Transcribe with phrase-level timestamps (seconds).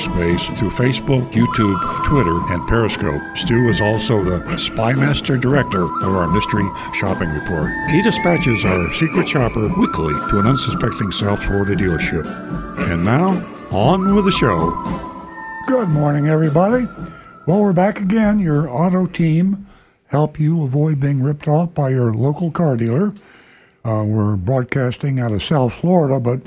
[0.00, 3.20] cyberspace through Facebook, YouTube, Twitter, and Periscope.
[3.36, 7.72] Stu is also the Spymaster Director of our Mystery Shopping Report.
[7.90, 12.26] He dispatches our secret shopper weekly to an unsuspecting South Florida dealership.
[12.90, 14.70] And now, on with the show.
[15.66, 16.86] Good morning, everybody.
[17.46, 18.38] Well, we're back again.
[18.38, 19.66] Your auto team
[20.08, 23.12] help you avoid being ripped off by your local car dealer.
[23.84, 26.40] Uh, we're broadcasting out of South Florida, but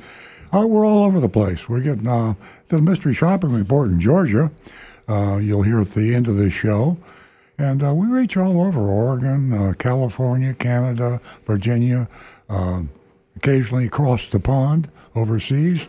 [0.54, 1.68] uh, we're all over the place.
[1.68, 2.36] We're getting uh,
[2.68, 4.52] the mystery shopping report in Georgia.
[5.08, 6.98] Uh, you'll hear at the end of this show.
[7.58, 12.08] And uh, we reach all over Oregon, uh, California, Canada, Virginia,
[12.50, 12.84] uh,
[13.36, 15.88] occasionally across the pond overseas.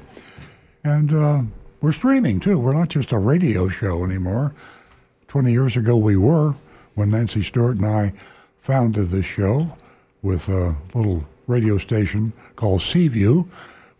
[0.83, 1.43] And uh,
[1.81, 2.59] we're streaming too.
[2.59, 4.55] We're not just a radio show anymore.
[5.29, 6.55] 20 years ago, we were
[6.95, 8.13] when Nancy Stewart and I
[8.59, 9.77] founded this show
[10.23, 13.45] with a little radio station called Seaview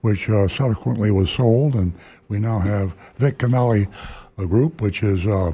[0.05, 1.95] which uh, subsequently was sold, and
[2.29, 3.89] we now have Vic Canelli
[4.37, 5.51] a group, which has uh,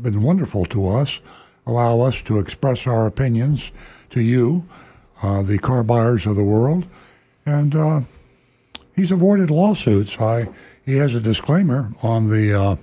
[0.00, 1.18] been wonderful to us,
[1.66, 3.72] allow us to express our opinions
[4.10, 4.64] to you,
[5.24, 6.86] uh, the car buyers of the world,
[7.44, 8.00] and uh,
[8.94, 10.20] he's avoided lawsuits.
[10.20, 10.46] I
[10.86, 12.76] he has a disclaimer on the uh,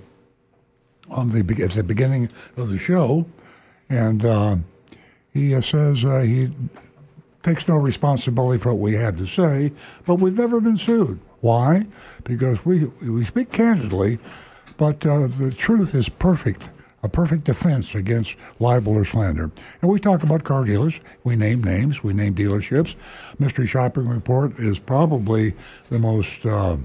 [1.10, 3.24] on the at the beginning of the show,
[3.88, 4.56] and uh,
[5.32, 6.50] he says he
[7.42, 9.72] takes no responsibility for what we had to say,
[10.06, 11.20] but we've never been sued.
[11.40, 11.86] Why?
[12.24, 14.18] Because we we speak candidly,
[14.76, 16.68] but uh, the truth is perfect,
[17.02, 19.50] a perfect defense against libel or slander.
[19.80, 20.98] And we talk about car dealers.
[21.22, 22.02] We name names.
[22.02, 22.96] We name dealerships.
[23.38, 25.54] Mystery Shopping Report is probably
[25.90, 26.44] the most.
[26.44, 26.78] Uh,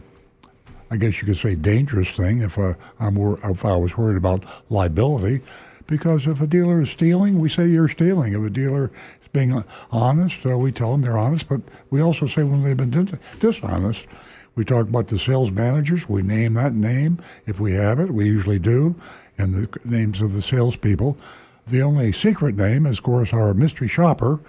[0.92, 4.46] I guess you could say dangerous thing if uh, I'm if I was worried about
[4.70, 5.42] liability,
[5.88, 8.34] because if a dealer is stealing, we say you're stealing.
[8.34, 8.92] If a dealer
[9.34, 10.46] being honest.
[10.46, 14.08] Uh, we tell them they're honest, but we also say when they've been dis- dishonest.
[14.56, 16.08] We talk about the sales managers.
[16.08, 18.12] We name that name if we have it.
[18.12, 18.96] We usually do,
[19.38, 21.18] and the names of the salespeople.
[21.66, 24.40] The only secret name is, of course, our mystery shopper,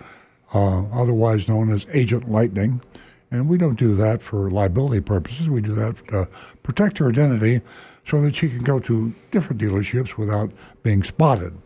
[0.53, 2.83] uh, otherwise known as Agent Lightning.
[3.31, 5.49] And we don't do that for liability purposes.
[5.49, 6.29] We do that to
[6.63, 7.63] protect her identity
[8.05, 10.51] so that she can go to different dealerships without
[10.83, 11.57] being spotted.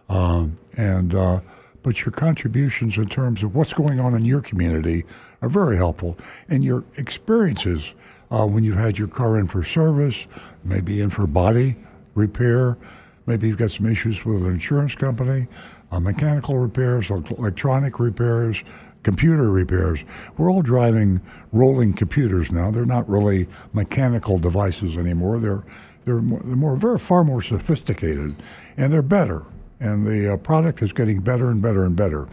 [0.10, 1.40] Um, and uh,
[1.84, 5.04] but your contributions in terms of what's going on in your community
[5.42, 6.18] are very helpful,
[6.50, 7.94] and your experiences
[8.30, 10.28] uh, when you've had your car in for service,
[10.64, 11.76] maybe in for body
[12.14, 12.78] repair,
[13.26, 15.48] maybe you've got some issues with an insurance company
[15.92, 18.64] uh, mechanical repairs, electronic repairs,
[19.04, 20.04] computer repairs.
[20.38, 21.22] We're all driving
[21.52, 22.72] rolling computers now.
[22.72, 25.40] They're not really mechanical devices anymore.
[25.40, 25.64] They're
[26.06, 28.36] they're more, they're more very far more sophisticated,
[28.78, 29.44] and they're better.
[29.80, 32.28] and the uh, product is getting better and better and better.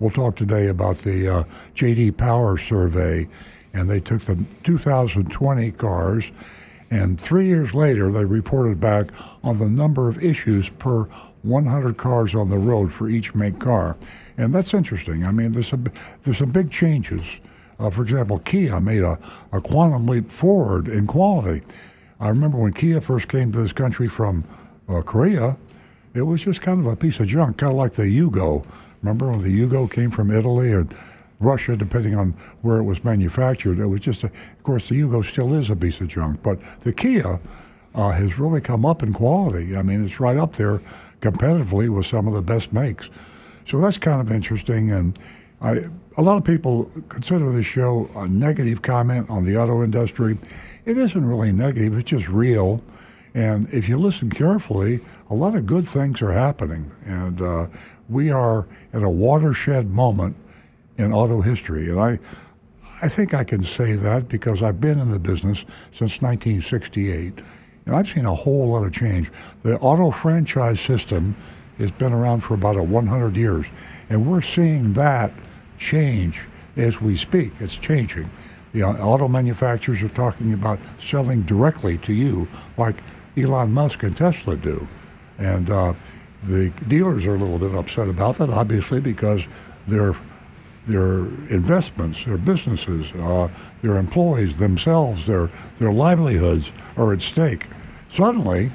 [0.00, 1.44] We'll talk today about the uh,
[1.74, 3.28] JD Power survey,
[3.72, 6.32] and they took the 2020 cars,
[6.90, 9.08] and three years later, they reported back
[9.42, 11.08] on the number of issues per
[11.44, 13.96] 100 cars on the road for each make car,
[14.36, 15.24] and that's interesting.
[15.24, 15.86] I mean, there's some
[16.22, 17.38] there's some big changes.
[17.78, 19.18] Uh, for example, Kia made a,
[19.52, 21.64] a quantum leap forward in quality.
[22.20, 24.44] I remember when Kia first came to this country from
[24.88, 25.56] uh, Korea,
[26.14, 28.64] it was just kind of a piece of junk, kind of like the Yugo.
[29.02, 30.86] Remember when the Yugo came from Italy or
[31.40, 32.30] Russia, depending on
[32.62, 33.80] where it was manufactured?
[33.80, 36.60] It was just, a, of course, the Yugo still is a piece of junk, but
[36.80, 37.40] the Kia
[37.94, 39.76] uh, has really come up in quality.
[39.76, 40.80] I mean, it's right up there
[41.24, 43.08] competitively with some of the best makes.
[43.66, 44.90] So that's kind of interesting.
[44.90, 45.18] And
[45.60, 45.78] I,
[46.16, 50.36] a lot of people consider this show a negative comment on the auto industry.
[50.84, 52.82] It isn't really negative, it's just real.
[53.32, 55.00] And if you listen carefully,
[55.30, 56.92] a lot of good things are happening.
[57.04, 57.66] And uh,
[58.08, 60.36] we are at a watershed moment
[60.98, 61.88] in auto history.
[61.88, 62.18] And I,
[63.02, 67.40] I think I can say that because I've been in the business since 1968.
[67.86, 69.30] And I've seen a whole lot of change.
[69.62, 71.36] The auto franchise system
[71.78, 73.66] has been around for about a 100 years.
[74.08, 75.32] And we're seeing that
[75.78, 76.40] change
[76.76, 77.52] as we speak.
[77.60, 78.30] It's changing.
[78.72, 82.96] The auto manufacturers are talking about selling directly to you, like
[83.36, 84.88] Elon Musk and Tesla do.
[85.38, 85.94] And uh,
[86.42, 89.46] the dealers are a little bit upset about that, obviously, because
[89.86, 90.14] their
[90.86, 93.48] their investments, their businesses, uh,
[93.80, 97.66] their employees themselves, their their livelihoods are at stake.
[98.14, 98.70] Suddenly,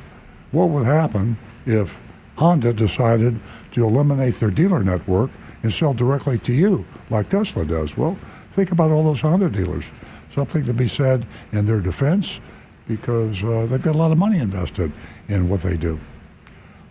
[0.51, 1.97] what would happen if
[2.35, 3.39] Honda decided
[3.71, 5.31] to eliminate their dealer network
[5.63, 7.95] and sell directly to you, like Tesla does?
[7.95, 8.15] Well,
[8.51, 9.93] think about all those Honda dealers.
[10.29, 12.41] Something to be said in their defense
[12.85, 14.91] because uh, they've got a lot of money invested
[15.29, 15.97] in what they do.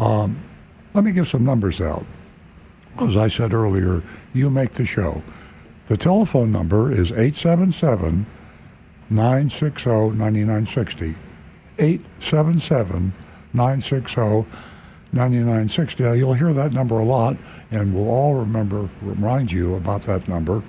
[0.00, 0.38] Um,
[0.94, 2.06] let me give some numbers out.
[2.98, 4.02] As I said earlier,
[4.32, 5.22] you make the show.
[5.88, 8.24] The telephone number is 877
[9.10, 11.27] 960 9960.
[11.78, 13.12] 877
[13.52, 14.46] 960
[15.12, 16.18] 9960.
[16.18, 17.36] You'll hear that number a lot,
[17.70, 20.62] and we'll all remember, remind you about that number.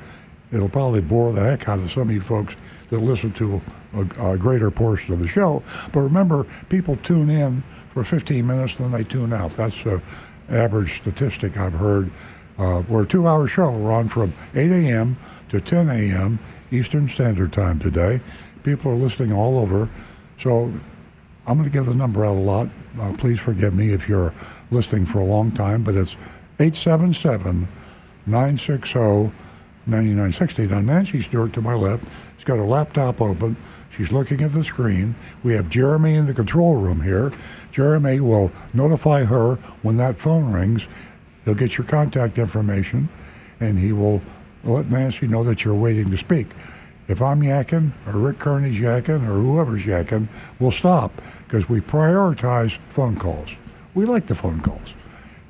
[0.51, 2.55] It'll probably bore the heck out of some of you folks
[2.89, 3.61] that listen to
[3.93, 5.61] a, a greater portion of the show.
[5.91, 7.61] But remember, people tune in
[7.93, 9.51] for 15 minutes, then they tune out.
[9.51, 10.01] That's the
[10.49, 12.09] average statistic I've heard.
[12.57, 13.71] Uh, we're a two-hour show.
[13.71, 15.17] We're on from 8 a.m.
[15.49, 16.39] to 10 a.m.
[16.71, 18.21] Eastern Standard Time today.
[18.63, 19.87] People are listening all over.
[20.39, 20.73] So
[21.47, 22.67] I'm going to give the number out a lot.
[22.99, 24.33] Uh, please forgive me if you're
[24.71, 26.15] listening for a long time, but it's
[26.59, 27.67] 877
[28.25, 29.31] 960
[29.85, 30.67] 9960.
[30.67, 32.05] Now, Nancy Stewart to my left
[32.35, 33.55] she's got her laptop open.
[33.89, 35.15] She's looking at the screen.
[35.43, 37.33] We have Jeremy in the control room here.
[37.71, 40.87] Jeremy will notify her when that phone rings.
[41.43, 43.09] He'll get your contact information
[43.59, 44.21] and he will
[44.63, 46.47] let Nancy know that you're waiting to speak.
[47.09, 50.27] If I'm yakking or Rick Kearney's yakking or whoever's yakking,
[50.59, 51.11] we'll stop
[51.45, 53.49] because we prioritize phone calls.
[53.95, 54.93] We like the phone calls.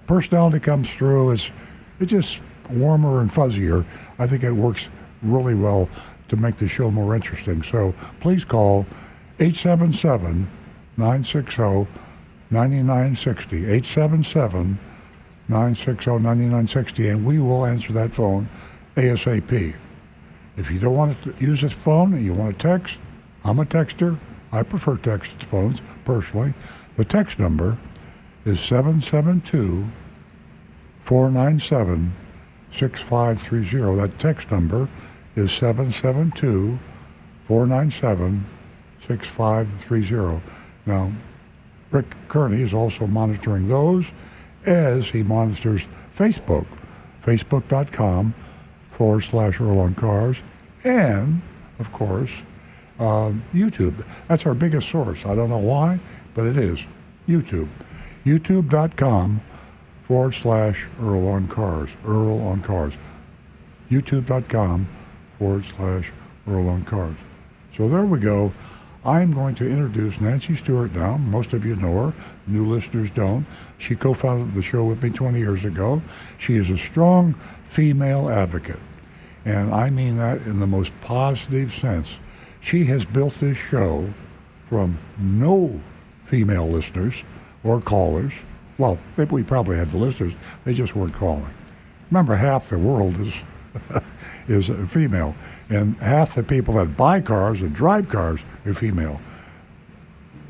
[0.07, 1.31] Personality comes through.
[1.31, 1.51] It's,
[1.99, 2.41] it's just
[2.71, 3.83] warmer and fuzzier.
[4.17, 4.89] I think it works
[5.21, 5.89] really well
[6.29, 7.61] to make the show more interesting.
[7.61, 8.85] So please call
[9.41, 10.47] 877
[10.95, 11.87] 960
[12.51, 13.57] 9960.
[13.57, 14.79] 877
[15.49, 18.47] 960 9960, and we will answer that phone
[18.95, 19.75] ASAP.
[20.59, 22.99] If you don't want to use this phone and you want to text,
[23.45, 24.17] I'm a texter.
[24.51, 26.53] I prefer text phones personally.
[26.95, 27.77] The text number
[28.43, 29.85] is 772
[30.99, 32.11] 497
[32.73, 34.01] 6530.
[34.01, 34.89] That text number
[35.35, 36.77] is 772
[37.47, 38.45] 497
[39.07, 40.41] 6530.
[40.85, 41.09] Now,
[41.89, 44.07] Rick Kearney is also monitoring those
[44.65, 46.67] as he monitors Facebook,
[47.23, 48.33] facebook.com
[48.91, 50.41] forward slash Earl on Cars,
[50.83, 51.41] and,
[51.79, 52.41] of course,
[52.99, 54.05] uh, YouTube.
[54.27, 55.25] That's our biggest source.
[55.25, 55.99] I don't know why,
[56.33, 56.79] but it is
[57.27, 57.67] YouTube.
[58.25, 59.41] YouTube.com
[60.03, 61.89] forward slash Earl on Cars.
[62.05, 62.95] Earl on Cars.
[63.89, 64.87] YouTube.com
[65.37, 66.11] forward slash
[66.47, 67.15] Earl on Cars.
[67.75, 68.51] So there we go.
[69.05, 71.17] I'm going to introduce Nancy Stewart now.
[71.17, 72.13] Most of you know her.
[72.47, 73.45] New listeners don't.
[73.77, 76.01] She co-founded the show with me 20 years ago.
[76.37, 77.33] She is a strong
[77.63, 78.79] female advocate.
[79.45, 82.15] And I mean that in the most positive sense.
[82.61, 84.09] She has built this show
[84.65, 85.79] from no
[86.25, 87.23] female listeners
[87.63, 88.33] or callers
[88.79, 88.97] well,
[89.29, 90.33] we probably had the listeners.
[90.63, 91.53] They just weren't calling.
[92.09, 93.35] Remember, half the world is
[94.47, 95.35] is female,
[95.69, 99.21] and half the people that buy cars and drive cars are female.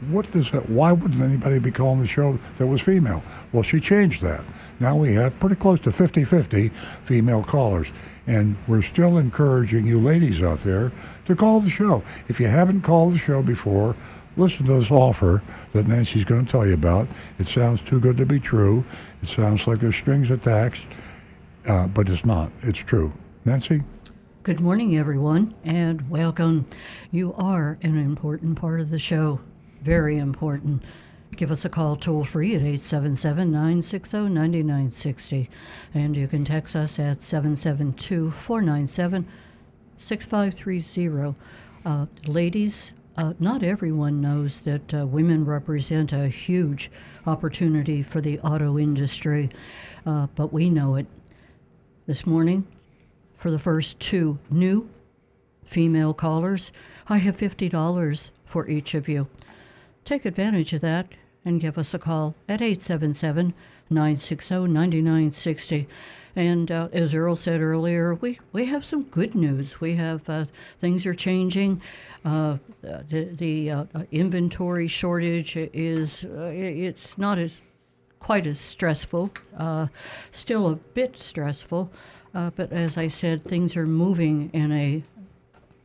[0.10, 3.22] what does that, why wouldn't anybody be calling the show that was female?
[3.51, 4.41] Well, she changed that.
[4.79, 7.91] Now we have pretty close to 50 50 female callers.
[8.29, 10.91] And we're still encouraging you ladies out there
[11.25, 12.03] to call the show.
[12.27, 13.95] If you haven't called the show before,
[14.38, 17.07] listen to this offer that Nancy's going to tell you about.
[17.39, 18.86] It sounds too good to be true.
[19.24, 20.88] It sounds like there's strings attached,
[21.67, 22.51] uh, but it's not.
[22.62, 23.12] It's true.
[23.45, 23.81] Nancy?
[24.43, 26.67] Good morning, everyone, and welcome.
[27.09, 29.39] You are an important part of the show.
[29.81, 30.83] Very important.
[31.39, 35.50] Give us a call toll free at 877 960 9960.
[35.93, 39.25] And you can text us at 772 497
[40.00, 41.39] 6530.
[41.86, 46.91] Uh, ladies, uh, not everyone knows that uh, women represent a huge
[47.25, 49.50] opportunity for the auto industry,
[50.05, 51.05] uh, but we know it.
[52.05, 52.67] This morning,
[53.38, 54.89] for the first two new
[55.63, 56.74] female callers,
[57.08, 59.29] I have $50 for each of you.
[60.03, 61.08] Take advantage of that
[61.46, 63.53] and give us a call at 877
[63.89, 65.88] 960 9960.
[66.36, 69.81] And uh, as Earl said earlier, we, we have some good news.
[69.81, 70.46] We have uh,
[70.79, 71.81] things are changing.
[72.24, 77.62] Uh, the the uh, inventory shortage is uh, it's not as
[78.19, 79.31] quite as stressful.
[79.58, 79.88] Uh,
[80.31, 81.91] still a bit stressful,
[82.34, 85.03] but as I said, things are moving in a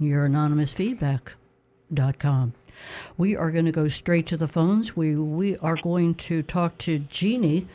[0.04, 2.54] youranonymousfeedback.com.
[3.18, 4.96] We are going to go straight to the phones.
[4.96, 7.68] We we are going to talk to Jeannie,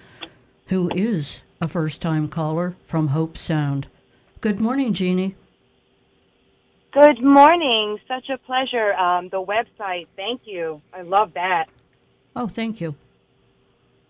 [0.67, 3.89] who is a first-time caller from Hobe Sound.
[4.41, 5.35] Good morning, Jeannie.
[6.93, 7.99] Good morning.
[8.07, 8.93] Such a pleasure.
[8.95, 10.07] Um, the website.
[10.17, 10.81] Thank you.
[10.93, 11.67] I love that.
[12.35, 12.95] Oh, thank you.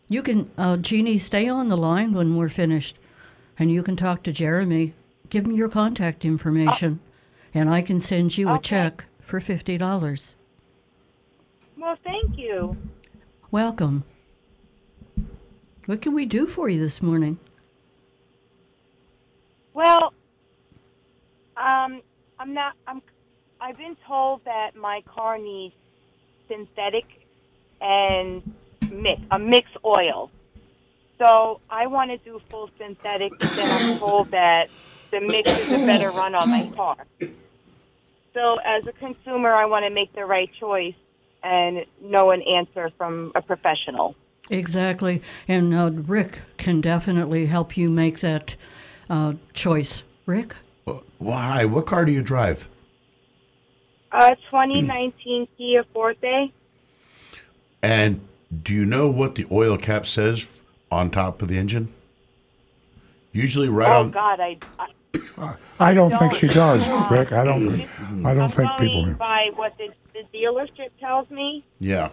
[0.09, 2.97] You can, uh, Jeannie, stay on the line when we're finished,
[3.59, 4.95] and you can talk to Jeremy.
[5.29, 7.01] Give him your contact information
[7.59, 8.57] and I can send you okay.
[8.57, 10.35] a check for $50.
[11.77, 12.77] Well, thank you.
[13.51, 14.05] Welcome.
[15.87, 17.39] What can we do for you this morning?
[19.75, 20.13] Well,
[21.57, 22.03] um,
[22.39, 22.75] I'm not.
[22.87, 23.01] I'm.
[23.61, 25.75] I've been told that my car needs
[26.49, 27.05] synthetic
[27.81, 28.43] and
[28.91, 30.31] mix a mixed oil.
[31.19, 34.69] So I want to do full synthetic, but then I'm told that
[35.11, 36.97] the mix is a better run on my car.
[38.35, 40.95] So as a consumer, I want to make the right choice
[41.43, 44.15] and know an answer from a professional.
[44.51, 45.23] Exactly.
[45.47, 48.57] And uh, Rick can definitely help you make that
[49.11, 50.03] uh, choice.
[50.27, 50.55] Rick?
[51.19, 51.65] Why?
[51.65, 52.69] What car do you drive?
[54.11, 56.51] Uh, 2019 Kia Forte.
[57.83, 58.27] And
[58.63, 60.55] do you know what the oil cap says
[60.91, 61.93] on top of the engine?
[63.33, 64.07] Usually, right oh, on.
[64.07, 64.89] Oh God, I, I
[65.81, 67.33] I don't think she does, Rick.
[67.33, 67.69] I don't.
[68.25, 69.15] I don't I'm think going people.
[69.15, 71.65] by what the, the dealership tells me.
[71.81, 72.11] Yeah.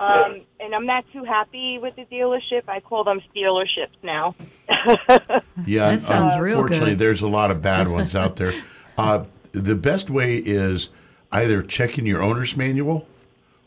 [0.00, 2.62] Um, and I'm not too happy with the dealership.
[2.68, 4.34] I call them dealerships now.
[5.66, 5.90] Yeah.
[5.92, 6.98] That sounds real Unfortunately, good.
[6.98, 8.52] there's a lot of bad ones out there.
[8.96, 10.90] Uh, the best way is
[11.32, 13.08] either checking your owner's manual,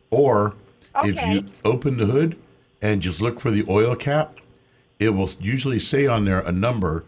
[0.09, 0.55] or
[1.03, 1.33] if Okay.
[1.33, 2.37] you open the hood
[2.81, 4.37] and just look for the oil cap,
[4.99, 7.05] it will usually say on there a number, s-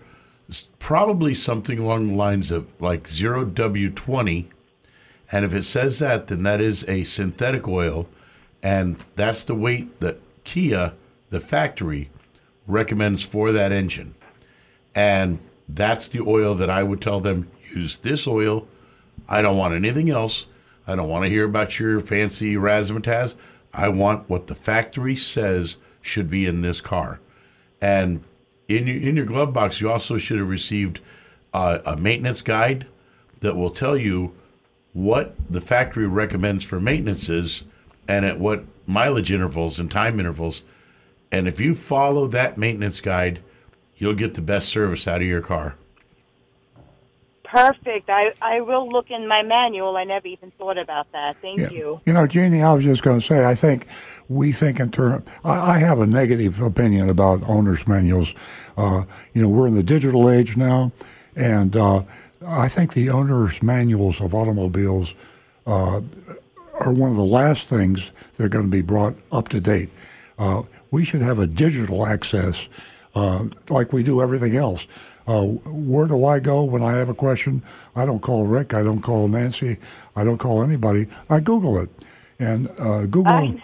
[0.80, 4.48] probably something along the lines of like 0W20.
[5.32, 8.08] And if it says that, then that is a synthetic oil.
[8.64, 10.94] And that's the weight that Kia,
[11.30, 12.10] the factory,
[12.68, 14.16] recommends for that engine.
[14.96, 18.68] And that's the oil that I would tell them use this oil.
[19.28, 20.48] I don't want anything else.
[20.88, 23.36] I don't want to hear about your fancy razzmatazz.
[23.74, 27.20] I want what the factory says should be in this car.
[27.80, 28.24] And
[28.70, 31.02] in your, in your glove box, you also should have received
[31.54, 32.88] uh, a maintenance guide
[33.42, 34.34] that will tell you
[34.94, 37.64] what the factory recommends for maintenance is
[38.08, 40.64] and at what mileage intervals and time intervals.
[41.32, 43.40] And if you follow that maintenance guide,
[43.98, 45.76] you'll get the best service out of your car.
[47.50, 48.12] Perfect.
[48.12, 49.98] I, I will look in my manual.
[49.98, 51.38] I never even thought about that.
[51.38, 51.70] Thank Yeah.
[51.72, 52.02] you.
[52.06, 53.88] You know, Jeannie, I was just going to say, I think
[54.28, 55.28] we think in terms.
[55.44, 58.36] I, I have a negative opinion about owner's manuals.
[58.78, 60.92] Uh, you know, we're in the digital age now,
[61.36, 62.04] and uh,
[62.46, 65.16] I think the owner's manuals of automobiles
[65.66, 66.02] uh,
[66.80, 69.90] are one of the last things that are going to be brought up to date.
[70.38, 72.70] Uh, we should have a digital access
[73.16, 74.86] uh, like we do everything else.
[75.30, 77.62] Uh, where do I go when I have a question?
[77.96, 78.74] I don't call Rick.
[78.74, 79.78] I don't call Nancy.
[80.16, 81.06] I don't call anybody.
[81.30, 81.90] I Google it.
[82.40, 83.60] And uh, Google,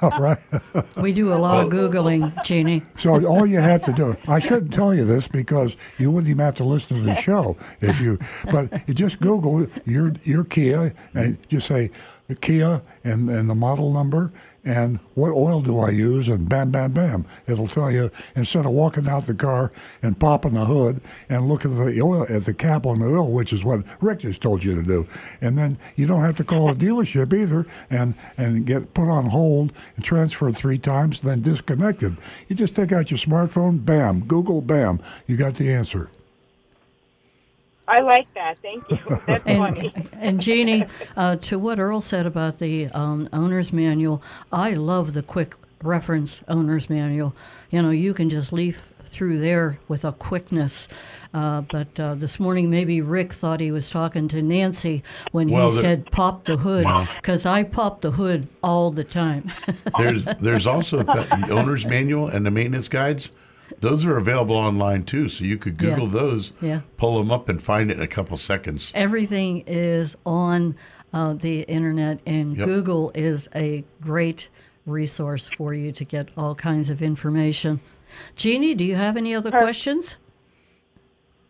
[0.02, 0.38] right?
[0.96, 2.82] We do a lot of Googling, Jeannie.
[2.96, 6.44] So all you have to do, I shouldn't tell you this because you wouldn't even
[6.44, 8.18] have to listen to the show if you,
[8.52, 11.90] but you just Google your your Kia and just say
[12.40, 14.30] Kia and, and the model number
[14.66, 17.24] and what oil do I use and bam, bam, bam.
[17.46, 19.70] It'll tell you instead of walking out the car
[20.02, 23.30] and popping the hood and looking at the oil at the cap on the oil,
[23.32, 25.06] which is what Rick just told you to do.
[25.40, 29.26] And then you don't have to call a dealership either and, and get put on
[29.26, 32.16] hold and transferred three times, then disconnected.
[32.48, 36.10] You just take out your smartphone, bam, Google, bam, you got the answer.
[37.88, 38.58] I like that.
[38.62, 38.98] Thank you.
[39.26, 39.92] That's funny.
[39.94, 40.84] And, and Jeannie,
[41.16, 46.42] uh, to what Earl said about the um, owner's manual, I love the quick reference
[46.48, 47.34] owner's manual.
[47.70, 50.88] You know, you can just leaf through there with a quickness.
[51.32, 55.68] Uh, but uh, this morning, maybe Rick thought he was talking to Nancy when Well,
[55.70, 59.50] he the- said pop the hood, Well- because I pop the hood all the time.
[59.98, 61.12] There's there's also the,
[61.46, 63.30] the owner's manual and the maintenance guides.
[63.80, 66.12] Those are available online too, so you could Google Yeah.
[66.12, 66.80] those, Yeah.
[66.96, 68.92] pull them up, and find it in a couple seconds.
[68.94, 70.76] Everything is on
[71.12, 72.66] uh, the internet, and Yep.
[72.66, 74.48] Google is a great
[74.84, 77.80] resource for you to get all kinds of information.
[78.34, 80.18] Jeannie, do you have any other questions?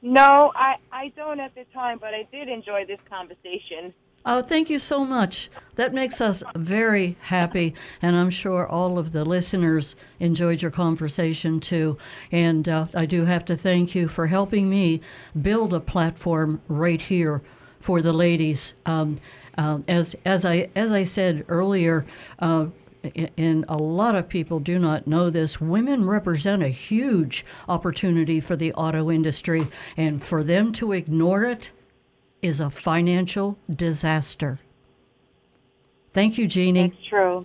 [0.03, 3.93] No, I, I don't at the time, but I did enjoy this conversation.
[4.29, 5.51] Oh, thank you so much.
[5.77, 11.61] That makes us very happy, and I'm sure all of the listeners enjoyed your conversation
[11.61, 11.97] too.
[12.33, 15.01] And uh, I do have to thank you for helping me
[15.41, 17.41] build a platform right here
[17.79, 18.75] for the ladies.
[18.85, 19.19] Um,
[19.57, 22.05] uh, as as I as I said earlier.
[22.41, 22.67] Uh,
[23.39, 25.61] and a lot of people do not know this.
[25.61, 31.71] Women represent a huge opportunity for the auto industry, and for them to ignore it
[32.47, 34.61] is a financial disaster.
[36.13, 36.95] Thank you, Jeannie.
[36.97, 37.45] It's true.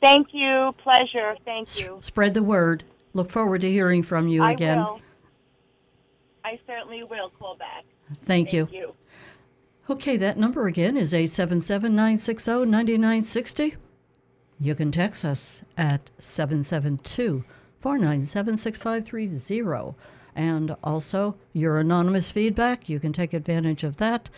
[0.00, 0.74] Thank you.
[0.82, 1.36] Pleasure.
[1.44, 1.98] Thank you.
[2.00, 2.84] Spread the word.
[3.12, 4.78] Look forward to hearing from you I again.
[4.78, 5.00] will.
[6.44, 7.84] I certainly will call back.
[8.14, 8.66] Thank you.
[8.66, 8.94] Thank you.
[9.90, 13.76] Okay, that number again is 877 960 9960.
[14.60, 17.44] You can text us at 772
[17.80, 19.94] 497 6530.
[20.34, 24.30] And also, your anonymous feedback, you can take advantage of that.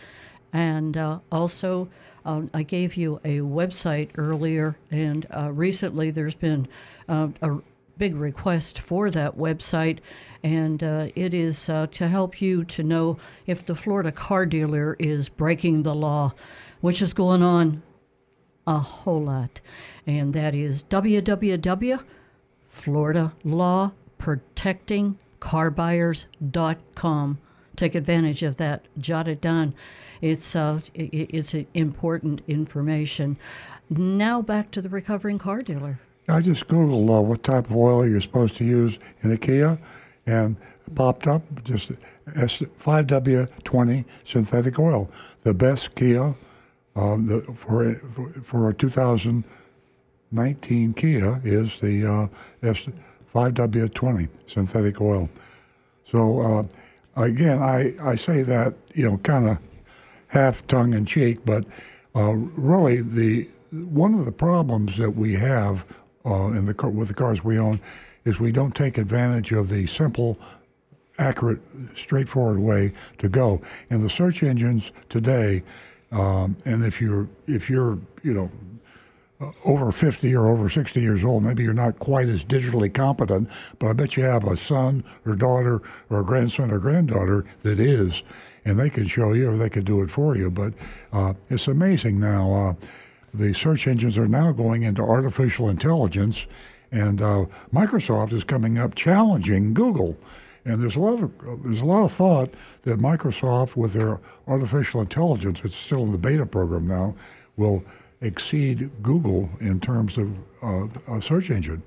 [0.51, 1.89] And uh, also,
[2.25, 6.67] um, I gave you a website earlier, and uh, recently there's been
[7.07, 7.57] uh, a
[7.97, 9.99] big request for that website,
[10.43, 14.95] and uh, it is uh, to help you to know if the Florida car dealer
[14.99, 16.33] is breaking the law,
[16.81, 17.83] which is going on
[18.67, 19.61] a whole lot.
[20.07, 20.83] And that is
[25.45, 27.37] www.floridalawprotectingcarbuyers.com.
[27.75, 28.85] Take advantage of that.
[28.97, 29.73] Jot it down.
[30.21, 33.37] It's uh, it's important information.
[33.89, 35.99] Now back to the recovering car dealer.
[36.27, 39.77] I just Googled uh, what type of oil you're supposed to use in a Kia,
[40.25, 40.55] and
[40.95, 41.91] popped up just
[42.35, 45.07] S- 5W20 synthetic oil,
[45.43, 46.33] the best Kia
[46.95, 47.93] um, the, for
[48.41, 52.27] for a 2019 Kia is the uh,
[52.63, 52.87] S
[53.35, 55.29] 5W20 synthetic oil.
[56.05, 56.63] So uh,
[57.21, 59.59] again, I, I say that you know kind of
[60.27, 61.65] half tongue in cheek, but
[62.15, 65.85] uh, really the one of the problems that we have
[66.25, 67.81] uh, in the car, with the cars we own
[68.23, 70.39] is we don't take advantage of the simple,
[71.19, 71.59] accurate,
[71.95, 73.61] straightforward way to go.
[73.89, 75.61] And the search engines today,
[76.11, 78.49] um, and if you're if you're you know
[79.65, 83.87] over 50 or over 60 years old, maybe you're not quite as digitally competent, but
[83.87, 88.23] I bet you have a son or daughter or a grandson or granddaughter that is,
[88.63, 90.49] and they can show you or they can do it for you.
[90.49, 90.73] But
[91.11, 92.53] uh, it's amazing now.
[92.53, 92.73] Uh,
[93.33, 96.47] the search engines are now going into artificial intelligence,
[96.91, 100.17] and uh, Microsoft is coming up challenging Google.
[100.63, 102.51] And there's a lot of there's a lot of thought
[102.83, 107.13] that Microsoft, with their artificial intelligence, it's still in the beta program now,
[107.57, 107.83] will
[108.21, 111.83] exceed Google in terms of uh, a search engine.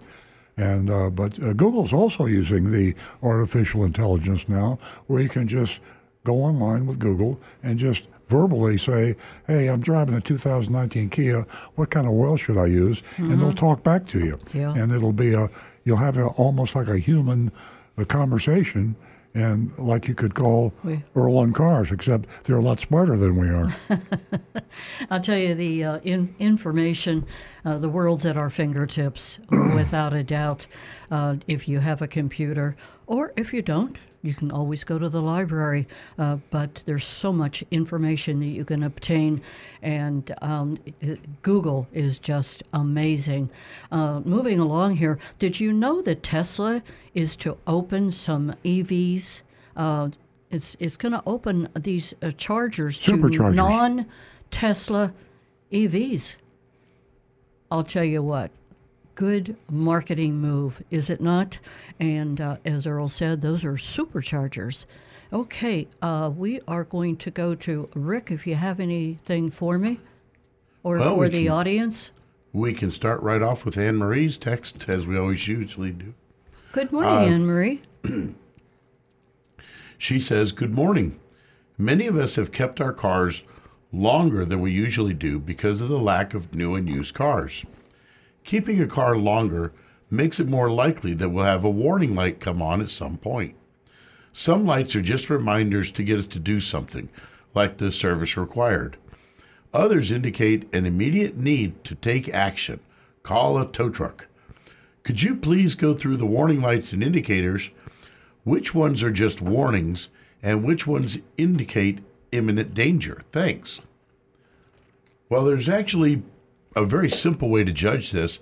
[0.57, 5.79] And uh, but uh, Google's also using the artificial intelligence now, where you can just
[6.25, 9.15] go online with Google and just verbally say,
[9.47, 11.43] "Hey, I'm driving a 2019 Kia.
[11.77, 14.37] What kind of oil should I use?" And they'll talk back to you.
[14.53, 14.75] Yeah.
[14.75, 15.49] And it'll be a
[15.85, 17.53] you'll have a, almost like a human
[17.97, 18.97] a conversation.
[19.35, 23.37] And like you could call We- Earl on cars, except they're a lot smarter than
[23.37, 23.69] we are.
[25.11, 27.27] I'll tell you the uh, in, information,
[27.65, 30.67] uh, the world's at our fingertips, without a doubt.
[31.11, 32.77] Uh, if you have a computer,
[33.09, 35.89] or if you don't, you can always go to the library.
[36.19, 39.41] Uh, but there's so much information that you can obtain,
[39.81, 40.79] and um,
[41.41, 43.51] Google is just amazing.
[43.91, 46.83] Uh, moving along here, did you know that Tesla
[47.15, 49.41] is to open some EVs?
[49.75, 50.11] Uh,
[50.51, 54.07] it's it's going to open these uh, chargers to non
[54.51, 55.15] Tesla
[55.73, 56.37] EVs.
[57.71, 58.51] I'll tell you what,
[59.19, 61.59] good marketing move, is it not?
[61.99, 64.87] And uh, as Earl said, those are superchargers.
[65.33, 69.99] Okay, uh, we are going to go to Rick if you have anything for me
[70.85, 72.13] or Well, for we the can- audience.
[72.53, 76.15] We can start right off with Anne Marie's text, as we always usually do.
[76.71, 77.83] Good morning, Anne Marie.
[80.01, 81.19] She says, Good morning.
[81.77, 83.43] Many of us have kept our cars
[83.93, 87.65] longer than we usually do because of the lack of new and used cars.
[88.49, 89.75] Keeping a car longer
[90.11, 93.55] makes it more likely that we'll have a warning light come on at some point.
[94.33, 97.11] Some lights are just reminders to get us to do something,
[97.55, 98.97] like the service required.
[99.75, 102.81] Others indicate an immediate need to take action.
[103.23, 104.29] Call a tow truck.
[105.03, 107.71] Could you please go through the warning lights and indicators
[108.45, 110.09] which ones are just warnings
[110.43, 111.99] and which ones indicate
[112.33, 113.25] imminent danger?
[113.31, 113.83] Thanks.
[115.29, 116.23] Well, there's actually
[116.83, 118.41] a very simple way to judge this.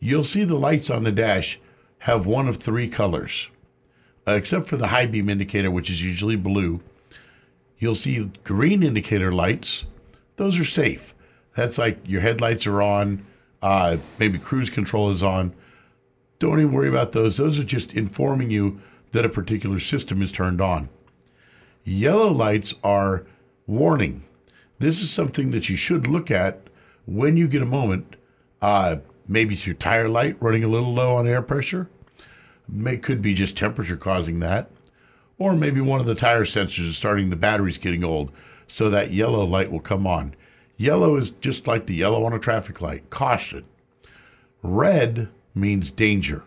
[0.00, 1.60] You'll see the lights on the dash
[2.00, 3.50] have one of three colors,
[4.26, 6.80] uh, except for the high beam indicator, which is usually blue.
[7.78, 9.86] You'll see green indicator lights.
[10.36, 11.14] Those are safe.
[11.56, 13.26] That's like your headlights are on,
[13.62, 15.54] uh, maybe cruise control is on.
[16.38, 17.36] Don't even worry about those.
[17.36, 18.80] Those are just informing you
[19.10, 20.88] that a particular system is turned on.
[21.84, 23.24] Yellow lights are
[23.66, 24.22] warning.
[24.78, 26.67] This is something that you should look at
[27.08, 28.16] when you get a moment.
[28.60, 31.88] Uh, maybe it's your tire light running a little low on air pressure.
[32.84, 34.70] It could be just temperature causing that.
[35.38, 38.32] Or maybe one of the tire sensors is starting, the battery's getting old,
[38.66, 40.34] so that yellow light will come on.
[40.76, 43.64] Yellow is just like the yellow on a traffic light caution.
[44.62, 46.42] Red means danger.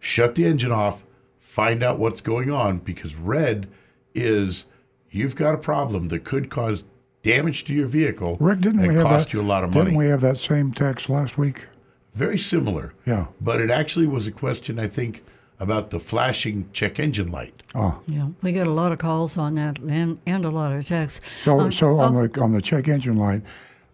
[0.00, 1.04] Shut the engine off,
[1.38, 3.68] find out what's going on because red
[4.14, 4.66] is
[5.10, 6.84] you've got a problem that could cause
[7.22, 9.70] damage to your vehicle Rick, didn't and we have cost that, you a lot of
[9.70, 9.86] money?
[9.86, 11.66] Didn't we have that same text last week?
[12.14, 12.94] Very similar.
[13.06, 13.26] Yeah.
[13.40, 15.22] But it actually was a question, I think,
[15.60, 17.62] about the flashing check engine light.
[17.74, 20.86] Oh, Yeah, we get a lot of calls on that and, and a lot of
[20.86, 21.20] texts.
[21.42, 23.42] so Um, so on oh, the on the check engine light,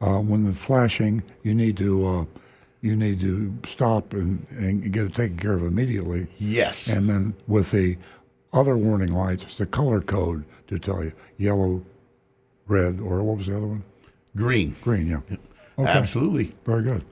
[0.00, 2.24] uh, when the flashing, you need to uh,
[2.82, 6.26] you need to stop and, and get it taken care of immediately.
[6.38, 6.86] Yes.
[6.86, 7.96] And then with the
[8.52, 11.82] other warning lights, it's the color code to tell you yellow,
[12.66, 13.84] red, or what was the other one?
[14.36, 14.74] Green.
[14.82, 15.06] Green.
[15.06, 15.20] Yeah.
[15.78, 15.90] Okay.
[15.90, 16.52] Absolutely.
[16.64, 17.04] Very good.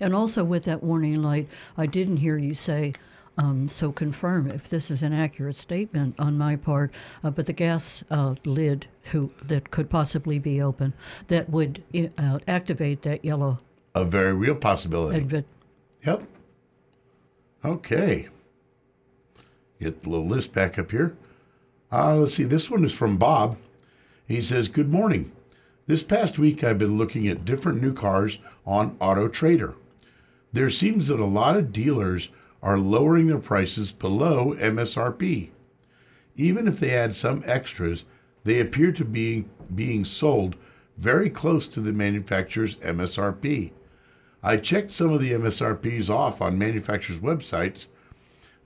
[0.00, 2.92] And also with that warning light, I didn't hear you say,
[3.38, 6.92] um, so confirm if this is an accurate statement on my part,
[7.24, 10.92] uh, but the gas uh, lid who, that could possibly be open
[11.28, 11.82] that would
[12.18, 13.58] uh, activate that yellow.
[13.94, 15.18] A very real possibility.
[15.18, 15.44] advert-
[16.04, 16.22] Yep.
[17.64, 18.28] Okay.
[19.80, 21.16] Get the little list back up here.
[21.90, 22.44] Uh, let's see.
[22.44, 23.56] This one is from Bob.
[24.26, 25.30] He says, Good morning.
[25.86, 29.74] This past week, I've been looking at different new cars on Auto Trader.
[30.52, 35.50] There seems that a lot of dealers are lowering their prices below MSRP.
[36.34, 38.04] Even if they add some extras,
[38.42, 40.56] they appear to be being sold
[40.98, 43.70] very close to the manufacturer's MSRP.
[44.42, 47.88] I checked some of the MSRPs off on manufacturers' websites.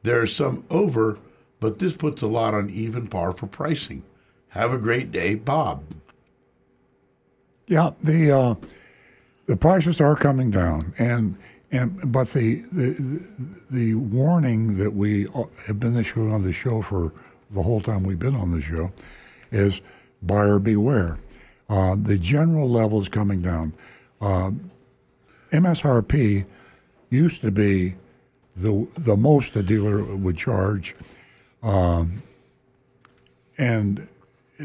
[0.04, 1.18] There are some over,
[1.58, 4.04] but this puts a lot on even par for pricing.
[4.50, 5.82] Have a great day, Bob.
[7.66, 8.54] Yeah, the uh,
[9.46, 11.36] the prices are coming down, and
[11.70, 13.26] and but the the
[13.70, 15.28] the warning that we
[15.66, 17.12] have been issuing on the show for
[17.50, 18.92] the whole time we've been on the show
[19.52, 19.80] is
[20.22, 21.18] buyer beware.
[21.68, 23.72] Uh, the general level is coming down.
[24.20, 24.50] Uh,
[25.52, 26.44] MSRP
[27.08, 27.94] used to be
[28.56, 30.96] the the most a dealer would charge
[31.62, 32.22] Um,
[33.58, 34.08] and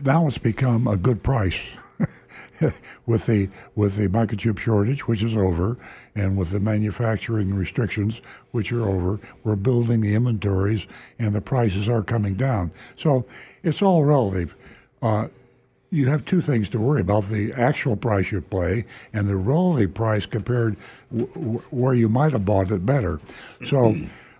[0.04, 1.70] now it's become a good price
[3.06, 5.78] with the with the microchip shortage, which is over,
[6.16, 9.20] and with the manufacturing restrictions, which are over.
[9.44, 10.86] We're building the inventories,
[11.20, 12.72] and the prices are coming down.
[12.96, 13.26] So
[13.64, 14.56] it's all relative.
[15.02, 15.28] Uh,
[15.92, 19.94] you have two things to worry about: the actual price you pay and the relative
[19.94, 20.76] price compared
[21.12, 23.20] w- w- where you might have bought it better.
[23.68, 23.96] So.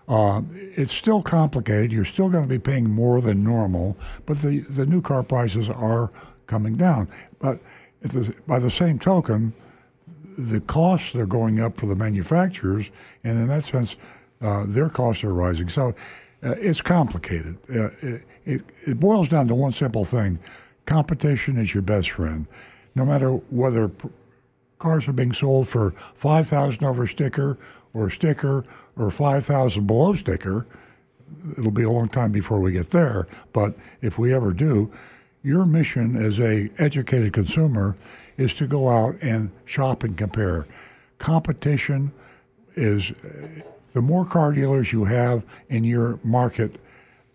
[0.08, 1.92] Uh, it's still complicated.
[1.92, 5.68] You're still going to be paying more than normal, but the, the new car prices
[5.68, 6.12] are
[6.46, 7.08] coming down.
[7.40, 7.58] But
[8.46, 9.52] by the same token,
[10.38, 12.90] the costs are going up for the manufacturers,
[13.24, 13.96] and in that sense,
[14.40, 15.68] uh, their costs are rising.
[15.68, 15.94] So
[16.42, 17.56] uh, it's complicated.
[17.68, 17.88] Uh,
[18.44, 20.38] it, it, boils down to one simple thing
[20.84, 22.46] competition is your best friend.
[22.94, 23.90] No matter whether
[24.78, 27.58] cars are being sold for 5000 over sticker
[27.92, 28.64] or sticker
[28.96, 30.66] or 5000 below sticker,
[31.58, 33.26] it'll be a long time before we get there.
[33.52, 34.90] But if we ever do,
[35.42, 37.96] your mission as a educated consumer
[38.36, 40.66] is to go out and shop and compare.
[41.18, 42.12] Competition
[42.74, 43.12] is
[43.92, 46.80] the more car dealers you have in your market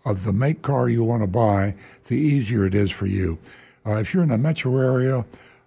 [0.04, 1.74] of the make car you want to buy,
[2.06, 3.38] the easier it is for you.
[3.86, 5.24] Uh, if you're in the metro area,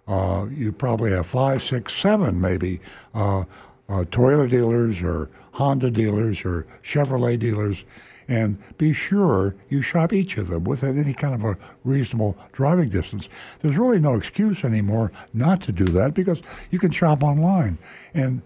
[0.08, 2.80] uh, you probably have five, six, seven maybe
[3.14, 3.40] uh,
[3.88, 7.86] uh Toyota dealers or Honda dealers or Chevrolet dealers,
[8.28, 12.90] and be sure you shop each of them within any kind of a reasonable driving
[12.90, 13.30] distance.
[13.60, 17.78] There's really no excuse anymore not to do that because you can shop online,
[18.12, 18.42] and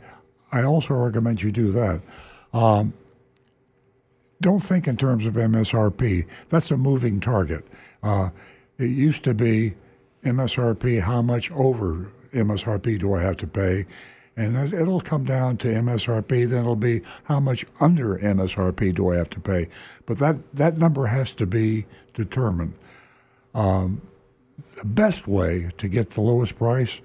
[0.52, 2.00] I also recommend you do that.
[2.52, 2.92] Um,
[4.40, 6.26] don't think in terms of MSRP.
[6.48, 7.64] That's a moving target.
[8.04, 8.30] Uh,
[8.78, 9.74] it used to be
[10.24, 13.86] MSRP, how much over MSRP do I have to pay?
[14.40, 19.16] And it'll come down to MSRP, then it'll be how much under MSRP do I
[19.16, 19.68] have to pay.
[20.07, 22.72] But that, that number has to be determined.
[23.55, 24.00] Um,
[24.79, 27.03] the best way to get the lowest price,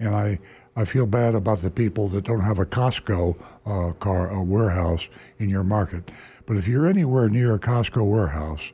[0.00, 0.38] and I,
[0.76, 5.10] I feel bad about the people that don't have a Costco uh, car a warehouse
[5.38, 6.10] in your market.
[6.46, 8.72] But if you're anywhere near a Costco warehouse,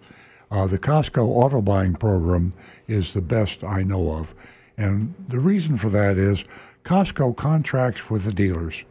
[0.53, 2.53] uh, the Costco auto buying program
[2.87, 4.37] is the best I know of.
[4.77, 6.45] And the reason for that is
[6.85, 8.85] Costco contracts with the dealers,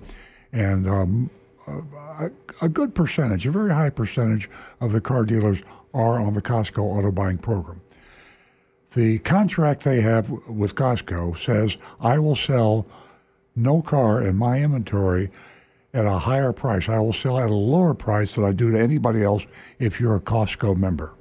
[0.51, 1.29] and um,
[1.67, 2.29] a,
[2.62, 4.49] a, good percentage, a very high percentage
[4.82, 5.62] of the car dealers
[5.93, 7.82] are on the Costco auto buying program.
[8.95, 12.86] The contract they have with Costco says, I will sell
[13.56, 15.29] no car in my inventory
[15.93, 16.89] at a higher price.
[16.89, 19.45] I will sell at a lower price than I do to anybody else
[19.79, 21.15] if you're a Costco member.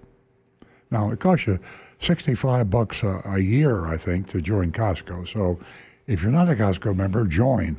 [0.90, 1.58] Now, it costs you
[1.98, 5.28] 65 bucks a, a year, I think, to join Costco.
[5.28, 5.58] So
[6.06, 7.78] if you're not a Costco member, join.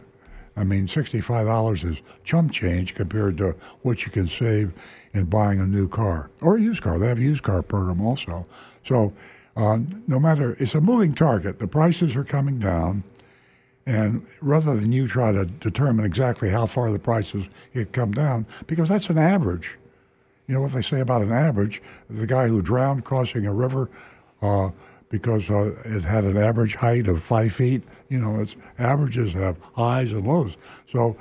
[0.55, 4.71] I mean, $65 is chump change compared to what you can save
[5.13, 6.99] in buying a new car or a used car.
[6.99, 8.45] They have a used car program also.
[8.85, 9.13] So,
[9.55, 11.59] uh, no matter, it's a moving target.
[11.59, 13.03] The prices are coming down.
[13.85, 18.45] And rather than you try to determine exactly how far the prices get come down,
[18.67, 19.77] because that's an average.
[20.47, 21.81] You know what they say about an average?
[22.09, 23.89] The guy who drowned crossing a river
[24.41, 24.69] uh,
[25.13, 27.83] because uh, it had an average height of five feet.
[28.09, 30.57] You know, it's averages have highs and lows.
[30.87, 31.15] So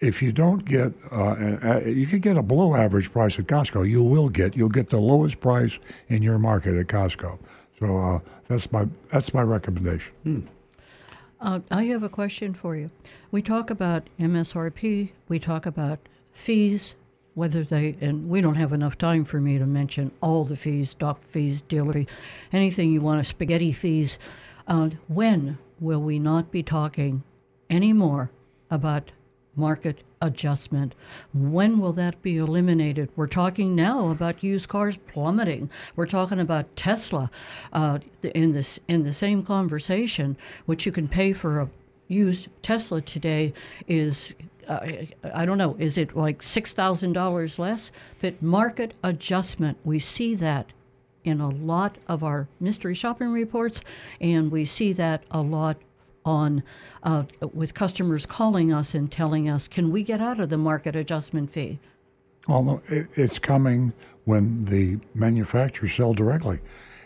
[0.00, 3.88] if you don't get, uh, you can get a below average price at Costco.
[3.88, 7.38] You will get, you'll get the lowest price in your market at Costco.
[7.78, 10.12] So uh, that's my that's my recommendation.
[10.24, 10.40] Hmm.
[11.40, 12.90] Uh, I have a question for you.
[13.30, 15.10] We talk about MSRP.
[15.28, 16.00] We talk about
[16.32, 16.96] fees
[17.34, 20.94] whether they and we don't have enough time for me to mention all the fees,
[20.94, 22.06] doc fees, dealer fee,
[22.52, 24.18] anything you want, spaghetti fees.
[24.66, 27.22] Uh, when will we not be talking
[27.68, 28.30] anymore
[28.70, 29.10] about
[29.56, 30.94] market adjustment?
[31.32, 33.10] When will that be eliminated?
[33.14, 35.70] We're talking now about used cars plummeting.
[35.96, 37.30] We're talking about Tesla
[37.72, 41.68] uh, in this in the same conversation, which you can pay for a
[42.08, 43.52] used Tesla today
[43.88, 44.34] is
[44.68, 47.90] uh, I don't know, is it like $6,000 less?
[48.20, 50.72] But market adjustment, we see that
[51.24, 53.80] in a lot of our mystery shopping reports,
[54.20, 55.76] and we see that a lot
[56.24, 56.62] on
[57.02, 60.94] uh, with customers calling us and telling us, "Can we get out of the market
[60.96, 61.78] adjustment fee?"
[62.46, 63.92] Well, it's coming
[64.24, 66.60] when the manufacturers sell directly,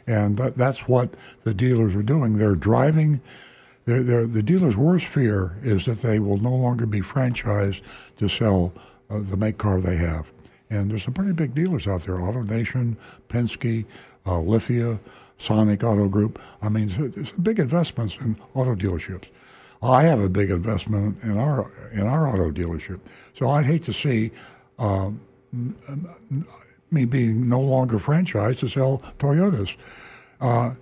[0.07, 2.35] and that's what the dealers are doing.
[2.35, 3.21] They're driving
[3.88, 7.81] they're, they're, the dealer's worst fear is that they will no longer be franchised
[8.18, 8.70] to sell
[9.09, 10.31] uh, the make car they have.
[10.68, 12.98] And there's some pretty big dealers out there AutoNation,
[13.31, 13.87] Penske,
[14.27, 15.01] uh, Lithia,
[15.38, 16.38] Sonic Auto Group.
[16.61, 19.29] I mean, there's big investments in auto dealerships.
[19.83, 23.01] I have a big investment in our in our auto dealership,
[23.33, 24.33] so I'd hate to see
[24.79, 25.20] um,
[26.90, 29.77] me being no longer franchised to sell Toyotas.
[30.40, 30.74] Uh,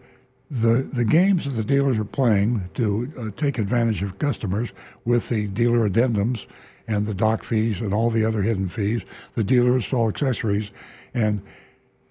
[0.50, 4.72] the the games that the dealers are playing to uh, take advantage of customers
[5.04, 6.46] with the dealer addendums
[6.86, 9.04] and the doc fees and all the other hidden fees,
[9.34, 10.70] the dealer install accessories,
[11.14, 11.42] and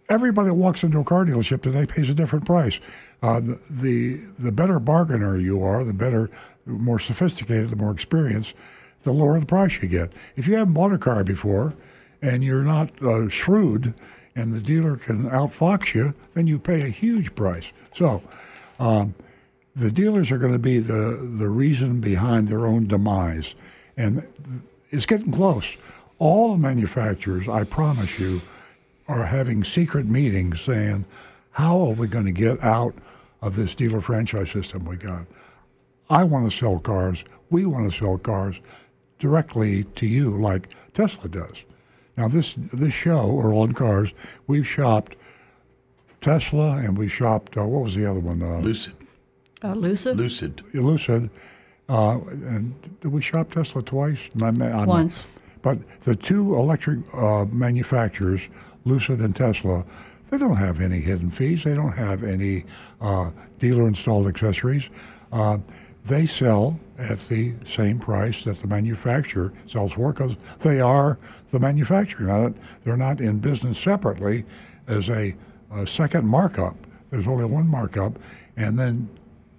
[0.10, 2.80] everybody walks into a car dealership today pays a different price.
[3.24, 6.30] Uh, the, the the better bargainer you are, the better,
[6.65, 8.54] more sophisticated, the more experienced,
[9.04, 10.12] the lower the price you get.
[10.36, 11.74] If you haven't bought a car before,
[12.21, 13.93] and you're not uh, shrewd,
[14.36, 17.71] and the dealer can outfox you, then you pay a huge price.
[17.95, 18.21] So,
[18.79, 19.15] um,
[19.75, 23.55] the dealers are going to be the the reason behind their own demise,
[23.97, 24.27] and
[24.89, 25.77] it's getting close.
[26.19, 28.41] All the manufacturers, I promise you,
[29.08, 31.05] are having secret meetings saying,
[31.51, 32.95] "How are we going to get out
[33.41, 35.25] of this dealer franchise system we got?"
[36.10, 37.23] I want to sell cars.
[37.49, 38.60] We want to sell cars
[39.19, 41.63] directly to you, like Tesla does.
[42.17, 44.13] Now, this this show, Earl on Cars,
[44.47, 45.15] we've shopped
[46.30, 48.42] Tesla and we shopped, uh, what was the other one?
[48.42, 48.96] Uh, Lucid.
[49.64, 50.18] Uh, Lucid?
[50.18, 50.64] Lucid.
[50.74, 51.30] Lucid.
[51.88, 54.18] Uh, and did we shop Tesla twice?
[54.42, 55.24] I may- I'm not- Once.
[55.62, 58.42] But the two electric uh, manufacturers,
[58.86, 59.86] Lucid and Tesla,
[60.32, 61.64] they don't have any hidden fees.
[61.64, 62.66] They don't have any
[63.02, 64.90] uh, dealer installed accessories.
[65.32, 65.60] Uh,
[66.06, 71.20] they sell at the same price that the manufacturer sells for because they are
[71.52, 72.26] the manufacturer.
[72.26, 74.44] Not, they're not in business separately
[74.88, 75.36] as a,
[75.71, 76.75] a second markup.
[77.10, 78.19] There's only one markup,
[78.58, 79.10] and then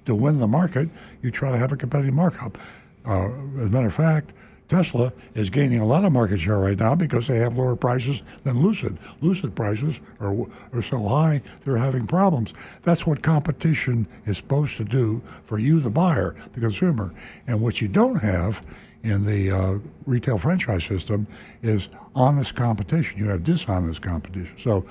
[0.05, 0.89] to win the market,
[1.23, 2.59] you try to have a competitive markup.
[3.05, 4.33] Uh, as a matter of fact,
[4.69, 8.23] Tesla is gaining a lot of market share right now because they have lower prices
[8.43, 8.99] than Lucid.
[9.21, 10.35] Lucid prices are,
[10.73, 12.53] are so high, they're having problems.
[12.83, 17.15] That's what competition is supposed to do for you, the buyer, the consumer.
[17.47, 18.65] And what you don't have
[19.05, 21.29] in the uh, retail franchise system
[21.63, 23.19] is honest competition.
[23.19, 24.57] You have dishonest competition.
[24.59, 24.85] So,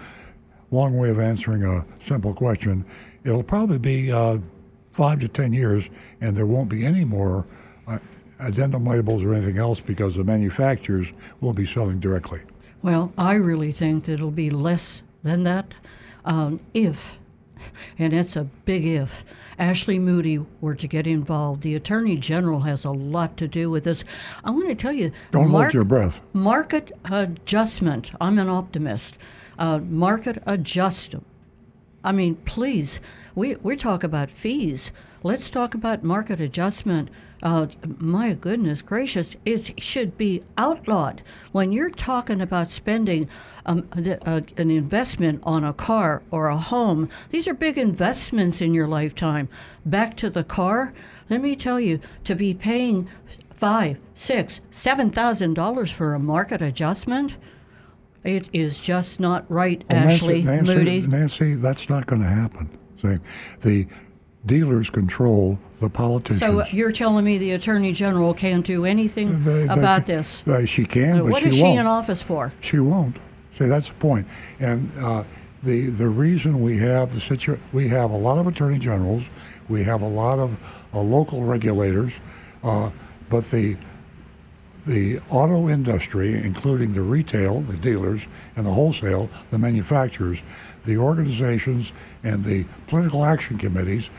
[0.71, 2.85] long way of answering a simple question.
[3.23, 4.39] It'll probably be uh,
[4.93, 5.89] five to ten years,
[6.21, 7.45] and there won't be any more
[7.87, 7.99] uh,
[8.39, 12.41] addendum labels or anything else because the manufacturers will be selling directly.
[12.81, 15.73] Well, I really think that it'll be less than that
[16.23, 17.17] um, if,
[17.97, 19.25] and it's a big if,
[19.57, 21.63] Ashley Moody were to get involved.
[21.63, 24.03] The Attorney General has a lot to do with this.
[24.43, 26.21] I want to tell you, Don't mark- hold your breath.
[26.33, 28.11] market adjustment.
[28.19, 29.17] I'm an optimist.
[29.57, 31.15] Uh, market adjust.
[32.03, 32.99] I mean, please,
[33.33, 34.91] we we talk about fees.
[35.23, 37.09] Let's talk about market adjustment.
[37.41, 37.67] Uh,
[37.99, 43.29] my goodness gracious, it should be outlawed when you're talking about spending
[43.65, 47.09] um, uh, an investment on a car or a home.
[47.29, 49.49] These are big investments in your lifetime.
[49.85, 50.93] Back to the car.
[51.29, 53.09] Let me tell you, to be paying
[53.55, 57.37] five, six, seven thousand dollars for a market adjustment,
[58.25, 61.01] it is just not right, Well, Ashley Nancy, Moody.
[61.01, 62.69] Nancy, Nancy, that's not going to happen.
[63.01, 63.17] See,
[63.61, 63.87] the
[64.45, 66.39] dealers control the politicians.
[66.39, 70.47] So uh, you're telling me the Attorney General can't do anything They- they about this?
[70.47, 71.79] uh, she can, but what she is she won't.
[71.79, 72.51] in office for?
[72.61, 73.17] She won't.
[73.57, 74.27] See, that's the point.
[74.59, 75.23] And uh,
[75.63, 79.23] the the reason we have the situ- we have a lot of attorney generals,
[79.69, 80.57] we have a lot of
[80.93, 82.13] uh, local regulators,
[82.63, 82.89] uh,
[83.29, 83.77] but the
[84.85, 90.41] the auto industry, including the retail, the dealers, and the wholesale, the manufacturers,
[90.85, 91.91] the organizations,
[92.23, 94.09] and the political action committees,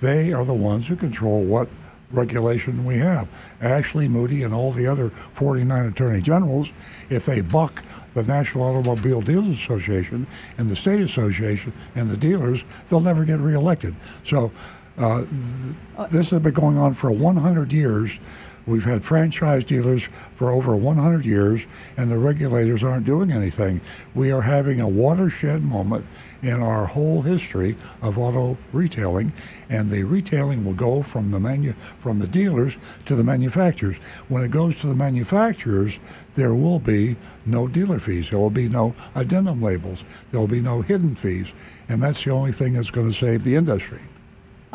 [0.00, 1.68] they are the ones who control what
[2.10, 3.28] regulation we have.
[3.60, 6.70] Ashley Moody and all the other 49 attorney generals,
[7.10, 7.82] if they buck
[8.14, 13.38] the National Automobile Dealers Association and the state association and the dealers, they'll never get
[13.40, 13.94] reelected.
[14.24, 14.52] So
[14.98, 18.18] uh, th- this has been going on for 100 years.
[18.66, 23.80] We've had franchise dealers for over 100 years, and the regulators aren't doing anything.
[24.12, 26.04] We are having a watershed moment
[26.42, 29.32] in our whole history of auto retailing,
[29.70, 33.98] and the retailing will go from the manu- from the dealers to the manufacturers.
[34.28, 35.98] When it goes to the manufacturers,
[36.34, 38.30] there will be no dealer fees.
[38.30, 40.04] There will be no addendum labels.
[40.30, 41.52] There will be no hidden fees,
[41.88, 44.00] and that's the only thing that's going to save the industry.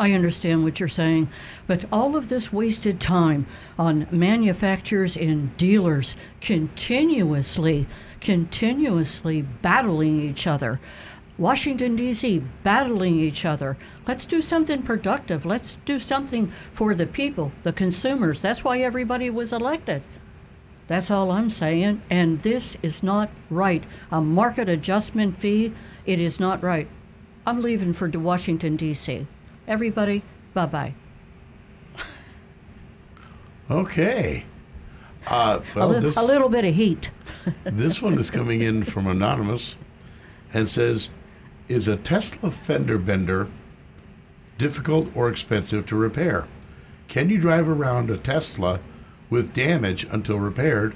[0.01, 1.27] I understand what you're saying,
[1.67, 3.45] but all of this wasted time
[3.77, 7.85] on manufacturers and dealers continuously,
[8.19, 10.79] continuously battling each other.
[11.37, 13.77] Washington, D.C., battling each other.
[14.07, 15.45] Let's do something productive.
[15.45, 18.41] Let's do something for the people, the consumers.
[18.41, 20.01] That's why everybody was elected.
[20.87, 22.01] That's all I'm saying.
[22.09, 23.83] And this is not right.
[24.09, 25.73] A market adjustment fee,
[26.07, 26.87] it is not right.
[27.45, 29.27] I'm leaving for Washington, D.C.
[29.71, 30.21] Everybody,
[30.53, 30.93] bye bye.
[33.69, 34.43] Okay.
[35.27, 37.09] Uh, A, well, li- this, a little bit of heat.
[37.63, 39.77] this one is coming in from Anonymous.
[40.53, 41.09] and says,
[41.69, 43.47] "Is a Tesla fender bender
[44.57, 46.47] difficult or expensive to repair?
[47.07, 48.81] Can you drive around a Tesla
[49.29, 50.93] with damage until repaired?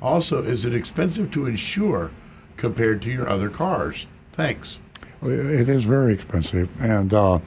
[0.00, 2.12] Also, is it expensive to insure
[2.56, 4.06] compared to your other cars?
[4.30, 4.80] Thanks."
[5.24, 7.38] It is very expensive, and uh,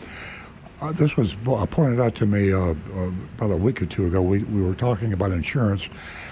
[0.82, 2.74] uh, this was uh, pointed out to me uh, uh,
[3.38, 4.22] about a week or two ago.
[4.22, 5.88] We, we were talking about insurance.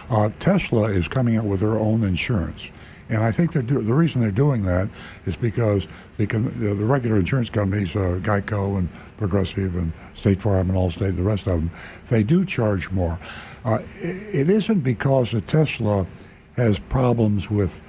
[0.09, 2.69] Uh, Tesla is coming out with their own insurance.
[3.09, 4.89] And I think do- the reason they're doing that
[5.25, 5.87] is because
[6.17, 11.23] the, the regular insurance companies, uh, Geico and Progressive and State Farm and Allstate, the
[11.23, 11.71] rest of them,
[12.09, 13.19] they do charge more.
[13.65, 16.05] It, isn't because the Tesla
[16.57, 17.79] has problems with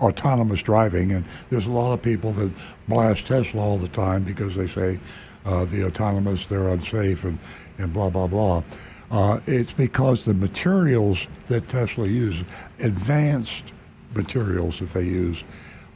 [0.00, 2.50] autonomous driving, and there's a lot of people that
[2.88, 4.98] blast Tesla all the time because they say
[5.44, 7.38] uh, the autonomous they're unsafe and,
[7.78, 8.62] and blah blah blah.
[9.10, 12.44] Uh, it's because the materials that Tesla uses,
[12.78, 13.72] advanced
[14.14, 15.42] materials that they use,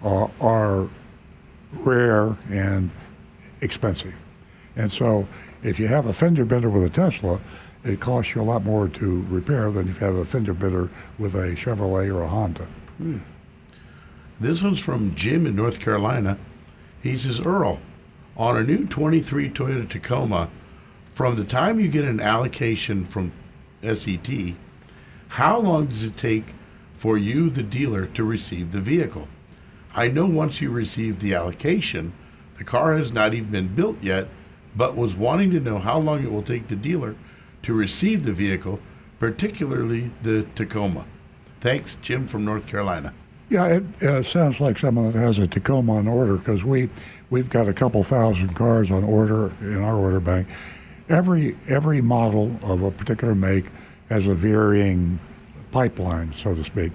[0.02, 0.88] uh, are
[1.72, 2.90] rare and
[3.60, 4.14] expensive.
[4.76, 5.26] And so,
[5.62, 7.40] if you have a fender bender with a Tesla,
[7.84, 10.88] it costs you a lot more to repair than if you have a fender bender
[11.18, 12.66] with a Chevrolet or a Honda.
[14.40, 16.38] This one's from Jim in North Carolina.
[17.02, 17.80] He says, Earl,
[18.36, 20.50] on a new 23 Toyota Tacoma,
[21.12, 23.32] from the time you get an allocation from
[23.82, 24.54] SET,
[25.28, 26.54] how long does it take
[26.94, 29.28] for you, the dealer, to receive the vehicle?
[29.94, 32.12] I know once you receive the allocation,
[32.58, 34.26] the car has not even been built yet,
[34.74, 37.14] but was wanting to know how long it will take the dealer
[37.62, 38.80] to receive the vehicle,
[39.20, 41.04] particularly the Tacoma.
[41.60, 43.14] Thanks, Jim from North Carolina.
[43.54, 46.88] Yeah, it uh, sounds like someone that has a Tacoma on order because we
[47.30, 50.48] we've got a couple thousand cars on order in our order bank.
[51.08, 53.66] Every every model of a particular make
[54.08, 55.20] has a varying
[55.70, 56.90] pipeline, so to speak,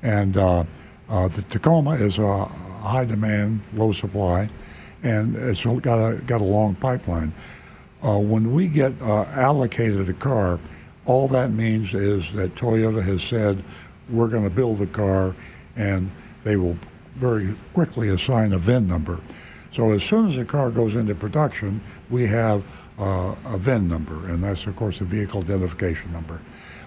[0.00, 0.64] and uh,
[1.10, 4.48] uh, the Tacoma is a high demand, low supply,
[5.02, 7.30] and it's got a got a long pipeline.
[8.02, 10.60] Uh, when we get uh, allocated a car,
[11.04, 13.62] all that means is that Toyota has said
[14.08, 15.34] we're going to build the car
[15.76, 16.10] and
[16.44, 16.76] they will
[17.14, 19.20] very quickly assign a VIN number.
[19.72, 22.64] So as soon as the car goes into production, we have
[22.98, 26.40] uh, a VIN number, and that's of course a vehicle identification number.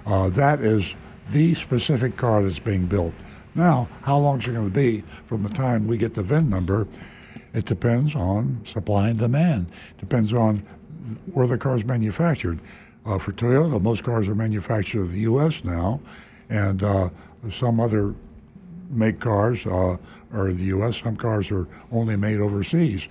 [0.06, 0.96] Uh, that is
[1.32, 3.14] the specific car that's being built.
[3.56, 6.50] Now, how long is it going to be from the time we get the VIN
[6.50, 6.88] number?
[7.54, 9.68] It depends on supply and demand.
[10.00, 10.58] Depends on
[11.32, 12.60] where the car is manufactured.
[13.06, 15.64] Uh, for Toyota, most cars are manufactured in the U.S.
[15.64, 16.00] now,
[16.50, 17.10] and uh,
[17.50, 18.16] some other
[18.94, 19.98] make cars uh,
[20.34, 20.98] in the U.S.
[20.98, 23.08] Some cars are only made overseas.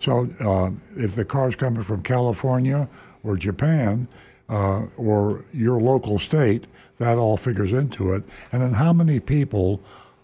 [0.00, 2.88] So uh, if the car's coming from California
[3.22, 4.06] or Japan
[4.48, 6.66] uh, or your local state,
[6.98, 8.22] that all figures into it.
[8.52, 9.80] And then how many people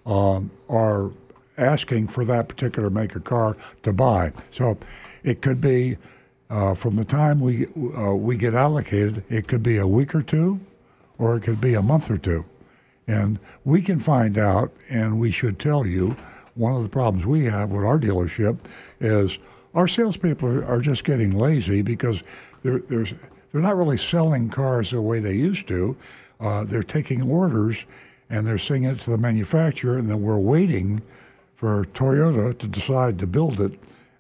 [0.07, 1.11] um, are
[1.57, 4.33] asking for that particular make of car to buy?
[4.51, 4.79] So
[5.23, 5.97] it could be
[6.51, 10.23] uh, from the time we uh, we get allocated, it could be a week or
[10.23, 10.61] two,
[11.17, 12.45] or it could be a month or two.
[13.11, 16.11] And we can find out, and we should tell you,
[16.55, 18.59] one of the problems we have with our dealership
[19.01, 19.37] is
[19.75, 22.23] our salespeople are, are just getting lazy because
[22.63, 23.07] they're, they're,
[23.51, 25.97] they're not really selling cars the way they used to.
[26.39, 27.85] Uh, they're taking orders
[28.29, 31.03] and they're sending it to the manufacturer, and then we're waiting
[31.57, 33.77] for Toyota to decide to build it.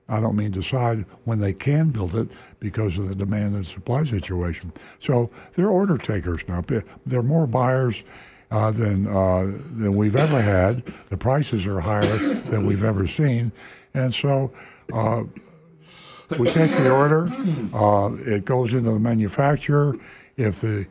[0.08, 2.28] I don't mean decide when they can build it
[2.58, 4.72] because of the demand and supply situation.
[4.98, 6.64] So they're order takers now.
[7.06, 8.02] They're more buyers
[8.50, 10.84] uh, than uh, than we've ever had.
[11.08, 13.52] The prices are higher than we've ever seen,
[13.94, 14.52] and so.
[14.92, 15.24] Uh,
[16.38, 17.26] we take the order.
[17.74, 19.96] Uh, it goes into the manufacturer.
[20.36, 20.86] If the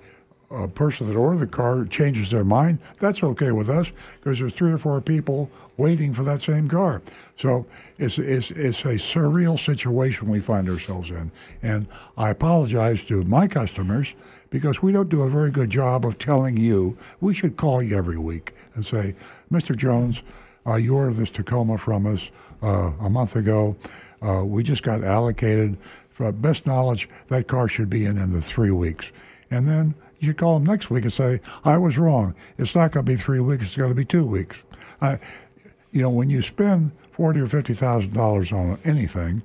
[0.51, 4.53] uh, person that ordered the car changes their mind, that's okay with us because there's
[4.53, 7.01] three or four people waiting for that same car.
[7.35, 7.65] So
[7.97, 11.31] it's, it's, it's a surreal situation we find ourselves in.
[11.61, 11.87] And
[12.17, 14.15] I apologize to my customers
[14.49, 16.97] because we don't do a very good job of telling you.
[17.21, 19.15] We should call you every week and say,
[19.51, 19.75] Mr.
[19.75, 20.23] Jones,
[20.65, 22.31] uh, you ordered this Tacoma from us
[22.61, 23.75] uh, a month ago.
[24.21, 25.77] Uh, we just got allocated.
[26.11, 29.13] For best knowledge, that car should be in in the three weeks.
[29.49, 32.35] And then you should call them next week and say, I was wrong.
[32.57, 33.65] It's not going to be three weeks.
[33.65, 34.61] It's going to be two weeks.
[35.01, 35.19] I,
[35.91, 39.41] you know, when you spend forty or fifty thousand dollars on anything,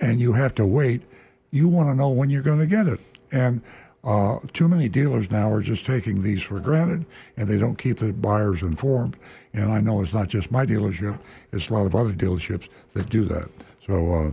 [0.00, 1.02] and you have to wait,
[1.50, 3.00] you want to know when you're going to get it.
[3.30, 3.62] And
[4.02, 7.04] uh, too many dealers now are just taking these for granted,
[7.36, 9.16] and they don't keep the buyers informed.
[9.52, 11.18] And I know it's not just my dealership;
[11.52, 13.50] it's a lot of other dealerships that do that.
[13.86, 14.30] So, uh,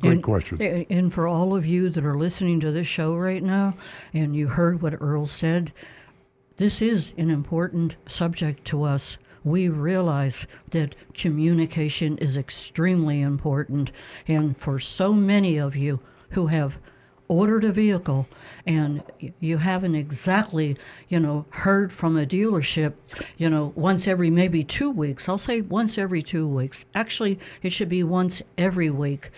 [0.00, 0.60] great and, question.
[0.60, 3.74] And for all of you that are listening to this show right now,
[4.12, 5.72] and you heard what Earl said,
[6.56, 9.18] this is an important subject to us.
[9.46, 13.92] we realize that communication is extremely important.
[14.26, 16.78] And for so many of you who have
[17.28, 18.26] ordered a vehicle
[18.66, 19.02] and
[19.38, 20.76] you haven't exactly,
[21.08, 22.94] you know, heard from a dealership,
[23.36, 25.28] you know, once every maybe two weeks.
[25.28, 26.84] I'll say once every two weeks.
[26.92, 29.30] Actually, it should be once every week.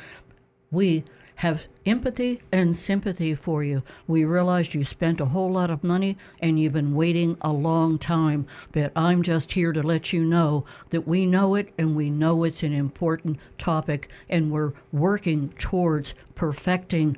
[0.71, 1.05] We
[1.37, 3.83] have empathy and sympathy for you.
[4.09, 7.97] We realized you spent a whole lot of money and you've been waiting a long
[7.97, 12.11] time, but I'm just here to let you know that we know it and we
[12.11, 17.17] know it's an important topic and we're working towards perfecting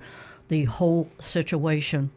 [0.49, 2.11] the whole situation.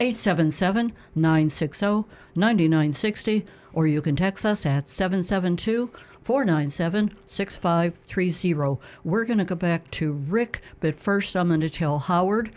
[0.00, 2.04] 877 960
[2.34, 5.88] 9960, or you can text us at 772
[6.24, 8.80] 497 6530.
[9.04, 12.50] We're going to go back to Rick, but first I'm going to tell Howard.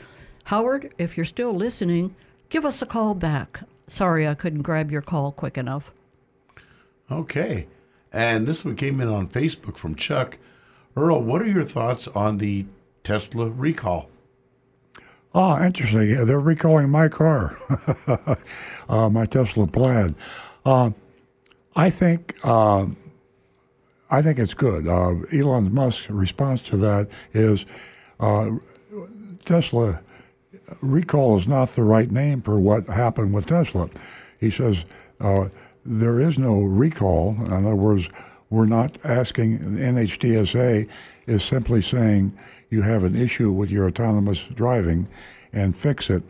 [0.45, 2.15] Howard, if you're still listening,
[2.49, 3.61] give us a call back.
[3.88, 5.91] Sorry I couldn't grab your call quick enough.
[7.11, 7.68] Okay.
[8.11, 10.38] And this one came in on Facebook from Chuck.
[10.95, 12.65] Earl, what are your thoughts on the
[13.03, 14.09] Tesla recall?
[15.34, 16.26] Oh, interesting.
[16.26, 17.57] They're recalling my car,
[18.89, 20.15] uh, my Tesla Plaid.
[20.65, 20.91] Uh,
[21.76, 22.88] I think uh,
[24.10, 24.88] I think it's good.
[24.88, 27.66] Uh, Elon Musk's response to that is
[28.20, 28.51] uh,
[29.43, 30.01] Tesla
[30.82, 33.89] recall is not the right name for what happened with Tesla.
[34.39, 34.86] He says
[35.20, 35.49] uh,
[35.86, 37.36] there is no recall.
[37.45, 38.10] In other words,
[38.49, 40.89] we're not asking NHTSA
[41.26, 42.38] is simply saying
[42.70, 45.08] you have an issue with your autonomous driving
[45.51, 46.24] and fix it.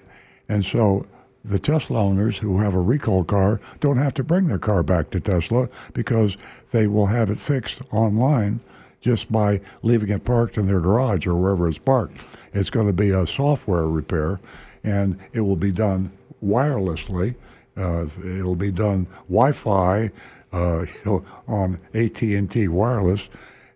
[0.49, 1.05] And so
[1.47, 5.09] the Tesla owners who have a recall car don't have to bring their car back
[5.11, 6.37] to Tesla because
[6.71, 8.59] they will have it fixed online
[8.99, 12.17] just by leaving it parked in their garage or wherever it's parked.
[12.53, 14.39] It's going to be a software repair
[14.83, 16.11] and it will be done
[16.43, 17.35] wirelessly.
[17.75, 20.09] Uh, it'll be done Wi-Fi
[20.51, 20.85] uh,
[21.47, 23.29] on AT&T wireless,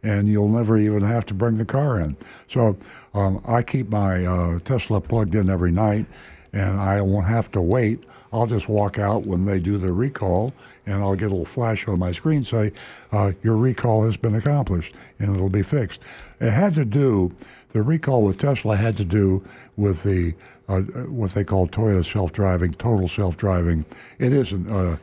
[0.04, 2.18] and you'll never even have to bring the car in.
[2.48, 2.78] So
[3.14, 6.08] um, I keep my uh, Tesla plugged in every night,
[6.54, 8.04] and I won't have to wait.
[8.34, 10.54] I'll just walk out when they do the recall,
[10.86, 12.72] and I'll get a little flash on my screen say,
[13.12, 16.00] uh, "Your recall has been accomplished," and it'll be fixed.
[16.40, 17.34] It had to do
[17.70, 19.44] the recall with Tesla had to do
[19.76, 20.34] with the
[20.68, 23.86] uh, what they call Toyota self-driving, total self-driving.
[24.20, 24.98] It isn't uh,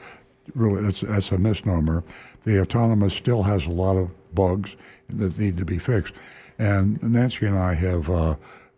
[0.54, 2.04] really that's, that's a misnomer.
[2.44, 4.76] The autonomous still has a lot of bugs
[5.08, 6.14] that need to be fixed.
[6.58, 8.08] And Nancy and I have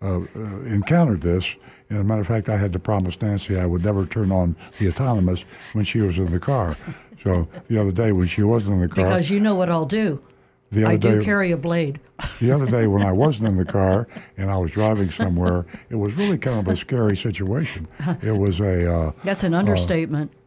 [0.02, 1.44] uh, uh, encountered this.
[1.90, 4.56] As a matter of fact, I had to promise Nancy I would never turn on
[4.78, 6.76] the autonomous when she was in the car.
[7.22, 9.86] So the other day when she wasn't in the car, Because you know what I'll
[9.86, 10.22] do.
[10.70, 12.00] the other I do day, carry a blade.
[12.40, 15.96] the other day when I wasn't in the car and I was driving somewhere, it
[15.96, 17.88] was really kind of a scary situation.
[18.22, 20.32] It was a uh, That's an understatement.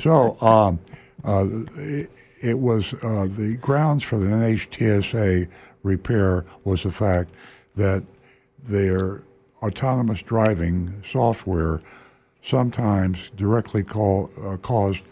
[0.00, 0.78] So um,
[1.24, 2.10] uh, it,
[2.40, 5.48] it was uh, the grounds for the NHTSA
[5.82, 7.30] repair was the fact
[7.74, 8.04] that
[8.68, 9.22] their
[9.62, 11.80] autonomous driving software
[12.42, 15.02] sometimes directly call, uh, caused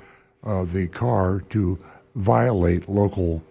[0.44, 1.78] uh, the car to
[2.14, 3.42] violate local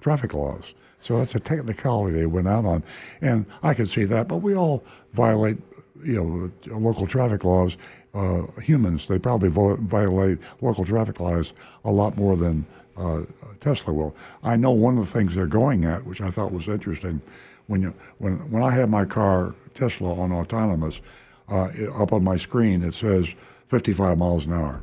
[0.00, 0.74] traffic laws.
[1.00, 2.82] So that's a technicality they went out on,
[3.22, 4.28] and I can see that.
[4.28, 5.56] But we all violate,
[6.04, 7.76] you know, local traffic laws.
[8.12, 11.54] Uh, humans, they probably violate local traffic laws
[11.84, 13.22] a lot more than uh,
[13.60, 14.14] Tesla will.
[14.42, 17.22] I know one of the things they're going at, which I thought was interesting,
[17.70, 21.00] when you when when I have my car Tesla on autonomous,
[21.48, 23.28] uh, it, up on my screen it says
[23.68, 24.82] 55 miles an hour.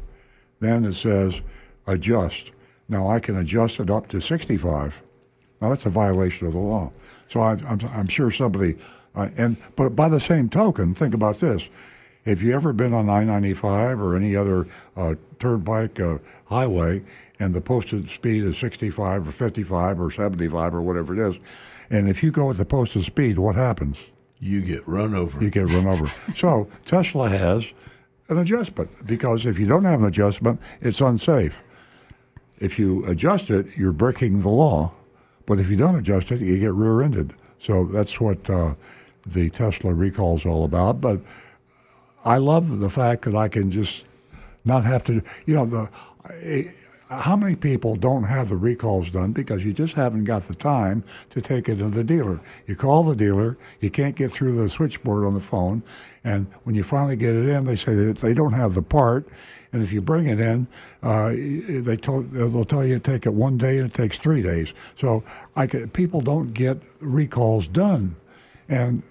[0.62, 1.42] Then it says
[1.86, 2.54] adjust.
[2.88, 5.02] Now I can adjust it up to 65.
[5.60, 6.94] Now that's a violation of the law.
[7.28, 8.78] So I, I'm, I'm sure somebody,
[9.16, 11.68] uh, and but by the same token, think about this:
[12.24, 14.66] if you ever been on I-95 or any other
[14.96, 17.04] uh, turnpike uh, highway,
[17.38, 21.38] and the posted speed is 65 or 55 or 75 or whatever it is,
[21.90, 24.12] and if you go at the posted speed, what happens?
[24.40, 25.44] You get run over.
[25.44, 26.12] You get run over.
[26.36, 27.74] so Tesla has
[28.30, 31.62] an adjustment because if you don't have an adjustment, it's unsafe.
[32.60, 34.92] If you adjust it, you're breaking the law,
[35.46, 37.34] but if you don't adjust it, you get rear-ended.
[37.60, 38.74] So that's what uh,
[39.26, 41.00] the Tesla recall is all about.
[41.00, 41.22] But
[42.26, 44.06] I love the fact that I can just
[44.66, 45.22] not have to.
[45.46, 45.90] You know, the
[47.10, 51.04] how many people don't have the recalls done because you just haven't got the time
[51.30, 52.42] to take it to the dealer?
[52.66, 55.84] You call the dealer, you can't get through the switchboard on the phone,
[56.24, 59.28] and when you finally get it in, they say that they don't have the part.
[59.72, 60.68] And if you bring it in,
[61.04, 64.42] uh, they told, they'll tell you to take it one day and it takes three
[64.42, 64.74] days.
[64.96, 65.24] So
[65.56, 68.16] I people don't get recalls done.
[68.70, 69.04] And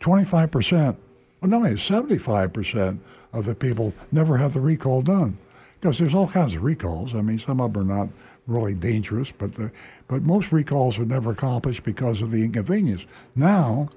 [0.00, 0.96] 25%,
[1.40, 2.98] well, no, 75%
[3.32, 5.38] of the people never have the recall done
[5.84, 7.14] because there's all kinds of recalls.
[7.14, 8.08] I mean, some of them are not
[8.46, 9.70] really dangerous, but the,
[10.08, 13.04] but most recalls are never accomplished because of the inconvenience.
[13.36, 13.90] Now,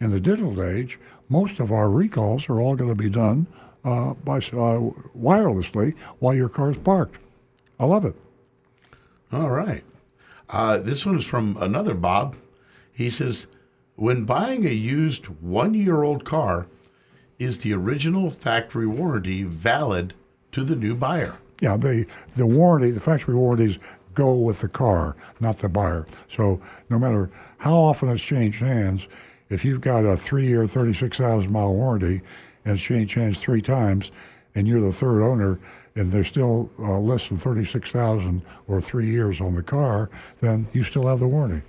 [0.00, 3.46] in the digital age, most of our recalls are all going to be done
[3.84, 7.20] uh, by uh, wirelessly while your car's parked.
[7.78, 8.16] I love it.
[9.30, 9.84] All right.
[10.48, 12.36] Uh, this one is from another Bob.
[12.90, 13.48] He says,
[13.96, 16.68] when buying a used one year old car,
[17.38, 20.14] is the original factory warranty valid
[20.54, 21.36] to the new buyer?
[21.60, 23.78] Yeah, the the warranty, the factory warranties
[24.14, 26.06] go with the car, not the buyer.
[26.28, 29.08] So no matter how often it's changed hands,
[29.50, 32.22] if you've got a three-year, thirty-six thousand mile warranty
[32.64, 34.10] and it's changed hands three times,
[34.54, 35.58] and you're the third owner,
[35.94, 40.08] and there's still uh, less than thirty-six thousand or three years on the car,
[40.40, 41.62] then you still have the warranty.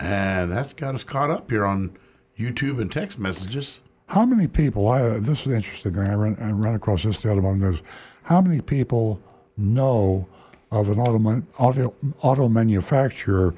[0.00, 1.96] And that's got us caught up here on
[2.38, 3.81] YouTube and text messages.
[4.12, 4.88] How many people?
[4.88, 6.02] I this is interesting thing.
[6.06, 7.58] I ran, I ran across this the other one.
[7.58, 7.80] News.
[8.24, 9.18] How many people
[9.56, 10.28] know
[10.70, 13.54] of an auto, auto, auto manufacturer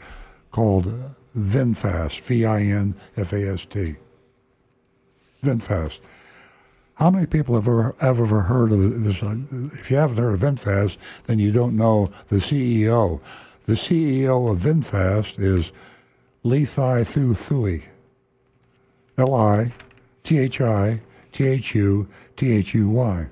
[0.53, 0.95] called
[1.37, 2.21] VinFast?
[2.21, 3.97] V-I-N-F-A-S-T.
[5.43, 5.99] VinFast.
[6.95, 9.21] How many people have ever, ever heard of this?
[9.81, 13.21] If you haven't heard of VinFast, then you don't know the CEO.
[13.67, 15.73] The CEO of VinFast is
[16.45, 17.83] Li Thai Thu Thuy.
[19.19, 19.73] L-I
[20.25, 21.01] T H I
[21.33, 23.27] T H U T H U Y.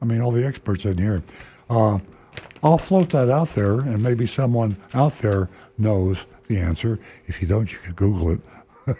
[0.00, 1.22] I mean, all the experts in here.
[1.70, 2.00] Uh,
[2.62, 5.48] I'll float that out there, and maybe someone out there
[5.78, 6.98] knows the answer.
[7.26, 8.40] If you don't, you can Google it.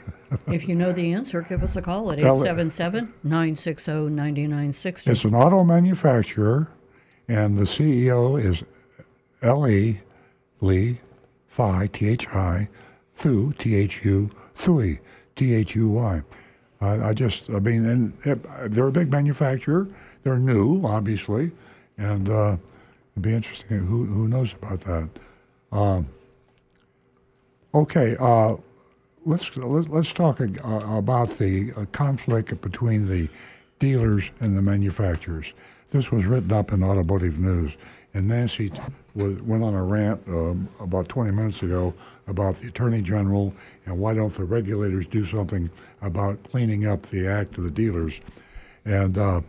[0.46, 5.10] if you know the answer, give us a call at Well, 877 960 9960.
[5.10, 6.68] It's an auto manufacturer,
[7.28, 8.62] and the CEO is
[9.42, 9.98] L.E.
[10.60, 10.98] Lee
[11.48, 12.68] Thi, T-H-I,
[13.14, 15.00] Thu, T-H-U, Thuy,
[15.36, 16.22] T-H-U-Y.
[16.82, 19.88] I, I just, I mean, and it, they're a big manufacturer.
[20.24, 21.52] They're new, obviously,
[21.96, 22.56] and uh,
[23.12, 23.78] it'd be interesting.
[23.78, 25.08] Who who knows about that?
[25.70, 26.08] Um,
[27.74, 28.56] okay, uh,
[29.24, 30.46] let's let, let's talk uh,
[30.96, 33.28] about the uh, conflict between the
[33.78, 35.52] dealers and the manufacturers.
[35.90, 37.76] This was written up in Automotive News,
[38.12, 38.72] and Nancy
[39.14, 41.94] was, went on a rant um, about 20 minutes ago
[42.26, 43.54] about the Attorney General
[43.86, 48.20] and why don't the regulators do something about cleaning up the act of the dealers.
[48.84, 49.42] And uh,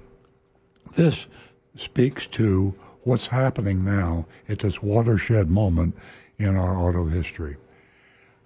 [0.95, 1.27] this
[1.75, 5.95] speaks to what's happening now at this watershed moment
[6.37, 7.57] in our auto history.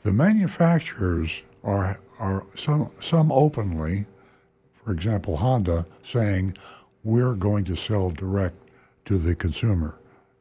[0.04, 4.06] The manufacturers are, are some, some openly,
[4.74, 6.56] for example, Honda, saying,
[7.04, 8.56] we're going to sell direct
[9.06, 9.98] to the consumer.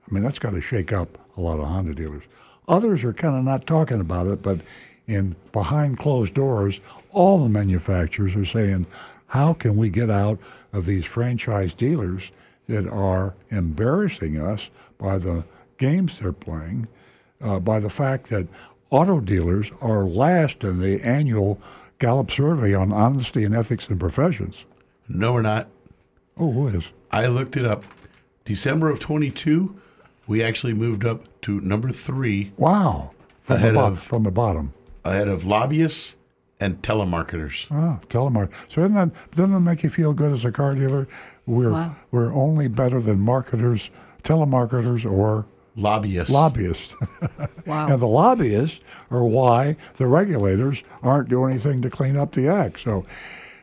[0.09, 2.24] I mean, that's got to shake up a lot of Honda dealers.
[2.68, 4.61] Others are kind of not talking about it, but
[5.07, 6.80] in behind closed doors,
[7.12, 8.86] all the manufacturers are saying,
[9.28, 10.38] how can we get out
[10.72, 12.30] of these franchise dealers
[12.68, 15.44] that are embarrassing us by the
[15.78, 16.88] games they're playing,
[17.40, 18.46] uh, by the fact that
[18.90, 21.61] auto dealers are last in the annual
[21.98, 24.64] Gallup survey on honesty and ethics in professions.
[25.09, 25.68] No, we're not.
[26.36, 26.92] Oh, who is?
[27.11, 27.84] I looked it up.
[28.44, 29.80] December of 22,
[30.26, 33.12] we actually moved up to number three Wow.
[33.40, 34.74] From, the, bo- of- from the bottom.
[35.04, 36.16] ahead of lobbyists
[36.58, 37.68] and telemarketers.
[37.70, 38.50] Ah, telemark.
[38.72, 41.06] So isn't that, doesn't that make you feel good as a car dealer?
[41.46, 41.96] We're, Wow.
[42.10, 43.90] we're only better than marketers,
[44.22, 45.46] telemarketers, or
[45.76, 46.32] Lobbyists.
[46.34, 46.96] lobbyists.
[47.66, 47.88] Wow.
[47.88, 52.80] and the lobbyists are why the regulators aren't doing anything to clean up the act.
[52.80, 53.04] So,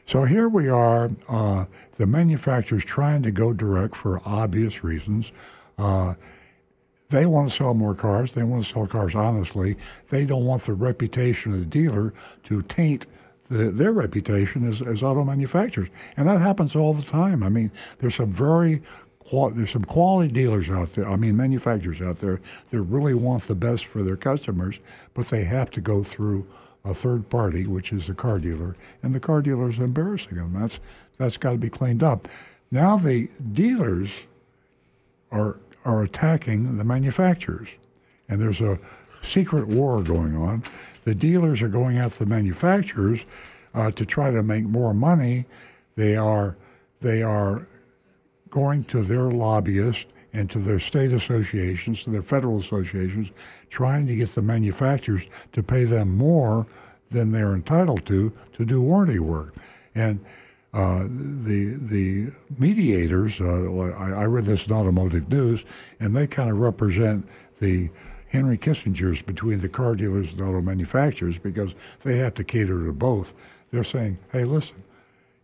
[0.05, 5.31] so here we are, uh, the manufacturers trying to go direct for obvious reasons.
[5.77, 6.13] Uh,
[7.13, 8.33] they want to sell more cars.
[8.33, 9.77] They want to sell cars honestly.
[10.09, 12.11] They don't want the reputation of the dealer
[12.43, 13.05] to taint
[13.49, 17.43] the, their reputation as, as auto manufacturers, and that happens all the time.
[17.43, 18.81] I mean, there's some very
[19.55, 21.07] there's some quality dealers out there.
[21.07, 22.39] I mean, manufacturers out there
[22.69, 24.79] that really want the best for their customers,
[25.13, 26.45] but they have to go through
[26.85, 30.53] a third party, which is the car dealer, and the car dealer is embarrassing them.
[30.53, 30.79] That's
[31.17, 32.27] that's got to be cleaned up.
[32.71, 34.25] Now the dealers
[35.31, 37.69] are are attacking the manufacturers,
[38.29, 38.79] and there's a
[39.21, 40.63] secret war going on.
[41.03, 43.25] The dealers are going after the manufacturers
[43.73, 45.45] uh, to try to make more money.
[45.95, 46.57] They are
[47.01, 47.67] they are
[48.49, 53.29] going to their lobbyists and to their state associations, to their federal associations,
[53.69, 56.65] trying to get the manufacturers to pay them more
[57.11, 59.53] than they're entitled to to do warranty work.
[59.93, 60.23] And
[60.73, 65.65] uh, the the mediators, uh, I, I read this in Automotive News,
[65.99, 67.27] and they kind of represent
[67.59, 67.89] the
[68.29, 72.91] Henry Kissingers between the car dealers and auto manufacturers because they have to cater to
[72.91, 73.33] both.
[73.71, 74.83] They're saying, hey, listen,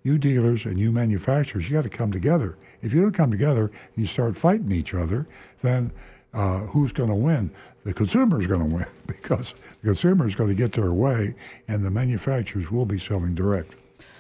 [0.02, 2.58] you dealers and you manufacturers, you got to come together.
[2.82, 5.28] If you don't come together and you start fighting each other,
[5.62, 5.92] then
[6.34, 7.52] uh, who's going to win?
[7.84, 11.36] The consumer is going to win because the consumer is going to get their way,
[11.68, 13.76] and the manufacturers will be selling direct.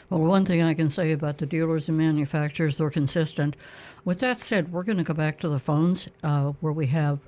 [0.10, 3.55] Well, one thing I can say about the dealers and manufacturers, they're consistent.
[4.03, 7.20] With that said, we're going to go back to the phones uh, where we have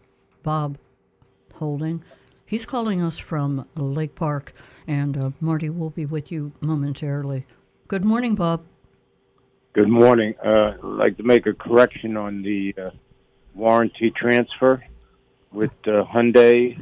[0.41, 0.79] Bob
[1.55, 2.03] Holding.
[2.43, 4.53] He's calling us from Lake Park,
[4.87, 7.45] and uh, Marty will be with you momentarily.
[7.87, 8.63] Good morning, Bob.
[9.73, 10.33] Good morning.
[10.43, 12.89] Uh, I'd like to make a correction on the uh,
[13.53, 14.83] warranty transfer
[15.51, 16.81] with uh, Hyundai.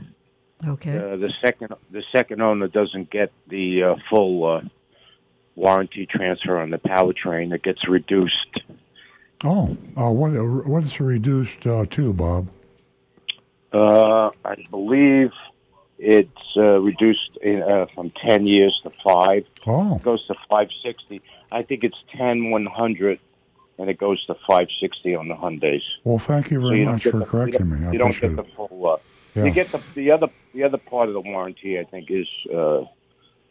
[0.65, 0.97] Okay.
[0.97, 4.61] Uh, the second the second owner doesn't get the uh, full uh,
[5.63, 7.49] warranty transfer on the powertrain.
[7.51, 8.53] that gets reduced.
[9.43, 12.47] Oh, uh, what uh, what is reduced uh, to, Bob?
[13.71, 15.31] Uh, I believe
[15.99, 19.45] it's uh, reduced in, uh, from ten years to five.
[19.67, 21.21] Oh, It goes to five sixty.
[21.51, 23.19] I think it's ten one hundred,
[23.77, 25.83] and it goes to five sixty on the Hyundai's.
[26.03, 27.85] well, thank you So very you much for the- correcting me.
[27.87, 28.35] I you don't get it.
[28.35, 28.87] the full.
[28.93, 28.97] Uh,
[29.35, 29.45] Yeah.
[29.45, 31.79] You get the the other the other part of the warranty.
[31.79, 32.27] I think is
[32.59, 32.81] uh,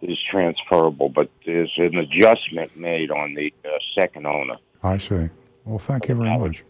[0.03, 3.69] is transferable, but there's an adjustment made on the uh,
[3.99, 4.57] second owner.
[4.83, 5.29] I see.
[5.65, 6.63] Well, thank you very much.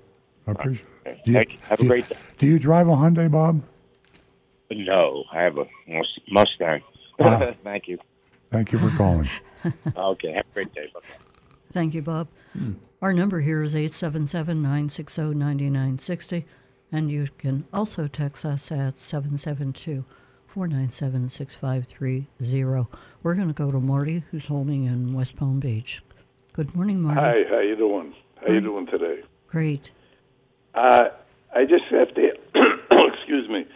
[0.46, 1.08] I appreciate it.
[1.08, 1.22] Okay.
[1.26, 1.58] You, Thank you.
[1.68, 2.16] Have a you- great day.
[2.38, 3.62] Do you drive a Hyundai, Bob?
[4.70, 5.66] No, I have a
[6.30, 6.82] Mustang.
[7.20, 7.52] Ah.
[7.64, 7.98] Thank you.
[8.50, 9.28] Thank you for calling.
[9.96, 10.88] Okay, have a great day.
[10.94, 11.00] Bye.
[11.72, 12.28] Thank you, Bob.
[13.02, 16.46] Our number here is 877 960 9960,
[16.92, 20.04] and you can also text us at 772
[20.48, 22.86] 497 6530.
[23.22, 26.02] We're going to go to Marty, who's holding in West Palm Beach.
[26.54, 27.20] Good morning, Marty.
[27.20, 28.14] Hi, how you doing?
[28.40, 29.22] How you doing today?
[29.46, 29.90] Great.
[30.74, 31.10] Uh,
[31.54, 32.32] I just have to,
[32.90, 33.66] excuse me,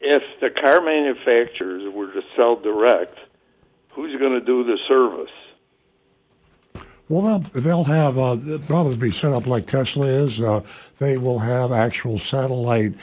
[0.00, 3.18] if the car manufacturers were to sell direct,
[3.92, 5.30] who's going to do the service?
[7.08, 10.40] Well, they'll, they'll have uh, it'll probably be set up like Tesla is.
[10.40, 10.60] Uh,
[10.98, 12.94] they will have actual satellite,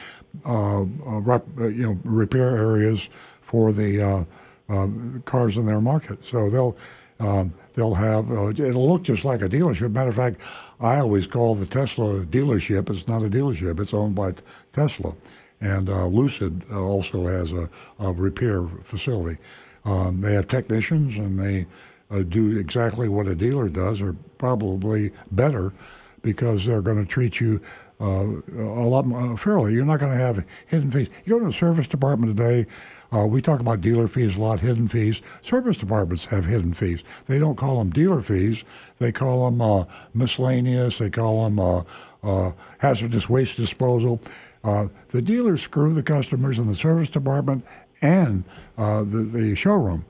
[0.44, 3.08] rep, uh, you know, repair areas
[3.42, 4.24] for the uh,
[4.70, 4.88] uh,
[5.26, 6.24] cars in their market.
[6.26, 6.78] So they'll
[7.20, 9.92] um, they'll have uh, it'll look just like a dealership.
[9.92, 10.42] Matter of fact,
[10.80, 12.90] I always call the Tesla dealership.
[12.90, 13.80] It's not a dealership.
[13.80, 14.34] It's owned by
[14.74, 15.16] Tesla,
[15.62, 17.70] and uh, Lucid uh, also has a,
[18.00, 19.40] a repair facility.
[19.86, 21.68] Um, they have technicians and they
[22.10, 25.74] uh, do exactly what a dealer does, or probably better,
[26.22, 27.62] because they're going to treat you
[28.00, 28.26] uh,
[28.58, 29.74] a lot more fairly.
[29.74, 31.10] You're not going to have hidden fees.
[31.24, 32.66] You go to the service department today.
[33.12, 35.22] Uh, we talk about dealer fees a lot, hidden fees.
[35.42, 37.04] Service departments have hidden fees.
[37.28, 38.64] They don't call them dealer fees.
[39.00, 40.98] They call them uh, miscellaneous.
[40.98, 41.84] They call them uh,
[42.24, 44.20] uh, hazardous waste disposal.
[44.64, 47.64] Uh, the dealers screw the customers in the service department
[48.02, 48.44] and
[48.78, 50.06] uh, the, the showroom.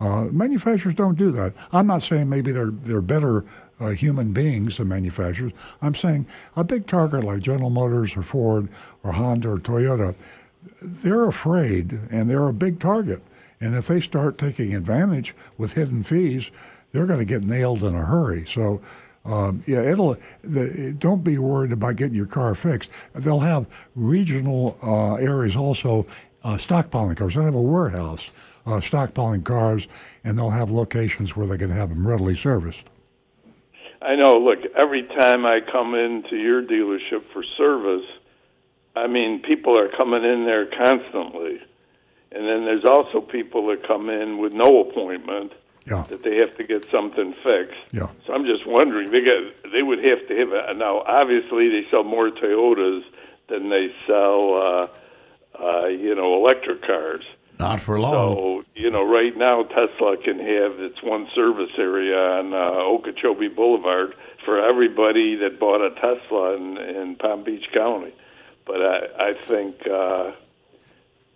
[0.00, 1.52] Uh, manufacturers don't do that.
[1.72, 3.44] I'm not saying maybe they're they're better
[3.80, 5.52] uh, human beings the manufacturers.
[5.82, 8.68] I'm saying a big target like General Motors or Ford
[9.02, 10.14] or Honda or Toyota,
[10.82, 13.22] they're afraid and they're a big target.
[13.60, 16.50] And if they start taking advantage with hidden fees,
[16.92, 18.44] they're going to get nailed in a hurry.
[18.46, 18.80] So.
[19.22, 20.16] Um, yeah, it'll.
[20.42, 22.88] The, don't be worried about getting your car fixed.
[23.12, 26.06] They'll have regional uh, areas also
[26.42, 27.34] uh, stockpiling cars.
[27.34, 28.30] They'll have a warehouse
[28.66, 29.86] uh, stockpiling cars,
[30.24, 32.86] and they'll have locations where they can have them readily serviced.
[34.02, 38.06] I know, look, every time I come into your dealership for service,
[38.96, 41.60] I mean, people are coming in there constantly.
[42.32, 45.52] And then there's also people that come in with no appointment
[45.86, 47.76] Yeah, that they have to get something fixed.
[47.92, 48.08] yeah.
[48.26, 51.00] So I'm just wondering, they got they would have to have a, now.
[51.00, 53.02] Obviously, they sell more Toyotas
[53.48, 54.88] than they sell, uh,
[55.62, 57.24] uh, you know, electric cars.
[57.60, 58.34] Not for long.
[58.36, 63.48] So you know, right now Tesla can have its one service area on uh, Okeechobee
[63.48, 68.12] Boulevard for everybody that bought a Tesla in, in Palm Beach County.
[68.64, 70.32] But I, I think uh,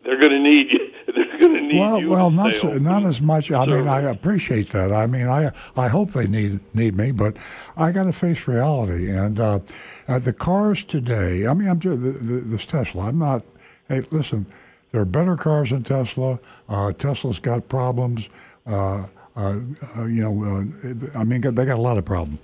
[0.05, 0.91] they're going to need you.
[1.15, 2.09] They're going to need Well, you.
[2.11, 3.53] well, not so, not as much.
[3.53, 4.91] I mean, I appreciate that.
[4.91, 7.37] I mean, I I hope they need need me, but
[7.77, 9.11] I got to face reality.
[9.11, 9.61] And uh,
[10.09, 11.47] uh, the cars today.
[11.47, 13.09] I mean, I'm just the, the, this Tesla.
[13.09, 13.43] I'm not.
[13.89, 14.47] Hey, listen.
[14.95, 16.39] There are better cars than Tesla.
[16.69, 18.29] Uh, Tesla's got problems.
[18.65, 19.59] Uh, uh,
[19.99, 22.39] uh, you know, uh, I mean, they got a lot of problems.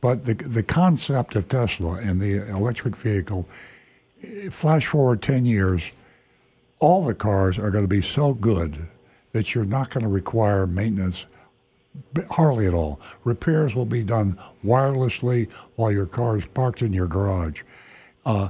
[0.00, 3.48] But the the concept of Tesla and the electric vehicle.
[4.50, 5.92] Flash forward ten years
[6.80, 8.88] all the cars are going to be so good
[9.30, 11.26] that you're not going to require maintenance
[12.32, 13.00] hardly at all.
[13.22, 17.62] Repairs will be done wirelessly while your car is parked in your garage.
[18.26, 18.48] Uh,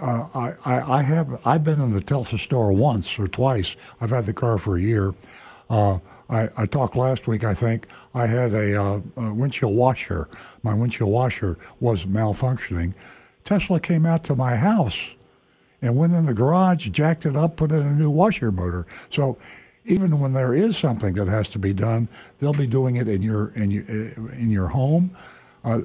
[0.00, 3.76] uh, I, I, have I've been in the Tesla store once or twice.
[4.00, 5.14] I've had the car for a year.
[5.70, 7.86] Uh, I, I talked last week, I think.
[8.14, 10.28] I had a, uh, a windshield washer.
[10.62, 12.94] My windshield washer was malfunctioning.
[13.44, 14.98] Tesla came out to my house
[15.82, 18.86] and went in the garage, jacked it up, put in a new washer motor.
[19.10, 19.36] So
[19.84, 23.22] even when there is something that has to be done, they'll be doing it in
[23.22, 25.14] your in your in your home.
[25.62, 25.80] Uh,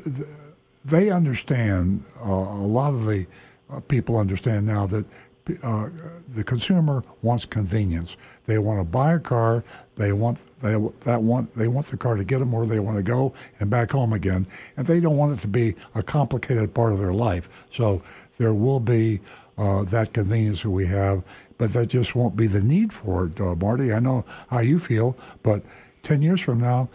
[0.85, 2.05] they understand.
[2.19, 3.27] Uh, a lot of the
[3.71, 5.05] uh, people understand now that
[5.63, 5.89] uh,
[6.27, 8.17] the consumer wants convenience.
[8.45, 9.63] They want to buy a car.
[9.95, 12.97] They want they that want they want the car to get them where they want
[12.97, 14.47] to go and back home again,
[14.77, 17.67] and they don't want it to be a complicated part of their life.
[17.71, 18.01] So
[18.37, 19.21] there will be
[19.57, 21.23] uh, that convenience that we have,
[21.57, 23.91] but that just won't be the need for it, uh, Marty.
[23.91, 25.63] I know how you feel, but
[26.01, 26.89] ten years from now.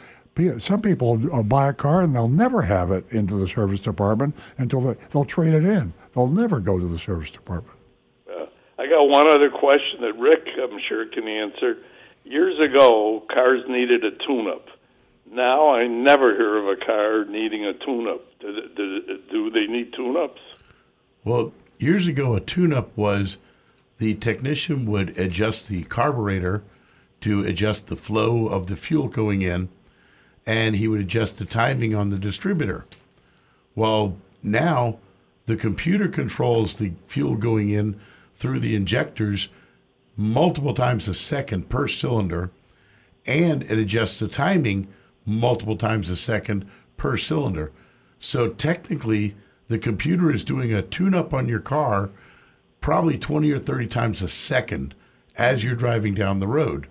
[0.59, 4.35] Some people uh, buy a car and they'll never have it into the service department
[4.59, 5.93] until they, they'll trade it in.
[6.15, 7.77] They'll never go to the service department.
[8.31, 8.47] Uh,
[8.79, 11.79] I got one other question that Rick, I'm sure, can answer.
[12.25, 14.69] Years ago, cars needed a tune-up.
[15.31, 18.23] Now, I never hear of a car needing a tune-up.
[18.39, 20.41] Do, do, do they need tune-ups?
[21.25, 23.39] Well, years ago, a tune-up was
[23.99, 26.63] the technician would adjust the carburetor
[27.23, 29.69] to adjust the flow of the fuel going in,
[30.47, 32.85] and he would adjust the timing on the distributor.
[33.75, 34.99] Well, now
[35.47, 38.01] the computer controls the fuel going in
[38.37, 39.49] through the injectors
[40.17, 42.51] multiple times a second per cylinder,
[43.27, 44.89] and it adjusts the timing
[45.27, 47.73] multiple times a second per cylinder.
[48.19, 49.35] So technically,
[49.69, 52.11] the computer is doing a tune up on your car
[52.81, 54.95] probably 20 or 30 times a second
[55.37, 56.87] as you're driving down the road.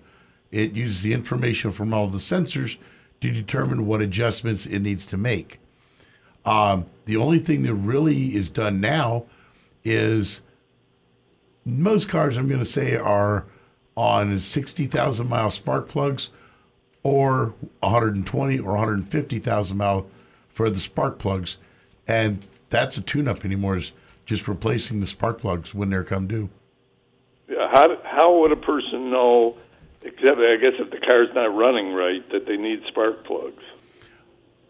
[0.50, 2.78] It uses the information from all the sensors
[3.20, 5.60] to determine what adjustments it needs to make.
[6.44, 9.24] Um, the only thing that really is done now
[9.82, 10.42] is
[11.64, 13.44] most cars, I'm going to say, are
[13.96, 16.30] on 60,000 mile spark plugs
[17.02, 20.06] or 120 or 150,000 mile
[20.48, 21.58] for the spark plugs.
[22.06, 23.92] And that's a tune up anymore, is
[24.26, 26.50] just replacing the spark plugs when they're come due.
[27.48, 29.56] Yeah, how, how would a person know,
[30.02, 33.62] except I guess if the car's not running right, that they need spark plugs?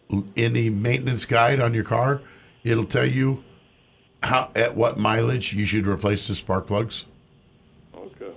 [0.08, 2.20] The maintenance guide on your car,
[2.62, 3.42] it'll tell you
[4.22, 7.04] how at what mileage you should replace the spark plugs.
[7.94, 8.32] Okay.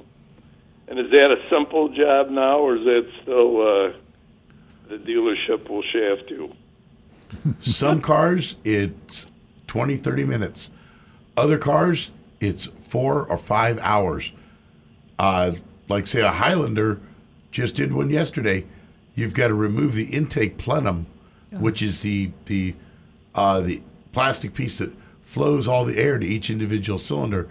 [0.88, 3.94] And is that a simple job now, or is that still uh,
[4.90, 6.54] the dealership will shaft you?
[7.60, 9.28] Some cars, it's
[9.68, 10.72] 20, 30 minutes.
[11.36, 14.32] Other cars, it's four or five hours.
[15.20, 15.54] Uh,
[15.90, 17.00] like, say, a Highlander
[17.52, 18.66] just did one yesterday.
[19.16, 21.08] You've got to remove the intake plenum,
[21.54, 21.58] oh.
[21.58, 22.76] which is the the
[23.36, 23.82] uh, the
[24.12, 24.92] plastic piece that
[25.22, 27.50] flows all the air to each individual cylinder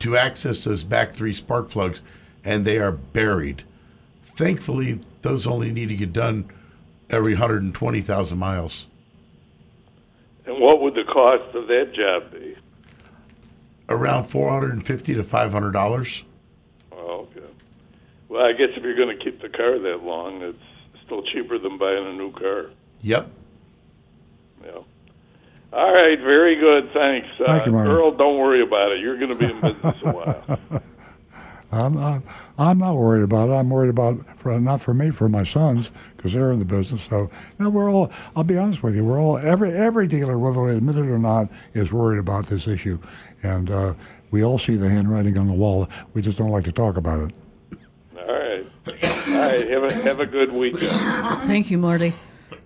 [0.00, 2.02] to access those back three spark plugs,
[2.44, 3.62] and they are buried.
[4.22, 6.50] Thankfully, those only need to get done
[7.08, 8.86] every 120,000 miles.
[10.46, 12.56] And what would the cost of that job be?
[13.88, 16.22] Around 450 to $500.
[16.92, 17.46] Oh, okay.
[18.28, 20.58] Well, I guess if you're going to keep the car that long, it's
[21.04, 22.70] still cheaper than buying a new car.
[23.04, 23.28] Yep.
[24.64, 24.70] Yeah.
[25.74, 26.90] All right, very good.
[26.94, 27.28] Thanks.
[27.36, 29.00] Thank uh, you, Earl, don't worry about it.
[29.00, 30.82] You're going to be in business a while.
[31.72, 32.22] I'm not,
[32.56, 33.52] I'm not worried about it.
[33.52, 37.02] I'm worried about for not for me, for my sons, because they're in the business.
[37.02, 38.10] So now we're all.
[38.36, 39.04] I'll be honest with you.
[39.04, 42.66] We're all every every dealer, whether they admit it or not, is worried about this
[42.66, 42.98] issue,
[43.42, 43.94] and uh,
[44.30, 45.88] we all see the handwriting on the wall.
[46.14, 47.34] We just don't like to talk about it.
[48.16, 48.66] All right.
[48.86, 49.68] All right.
[49.68, 50.92] Have a have a good weekend.
[51.44, 52.14] Thank you, Marty.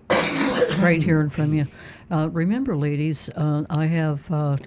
[0.79, 1.65] Great hearing from you.
[2.11, 4.57] Uh, remember, ladies, uh, I have uh,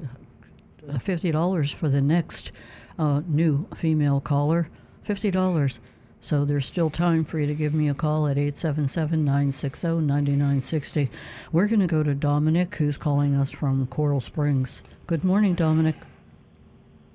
[0.86, 2.52] $50 for the next
[2.98, 4.68] uh, new female caller.
[5.06, 5.78] $50.
[6.20, 11.10] So there's still time for you to give me a call at 877 960 9960.
[11.50, 14.82] We're going to go to Dominic, who's calling us from Coral Springs.
[15.08, 15.96] Good morning, Dominic.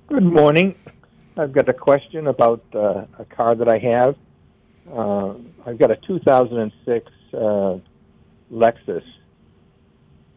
[0.07, 0.75] Good morning.
[1.37, 4.15] I've got a question about uh, a car that I have.
[4.91, 7.77] Uh, I've got a 2006 uh,
[8.51, 9.03] Lexus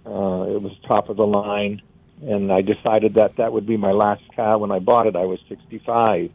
[0.07, 1.83] uh, it was top of the line,
[2.23, 4.59] and I decided that that would be my last car.
[4.59, 6.31] When I bought it, I was 65,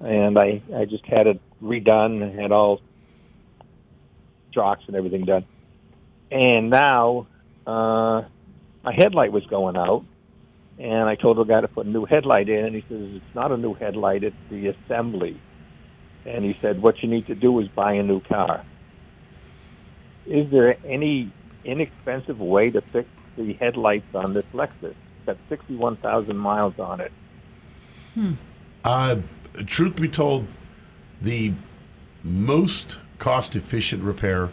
[0.00, 2.80] and I I just had it redone, had all
[4.52, 5.44] shocks and everything done,
[6.30, 7.26] and now
[7.66, 8.22] uh,
[8.84, 10.04] my headlight was going out,
[10.78, 13.34] and I told the guy to put a new headlight in, and he says it's
[13.34, 15.40] not a new headlight, it's the assembly,
[16.24, 18.64] and he said what you need to do is buy a new car.
[20.26, 21.32] Is there any
[21.64, 24.94] inexpensive way to fix the headlights on this Lexus.
[24.94, 27.12] It's got 61,000 miles on it.
[28.14, 28.32] Hmm.
[28.84, 29.16] Uh,
[29.66, 30.46] truth be told,
[31.20, 31.52] the
[32.22, 34.50] most cost efficient repair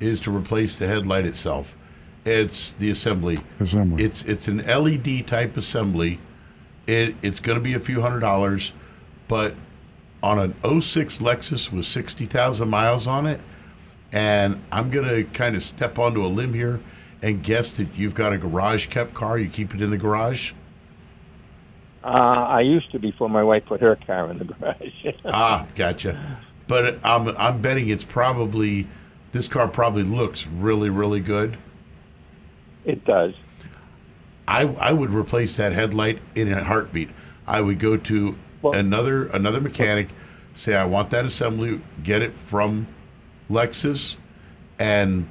[0.00, 1.76] is to replace the headlight itself.
[2.24, 3.38] It's the assembly.
[3.60, 4.04] Assembly.
[4.04, 6.18] It's it's an LED type assembly.
[6.86, 8.72] It it's going to be a few hundred dollars,
[9.28, 9.54] but
[10.22, 13.40] on an 06 Lexus with 60,000 miles on it,
[14.12, 16.80] and I'm going to kind of step onto a limb here
[17.22, 19.38] and guess that you've got a garage kept car.
[19.38, 20.52] You keep it in the garage.
[22.04, 25.06] Uh, I used to before my wife put her car in the garage.
[25.26, 26.38] ah, gotcha.
[26.68, 28.86] But I'm I'm betting it's probably
[29.32, 31.56] this car probably looks really really good.
[32.84, 33.34] it does.
[34.46, 37.10] I I would replace that headlight in a heartbeat.
[37.46, 40.08] I would go to Well- another another mechanic,
[40.54, 42.86] say I want that assembly, get it from
[43.50, 44.16] Lexus,
[44.78, 45.28] and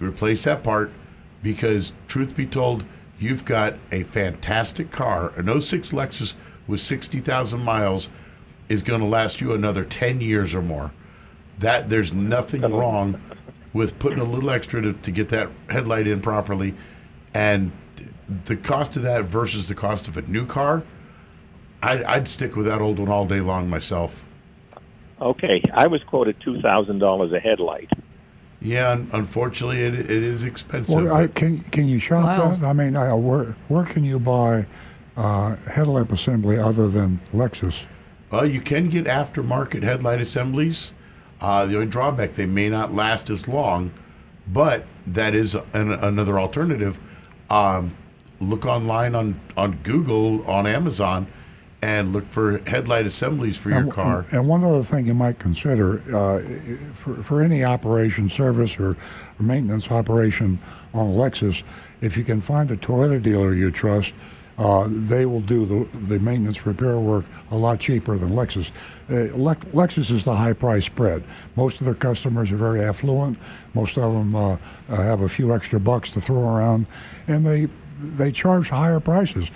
[0.00, 0.90] replace that part.
[1.42, 2.84] Because truth be told,
[3.18, 5.32] you've got a fantastic car.
[5.36, 6.34] An 06 Lexus
[6.66, 8.08] with 60,000 miles
[8.68, 10.92] is going to last you another 10 years or more.
[11.58, 13.20] That there's nothing wrong
[13.72, 16.74] with putting a little extra to, to get that headlight in properly,
[17.34, 17.72] and
[18.44, 20.82] the cost of that versus the cost of a new car,
[21.82, 24.24] I'd, I'd stick with that old one all day long myself.
[25.24, 27.90] Okay, I was quoted two thousand dollars a headlight.
[28.60, 30.94] Yeah, un- unfortunately, it, it is expensive.
[30.94, 32.54] Well, I, can can you shop Wow.
[32.56, 32.62] that?
[32.64, 34.66] I mean, uh, where where can you buy
[35.16, 37.84] uh, headlamp assembly other than Lexus?
[38.30, 40.92] Well, you can get aftermarket headlight assemblies.
[41.40, 43.92] Uh, the only drawback, they may not last as long,
[44.52, 46.98] but that is an, another alternative.
[47.50, 47.94] Um,
[48.40, 51.26] look online on, on Google, on Amazon,
[51.84, 54.24] and look for headlight assemblies for your And- car.
[54.30, 56.40] And, one other thing you might consider uh,
[56.94, 58.96] for, for any operation, service, or,
[59.38, 60.58] maintenance operation
[60.94, 61.62] on Lexus,
[62.00, 64.14] if you can find a Toyota dealer you trust,
[64.56, 68.70] uh, they will do the, the maintenance repair work a lot cheaper than Lexus.
[69.10, 71.24] Uh, Lex- Lexus is the high price spread.
[71.56, 73.36] Most of their customers are very affluent.
[73.74, 74.56] Most of them uh, uh,
[74.96, 76.86] have a few extra bucks to throw around,
[77.26, 77.68] and they
[78.16, 79.48] they charge higher prices.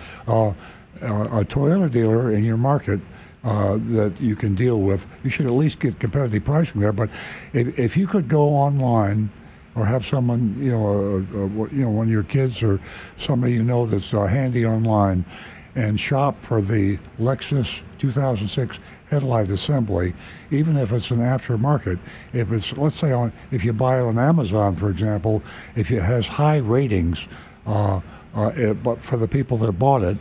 [1.03, 3.01] Uh, a Toyota dealer in your market
[3.45, 6.93] uh, that you can deal with, you should at least get competitive pricing there.
[6.93, 7.11] But
[7.53, 9.31] if, if you could go online
[9.75, 12.81] or have someone, you know, uh, uh, you know, one of your kids or
[13.17, 15.25] somebody you know that's uh, handy online,
[15.75, 18.79] and shop for the Lexus 2006
[19.11, 20.13] headlight assembly,
[20.51, 21.99] even if it's an aftermarket.
[22.33, 25.43] If it's, let's say, on if you buy it on Amazon, for example,
[25.77, 27.27] if it has high ratings,
[27.67, 28.01] uh,
[28.35, 30.17] uh, it, but for the people that bought it,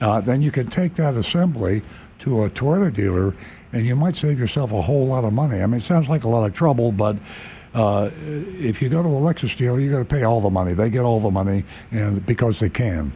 [0.00, 1.82] uh, then you can take that assembly
[2.20, 3.34] to a Toyota dealer,
[3.72, 5.62] and you might save yourself a whole lot of money.
[5.62, 7.16] I mean, it sounds like a lot of trouble, but
[7.74, 10.72] uh, if you go to a Lexus dealer, you got to pay all the money.
[10.72, 13.12] They get all the money, and because they can.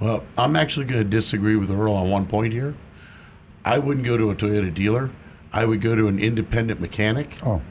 [0.00, 2.74] Well, I'm actually going to disagree with Earl on one point here.
[3.64, 5.10] I wouldn't go to a Toyota dealer.
[5.52, 7.62] I would go to an independent mechanic Oh,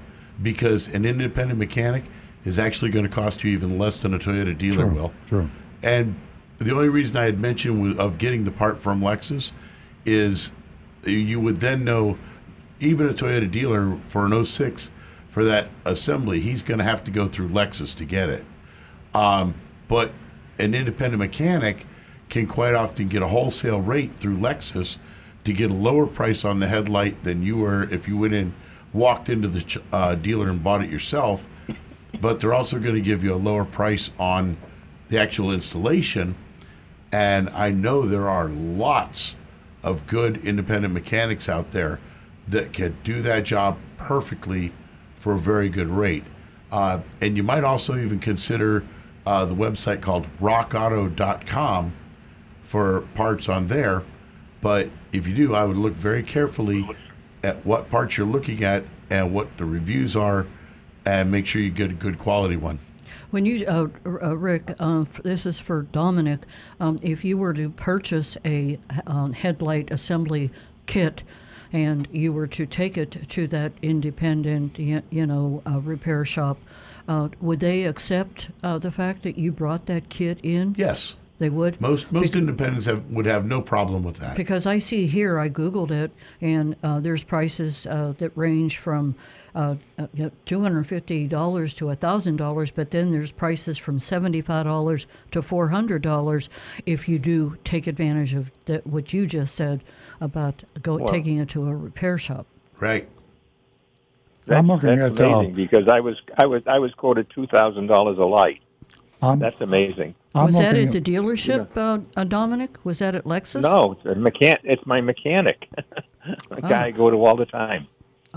[0.42, 2.04] because an independent mechanic
[2.44, 5.14] is actually going to cost you even less than a Toyota dealer Sure, will.
[5.30, 5.50] sure.
[5.84, 6.16] And
[6.58, 9.52] the only reason I had mentioned of getting the part from Lexus
[10.06, 10.52] is
[11.04, 12.18] you would then know
[12.80, 14.92] even a Toyota dealer for an 06
[15.28, 18.46] for that assembly, he's going to have to go through Lexus to get it.
[19.14, 19.56] Um,
[19.88, 20.12] but
[20.60, 21.86] an independent mechanic
[22.30, 24.98] can quite often get a wholesale rate through Lexus
[25.44, 28.54] to get a lower price on the headlight than you were if you went in,
[28.94, 31.48] walked into the uh, dealer and bought it yourself.
[32.20, 34.58] But they're also going to give you a lower price on
[35.10, 36.36] the actual installation.
[37.12, 39.38] And I know there are lots
[39.84, 42.00] of good independent mechanics out there
[42.48, 44.72] that can do that job perfectly
[45.16, 46.24] for a very good rate.
[46.72, 48.84] Uh, and you might also even consider
[49.26, 51.94] uh, the website called rockauto.com
[52.64, 54.04] for parts on there.
[54.62, 56.90] But if you do, I would look very carefully
[57.44, 60.48] at what parts you're looking at and what the reviews are
[61.06, 62.80] and make sure you get a good quality one.
[63.32, 66.42] When you, uh, uh, Rick, uh, f- this is for Dominic.
[66.80, 70.52] Um, if you were to purchase a um, headlight assembly
[70.86, 71.24] kit,
[71.74, 76.58] and you were to take it to that independent, you know, uh, repair shop,
[77.08, 80.76] uh, would they accept uh, the fact that you brought that kit in?
[80.78, 81.18] Yes.
[81.38, 81.82] They would.
[81.82, 84.38] Most most independents have, would have no problem with that.
[84.38, 89.16] Because I see here, I Googled it, and uh, there's prices uh, that range from
[89.56, 96.50] uh, uh, you know, $250 to $1,000, but then there's prices from $75 to $400
[96.86, 99.82] if you do take advantage of that, what you just said
[100.20, 102.46] about go, Well- taking it to a repair shop.
[102.80, 103.08] Right.
[104.46, 107.28] That's, I'm looking that's at, uh, amazing because I was I was I was quoted
[107.34, 108.62] two thousand dollars a light.
[109.20, 110.14] I'm, That's amazing.
[110.36, 112.78] I'm Was that at the dealership, uh, uh, Dominic?
[112.84, 113.62] Was that at Lexus?
[113.62, 115.68] No, it's a mechan- It's my mechanic,
[116.52, 117.88] a guy I go to all the time.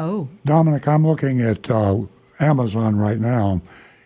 [0.00, 2.02] Oh, Dominic, I'm looking at uh,
[2.38, 3.60] Amazon right now,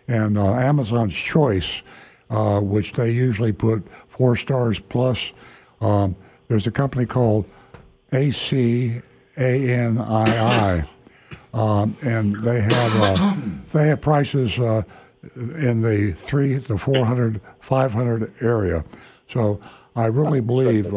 [0.08, 1.82] and uh, Amazon's Choice,
[2.30, 5.34] uh, which they usually put four stars plus.
[5.82, 6.16] Um,
[6.48, 7.44] there's a company called
[8.10, 9.02] ACANII,
[11.52, 13.34] um, and they have uh,
[13.74, 14.80] they have prices uh,
[15.36, 18.82] in the three to 400, 500 area.
[19.28, 19.60] So
[19.94, 20.94] I really believe.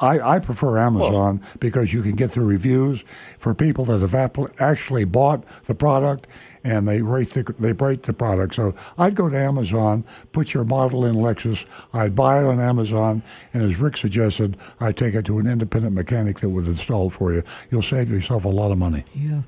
[0.00, 3.02] I, I prefer Amazon because you can get the reviews
[3.38, 6.26] for people that have app- actually bought the product
[6.64, 8.54] and they rate the they rate the product.
[8.54, 13.22] So I'd go to Amazon, put your model in Lexus, I'd buy it on Amazon,
[13.52, 17.10] and as Rick suggested, I'd take it to an independent mechanic that would install it
[17.10, 17.42] for you.
[17.70, 19.04] You'll save yourself a lot of money.
[19.14, 19.42] yeah.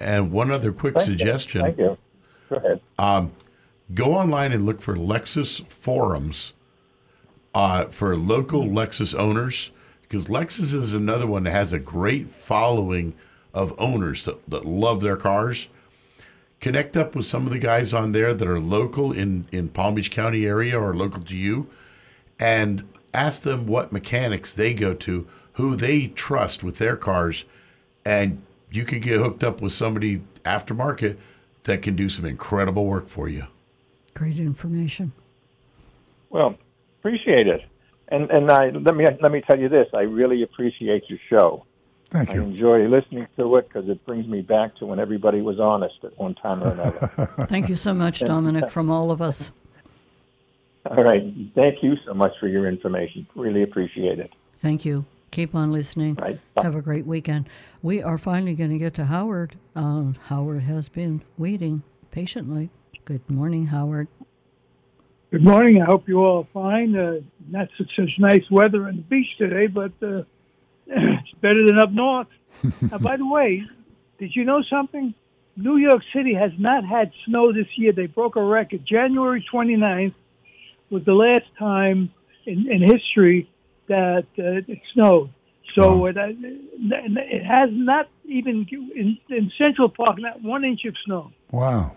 [0.00, 1.12] And one other quick Thank you.
[1.12, 1.62] suggestion.
[1.62, 1.96] Thank you.
[2.50, 3.30] Go ahead.
[3.94, 6.52] go online and look for Lexus forums
[7.54, 9.70] uh, for local Lexus owners
[10.14, 13.14] because Lexus is another one that has a great following
[13.52, 15.68] of owners that, that love their cars.
[16.60, 19.96] Connect up with some of the guys on there that are local in, in Palm
[19.96, 21.66] Beach County area or local to you
[22.38, 27.44] and ask them what mechanics they go to, who they trust with their cars,
[28.04, 28.40] and
[28.70, 31.18] you can get hooked up with somebody aftermarket
[31.64, 33.48] that can do some incredible work for you.
[34.14, 35.10] Great information.
[36.30, 36.56] Well,
[37.00, 37.64] appreciate it.
[38.08, 39.88] And and I let me let me tell you this.
[39.94, 41.64] I really appreciate your show.
[42.10, 42.34] Thank you.
[42.34, 42.50] I you.
[42.50, 46.16] enjoy listening to it because it brings me back to when everybody was honest at
[46.18, 47.06] one time or another.
[47.48, 49.50] Thank you so much, Dominic, from all of us.
[50.86, 51.22] All right.
[51.54, 53.26] Thank you so much for your information.
[53.34, 54.30] Really appreciate it.
[54.58, 55.06] Thank you.
[55.30, 56.14] Keep on listening.
[56.14, 56.38] Right.
[56.62, 57.48] Have a great weekend.
[57.82, 59.56] We are finally going to get to Howard.
[59.74, 62.70] Uh, Howard has been waiting patiently.
[63.04, 64.08] Good morning, Howard.
[65.34, 65.82] Good morning.
[65.82, 66.96] I hope you all are fine.
[66.96, 67.18] Uh,
[67.50, 70.22] not such, such nice weather on the beach today, but uh,
[70.86, 72.28] it's better than up north.
[72.92, 73.64] uh, by the way,
[74.20, 75.12] did you know something?
[75.56, 77.90] New York City has not had snow this year.
[77.90, 78.86] They broke a record.
[78.86, 80.14] January 29th
[80.90, 82.12] was the last time
[82.46, 83.50] in, in history
[83.88, 85.30] that uh, it snowed.
[85.74, 86.04] So Wow.
[86.04, 91.32] it, uh, it has not even in, in Central Park not one inch of snow.
[91.50, 91.96] Wow.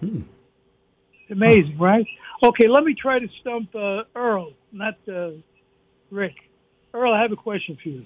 [1.30, 2.08] Amazing, right?
[2.44, 5.32] Okay, let me try to stump uh, Earl, not uh,
[6.12, 6.36] Rick.
[6.94, 8.06] Earl, I have a question for you.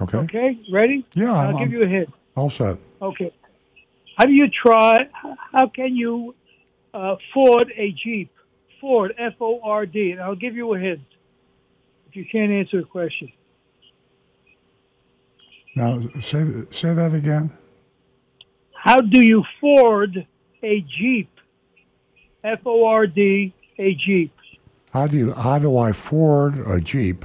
[0.00, 0.18] Okay.
[0.18, 1.04] Okay, ready?
[1.14, 2.08] Yeah, I'll I'm- give you a hint.
[2.36, 2.78] All set.
[3.02, 3.32] Okay.
[4.16, 5.08] How do you try?
[5.52, 6.34] How can you
[6.94, 8.30] uh, Ford a Jeep?
[8.80, 11.00] Ford, F O R D, and I'll give you a hint
[12.08, 13.30] if you can't answer the question.
[15.76, 17.50] Now say say that again.
[18.74, 20.26] How do you Ford
[20.62, 21.30] a Jeep?
[22.44, 24.32] F O R D, a Jeep.
[24.92, 27.24] How do you how do I Ford a Jeep?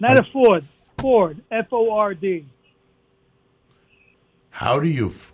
[0.00, 0.64] Not a Ford.
[0.98, 2.44] Ford, F O R D.
[4.50, 5.32] How do you f-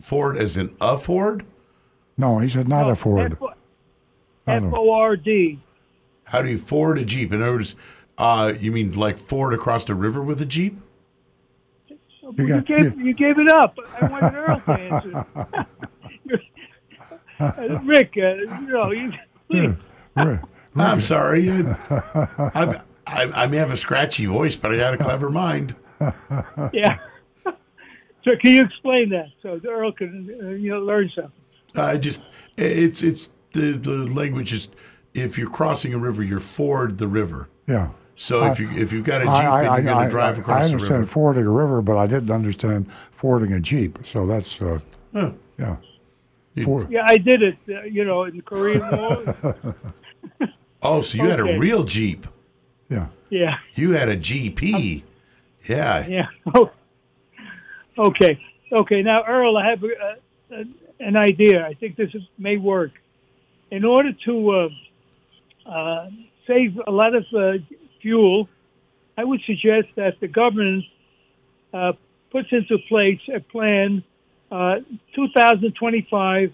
[0.00, 1.44] Ford as in a Ford?
[2.16, 3.36] No, he said not a Ford.
[4.46, 5.58] F O R D.
[6.24, 7.32] How do you Ford a Jeep?
[7.32, 7.74] In other words,
[8.18, 10.78] uh, you mean like Ford across the river with a Jeep?
[11.88, 11.98] You
[12.38, 13.78] You, got- gave, you gave it up.
[14.00, 15.26] I wanted Earl to answer.
[17.40, 19.12] You're- Rick, uh, you know, you,
[19.50, 19.74] please.
[20.16, 20.40] Rick,
[20.76, 21.48] I'm sorry.
[21.50, 25.74] I, I, I may have a scratchy voice, but I got a clever mind.
[26.72, 26.98] yeah.
[28.24, 31.32] So can you explain that so the Earl can uh, you know learn something?
[31.76, 32.20] I just
[32.56, 34.70] it's it's the the language is
[35.14, 37.48] if you're crossing a river, you're ford the river.
[37.66, 37.90] yeah.
[38.18, 40.38] So if you if you've got a jeep I, I, and you're going to drive
[40.38, 43.60] I, across I the understand river, fording a river, but I didn't understand fording a
[43.60, 43.98] Jeep.
[44.06, 44.78] So that's uh,
[45.12, 45.32] Huh.
[45.58, 45.76] yeah.
[46.56, 46.90] You- Ford.
[46.90, 47.56] Yeah, I did it.
[47.68, 49.64] Uh, you know, in the Korean War.
[50.82, 52.26] oh, so you had a real jeep.
[52.88, 53.08] Yeah.
[53.30, 55.02] Yeah, You had a GP.
[55.68, 56.06] Yeah.
[56.06, 56.26] yeah.
[56.54, 56.70] Oh,
[57.98, 58.38] okay,
[58.70, 59.02] okay.
[59.02, 60.64] Now, Earl, I have a, a,
[61.00, 61.66] an idea.
[61.66, 62.92] I think this is, may work.
[63.70, 66.10] In order to uh, uh,
[66.46, 67.54] save a lot of uh,
[68.00, 68.48] fuel,
[69.18, 70.84] I would suggest that the government
[71.74, 71.92] uh,
[72.30, 74.04] puts into place a plan.
[74.50, 74.76] Uh,
[75.14, 76.52] 2025,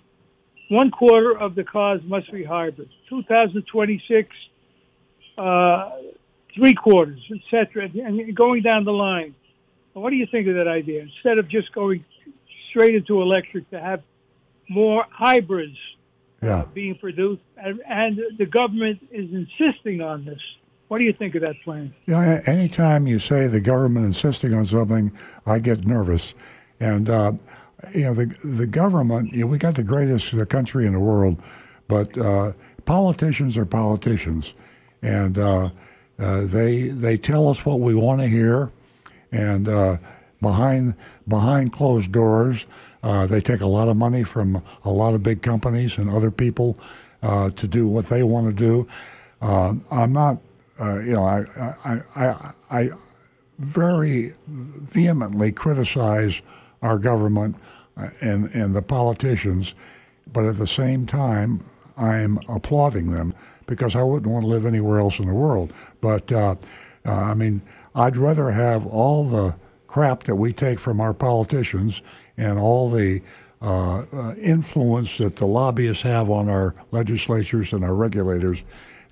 [0.70, 2.88] one quarter of the cars must be hybrid.
[3.08, 4.28] 2026,
[5.36, 5.90] uh,
[6.54, 9.34] three quarters, etc., and going down the line.
[9.92, 11.02] What do you think of that idea?
[11.02, 12.04] Instead of just going
[12.70, 14.02] straight into electric, to have
[14.68, 15.76] more hybrids
[16.42, 16.64] Yeah.
[16.72, 20.40] being produced, and, and the government is insisting on this.
[20.88, 21.94] What do you think of that plan?
[22.06, 25.12] Yeah, a- anytime you say the government insisting on something,
[25.46, 26.34] I get nervous.
[26.80, 27.32] And, uh,
[27.94, 31.00] you know, the, the government, you know, we got the greatest uh, country in the
[31.00, 31.42] world,
[31.88, 32.52] but uh,
[32.84, 34.54] politicians are politicians.
[35.02, 35.70] And uh,
[36.18, 38.70] uh, they, they tell us what we want to hear.
[39.32, 39.96] And uh,
[40.42, 40.94] behind
[41.26, 42.66] behind closed doors.
[43.02, 46.30] Uh, they take a lot of money from a lot of big companies and other
[46.30, 46.76] people
[47.22, 48.86] uh, to do what they want to do.
[49.40, 50.38] Uh, I'm not,
[50.78, 51.44] uh, you know, I,
[51.84, 52.88] I, I, I
[53.58, 56.42] very vehemently criticize
[56.82, 57.56] our government
[57.96, 59.74] uh, and, and the politicians,
[60.32, 61.64] but at the same time,
[61.96, 63.34] I'm applauding them
[63.66, 65.72] because I wouldn't want to live anywhere else in the world.
[66.00, 66.56] But uh,
[67.04, 67.62] uh, I mean,
[67.94, 69.56] I'd rather have all the
[69.86, 72.00] crap that we take from our politicians
[72.36, 73.22] and all the
[73.60, 78.62] uh, uh, influence that the lobbyists have on our legislatures and our regulators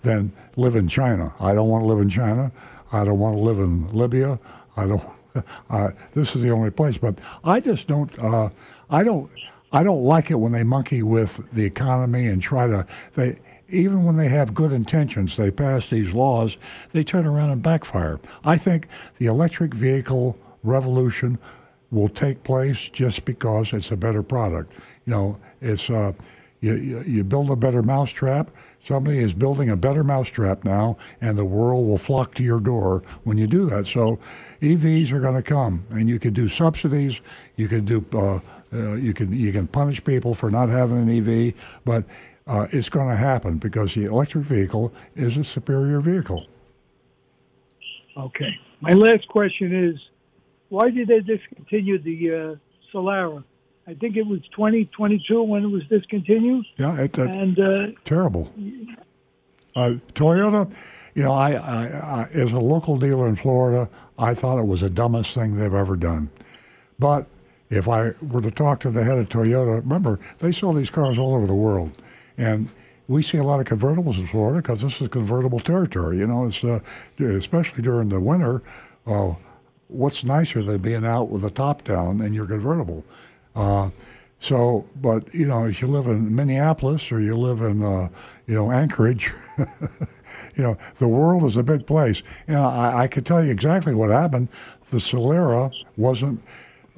[0.02, 1.32] than live in China.
[1.38, 2.50] I don't want to live in China.
[2.92, 4.40] I don't want to live in Libya.
[4.76, 5.02] I don't.
[5.70, 6.98] Uh, this is the only place.
[6.98, 8.18] But I just don't.
[8.18, 8.50] Uh,
[8.90, 9.30] I don't.
[9.72, 12.84] I don't like it when they monkey with the economy and try to.
[13.14, 13.38] They
[13.68, 16.58] even when they have good intentions, they pass these laws.
[16.90, 18.18] They turn around and backfire.
[18.44, 18.88] I think
[19.18, 21.38] the electric vehicle revolution
[21.90, 24.72] will take place just because it's a better product.
[25.06, 26.12] You know, it's uh,
[26.60, 28.50] you, you build a better mousetrap.
[28.80, 33.02] Somebody is building a better mousetrap now, and the world will flock to your door
[33.24, 33.86] when you do that.
[33.86, 34.18] So,
[34.60, 37.20] EVs are going to come, and you can do subsidies.
[37.56, 38.40] You can do uh,
[38.72, 41.54] uh, you can you can punish people for not having an EV,
[41.84, 42.04] but
[42.46, 46.46] uh, it's going to happen because the electric vehicle is a superior vehicle.
[48.16, 48.58] Okay.
[48.80, 50.00] My last question is,
[50.68, 52.56] why did they discontinue the uh,
[52.92, 53.44] Solara?
[53.86, 56.66] I think it was 2022 when it was discontinued.
[56.76, 58.52] Yeah, it's uh, and uh, terrible.
[59.74, 60.72] Uh, Toyota,
[61.14, 63.88] you know, I, I, I, as a local dealer in Florida,
[64.18, 66.30] I thought it was the dumbest thing they've ever done.
[66.98, 67.26] But
[67.70, 71.18] if I were to talk to the head of Toyota, remember they sell these cars
[71.18, 71.96] all over the world,
[72.36, 72.68] and
[73.08, 76.18] we see a lot of convertibles in Florida because this is convertible territory.
[76.18, 76.80] You know, it's uh,
[77.18, 78.62] especially during the winter.
[79.06, 79.34] Uh,
[79.88, 83.04] what's nicer than being out with the top down and your convertible?
[83.54, 83.90] Uh,
[84.40, 88.08] so, but you know, if you live in Minneapolis or you live in, uh,
[88.46, 92.22] you know, Anchorage, you know, the world is a big place.
[92.48, 94.48] And I, I could tell you exactly what happened.
[94.90, 96.42] The Solara wasn't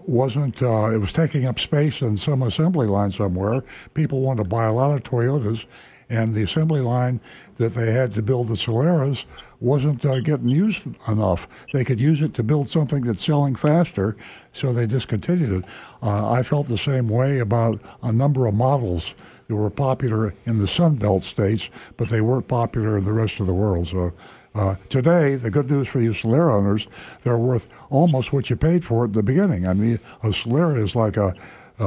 [0.06, 3.62] wasn't uh, it was taking up space in some assembly line somewhere.
[3.94, 5.64] People wanted to buy a lot of Toyotas,
[6.12, 7.20] and the assembly line
[7.55, 9.24] that they had to build the Solaras
[9.60, 11.48] wasn't uh, getting used enough.
[11.72, 14.16] They could use it to build something that's selling faster,
[14.52, 15.64] so they discontinued it.
[16.02, 19.14] Uh, I felt the same way about a number of models
[19.48, 23.40] that were popular in the Sun Belt states, but they weren't popular in the rest
[23.40, 23.89] of the world.
[23.89, 24.12] So.
[24.55, 26.86] Uh, today, the good news for you Solara owners,
[27.22, 29.66] they're worth almost what you paid for it at the beginning.
[29.66, 31.34] I mean, a Solara is like a,
[31.78, 31.84] a,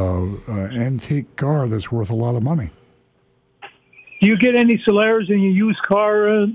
[0.47, 2.72] a antique car that's worth a lot of money.
[4.21, 6.47] Do you get any Solaras in your used car uh,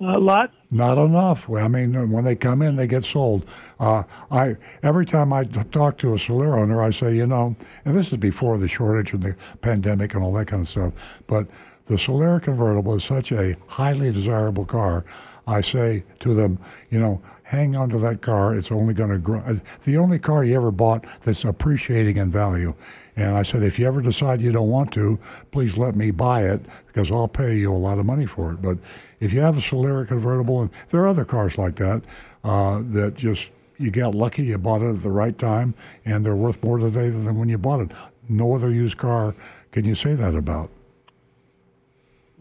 [0.00, 0.52] uh, lot?
[0.70, 1.50] Not enough.
[1.50, 3.44] I mean, when they come in, they get sold.
[3.78, 7.54] Uh, I every time I talk to a Solara owner, I say, you know,
[7.84, 11.22] and this is before the shortage and the pandemic and all that kind of stuff,
[11.26, 11.48] but
[11.86, 15.04] the Solara convertible is such a highly desirable car.
[15.46, 16.58] I say to them,
[16.90, 17.20] you know,
[17.52, 18.56] hang on to that car.
[18.56, 19.42] It's only going to grow.
[19.46, 22.72] It's the only car you ever bought that's appreciating in value.
[23.14, 25.18] And I said, if you ever decide you don't want to,
[25.50, 28.62] please let me buy it because I'll pay you a lot of money for it.
[28.62, 28.78] But
[29.20, 32.02] if you have a Solara convertible, and there are other cars like that,
[32.42, 35.74] uh, that just you got lucky, you bought it at the right time,
[36.06, 37.92] and they're worth more today than when you bought it.
[38.30, 39.34] No other used car
[39.72, 40.70] can you say that about.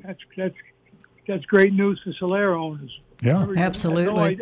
[0.05, 0.55] That's that's
[1.27, 2.97] that's great news for Solara owners.
[3.21, 4.39] Yeah, absolutely.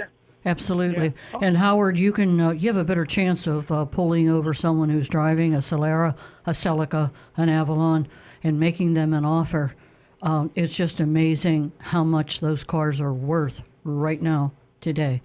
[0.50, 1.14] Absolutely.
[1.34, 1.40] Yeah.
[1.44, 4.90] And Howard, you can uh, you have a better chance of uh, pulling over someone
[4.90, 8.08] who's driving a Solara, a Celica, an Avalon,
[8.44, 9.76] and making them an offer.
[10.24, 14.52] Um, it's just amazing how much those cars are worth right now
[14.82, 15.22] today.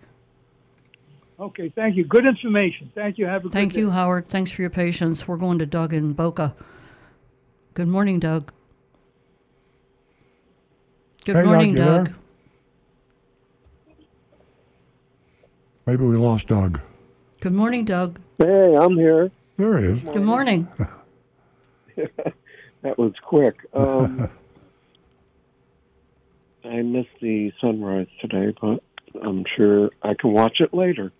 [1.40, 2.04] Okay, thank you.
[2.04, 2.92] Good information.
[2.94, 3.26] Thank you.
[3.26, 3.92] Have a thank you, day.
[3.92, 4.28] Howard.
[4.28, 5.26] Thanks for your patience.
[5.26, 6.54] We're going to Doug in Boca.
[7.72, 8.52] Good morning, Doug.
[11.24, 12.12] Good hey, morning, Doug.
[15.86, 16.80] Maybe we lost Doug.
[17.40, 18.18] Good morning, Doug.
[18.38, 19.30] Hey, I'm here.
[19.58, 20.00] There he is.
[20.00, 20.66] Good morning.
[21.96, 23.54] that was quick.
[23.74, 24.24] Um,
[26.64, 28.82] I missed the sunrise today, but
[29.22, 31.12] I'm sure I can watch it later.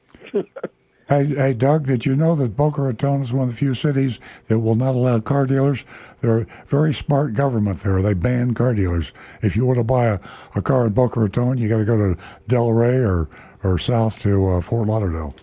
[1.08, 4.18] Hey, hey, Doug, did you know that Boca Raton is one of the few cities
[4.46, 5.84] that will not allow car dealers?
[6.20, 8.00] They're a very smart government there.
[8.00, 9.12] They ban car dealers.
[9.42, 10.20] If you want to buy a,
[10.54, 13.28] a car in Boca Raton, you got to go to Delray or,
[13.62, 15.34] or south to uh, Fort Lauderdale.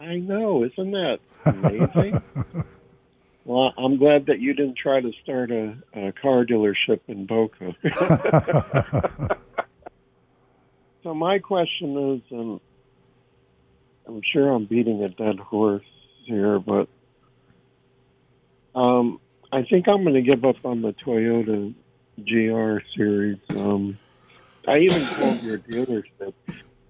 [0.00, 0.64] I know.
[0.64, 2.20] Isn't that amazing?
[3.44, 7.76] well, I'm glad that you didn't try to start a, a car dealership in Boca.
[11.04, 12.60] so my question is, um,
[14.06, 15.84] I'm sure I'm beating a dead horse
[16.24, 16.88] here, but
[18.74, 19.20] um,
[19.52, 21.74] I think I'm going to give up on the Toyota
[22.18, 23.38] GR series.
[23.56, 23.98] Um,
[24.66, 26.34] I even called your dealership,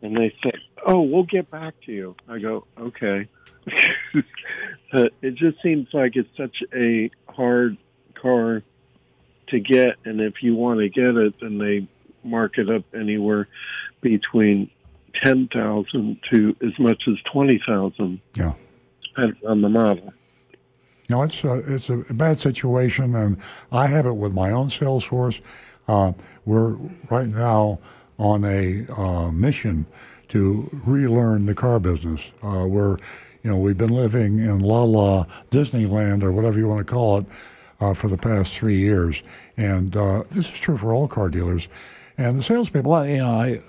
[0.02, 3.28] and they said, "Oh, we'll get back to you." I go, "Okay."
[4.92, 7.76] it just seems like it's such a hard
[8.14, 8.62] car
[9.48, 11.88] to get, and if you want to get it, then they
[12.28, 13.48] mark it up anywhere
[14.00, 14.70] between
[15.22, 18.20] ten thousand to as much as twenty thousand.
[18.36, 18.54] Yeah.
[19.08, 20.12] depending on the model.
[21.10, 23.36] No, it's a, it's a bad situation, and
[23.70, 25.38] I have it with my own sales force.
[25.86, 26.12] Uh,
[26.46, 26.76] we're
[27.10, 27.78] right now
[28.18, 29.84] on a uh, mission
[30.28, 32.30] to relearn the car business.
[32.42, 32.96] Uh, we're,
[33.42, 37.18] you know, we've been living in La La Disneyland or whatever you want to call
[37.18, 37.26] it
[37.80, 39.22] uh, for the past three years,
[39.58, 41.68] and uh, this is true for all car dealers.
[42.16, 43.60] And the salespeople, I- you know, I,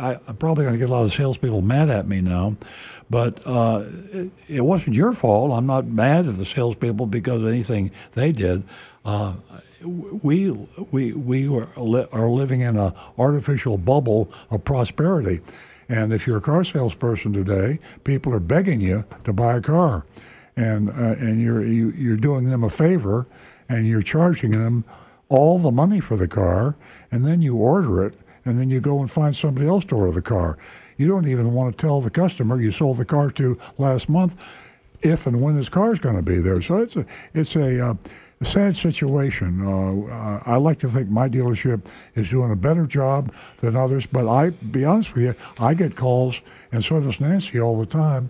[0.00, 2.56] I, I'm probably going to get a lot of salespeople mad at me now,
[3.08, 5.52] but uh, it, it wasn't your fault.
[5.52, 8.64] I'm not mad at the salespeople because of anything they did.
[9.04, 9.34] Uh,
[9.84, 10.50] we
[10.92, 15.40] we we were, are living in a artificial bubble of prosperity,
[15.88, 20.04] and if you're a car salesperson today, people are begging you to buy a car,
[20.56, 23.26] and uh, and you're you, you're doing them a favor,
[23.68, 24.84] and you're charging them
[25.32, 26.76] all the money for the car,
[27.10, 28.14] and then you order it,
[28.44, 30.58] and then you go and find somebody else to order the car.
[30.98, 34.36] You don't even want to tell the customer you sold the car to last month
[35.00, 36.60] if and when his car is going to be there.
[36.60, 37.94] So it's a it's a, uh,
[38.40, 39.62] a sad situation.
[39.62, 44.28] Uh, I like to think my dealership is doing a better job than others, but
[44.28, 46.42] I be honest with you, I get calls,
[46.72, 48.28] and so does Nancy all the time.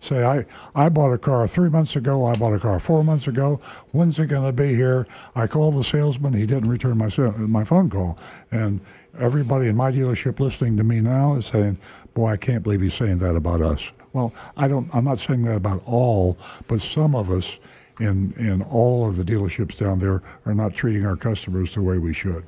[0.00, 2.24] Say, I, I bought a car three months ago.
[2.24, 3.60] I bought a car four months ago.
[3.92, 5.06] When's it going to be here?
[5.34, 6.34] I called the salesman.
[6.34, 7.08] He didn't return my
[7.46, 8.18] my phone call.
[8.52, 8.80] And
[9.18, 11.78] everybody in my dealership listening to me now is saying,
[12.14, 14.88] "Boy, I can't believe he's saying that about us." Well, I don't.
[14.94, 16.38] I'm not saying that about all,
[16.68, 17.58] but some of us
[18.00, 21.98] in in all of the dealerships down there are not treating our customers the way
[21.98, 22.44] we should.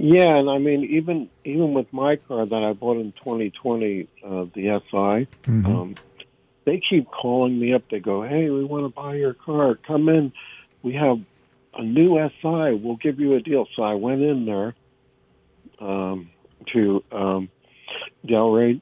[0.00, 4.44] Yeah, and I mean, even even with my car that I bought in 2020, uh,
[4.54, 5.26] the SI,
[5.66, 5.96] um,
[6.64, 7.82] they keep calling me up.
[7.90, 9.74] They go, "Hey, we want to buy your car.
[9.74, 10.32] Come in.
[10.84, 11.18] We have
[11.74, 12.74] a new SI.
[12.80, 14.76] We'll give you a deal." So I went in there
[15.80, 16.30] um,
[16.72, 17.48] to um,
[18.24, 18.80] Delray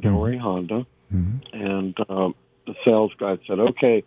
[0.00, 0.86] Delray Honda,
[1.52, 2.34] and um,
[2.66, 4.04] the sales guy said, "Okay,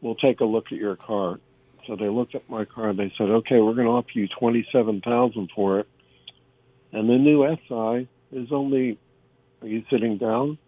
[0.00, 1.40] we'll take a look at your car."
[1.86, 4.28] So they looked at my car and they said, "Okay, we're going to offer you
[4.28, 5.88] twenty-seven thousand for it."
[6.92, 8.98] And the new SI is only,
[9.62, 10.58] are you sitting down?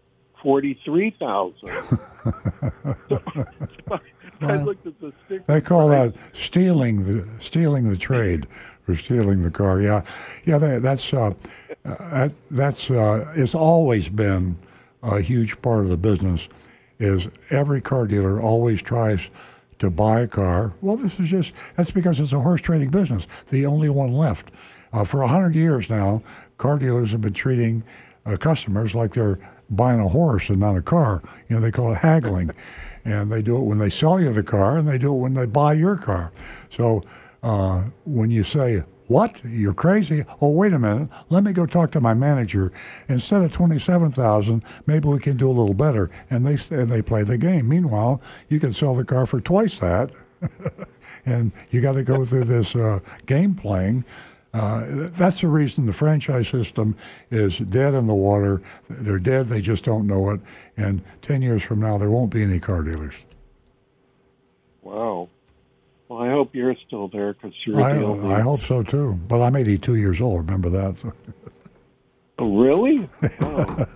[0.42, 1.68] Forty-three thousand.
[4.40, 5.44] I looked at the sticker.
[5.46, 8.46] They call that stealing the stealing the trade
[8.88, 9.80] or stealing the car.
[9.80, 10.04] Yeah,
[10.44, 10.58] yeah.
[10.58, 11.32] That, that's uh, uh,
[11.84, 14.56] that, that's uh, it's always been
[15.02, 16.48] a huge part of the business.
[16.98, 19.28] Is every car dealer always tries
[19.84, 20.74] to buy a car?
[20.80, 23.26] Well, this is just that's because it's a horse trading business.
[23.48, 24.50] The only one left.
[24.92, 26.22] Uh, for a hundred years now,
[26.56, 27.82] car dealers have been treating
[28.26, 29.38] uh, customers like they're
[29.70, 31.22] buying a horse and not a car.
[31.48, 32.50] You know, they call it haggling,
[33.04, 35.34] and they do it when they sell you the car, and they do it when
[35.34, 36.32] they buy your car.
[36.70, 37.02] So
[37.42, 39.42] uh, when you say, "What?
[39.44, 41.08] You're crazy?" Oh, wait a minute.
[41.30, 42.72] Let me go talk to my manager.
[43.08, 46.10] Instead of twenty-seven thousand, maybe we can do a little better.
[46.30, 47.68] And they and they play the game.
[47.68, 50.10] Meanwhile, you can sell the car for twice that,
[51.26, 54.04] and you got to go through this uh, game playing.
[54.54, 56.96] Uh, that's the reason the franchise system
[57.28, 58.62] is dead in the water.
[58.88, 60.40] They're dead, they just don't know it.
[60.76, 63.26] And 10 years from now, there won't be any car dealers.
[64.80, 65.28] Wow.
[66.08, 68.34] Well, I hope you're still there because you're I, the only.
[68.34, 69.14] I hope so too.
[69.26, 70.96] But I'm 82 years old, remember that?
[70.96, 71.12] So.
[72.36, 73.08] Oh, really?
[73.42, 73.86] Oh.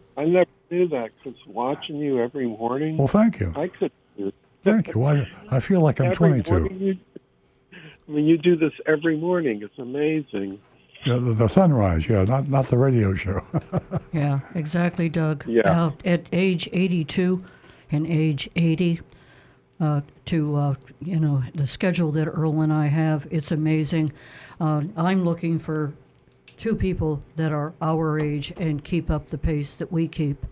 [0.16, 2.96] I never knew that because watching you every morning.
[2.96, 3.52] Well, thank you.
[3.54, 3.92] I could.
[4.16, 4.32] do.
[4.62, 4.98] Thank you.
[4.98, 6.50] Well, I, I feel like I'm Every 22.
[6.52, 6.98] morning you-
[8.08, 9.62] I mean, you do this every morning.
[9.62, 10.58] It's amazing.
[11.04, 13.40] Yeah, the, the sunrise, yeah, not, not the radio show.
[14.12, 15.46] Yeah, exactly, Doug.
[15.46, 15.62] Yeah.
[15.62, 17.42] Uh, at age 82
[17.90, 19.00] and age 80,
[19.80, 24.10] uh, to, uh, you know, the schedule that Earl and I have, it's amazing.
[24.60, 25.92] Uh, I'm looking for
[26.56, 30.44] two people that are our age and keep up the pace that we keep.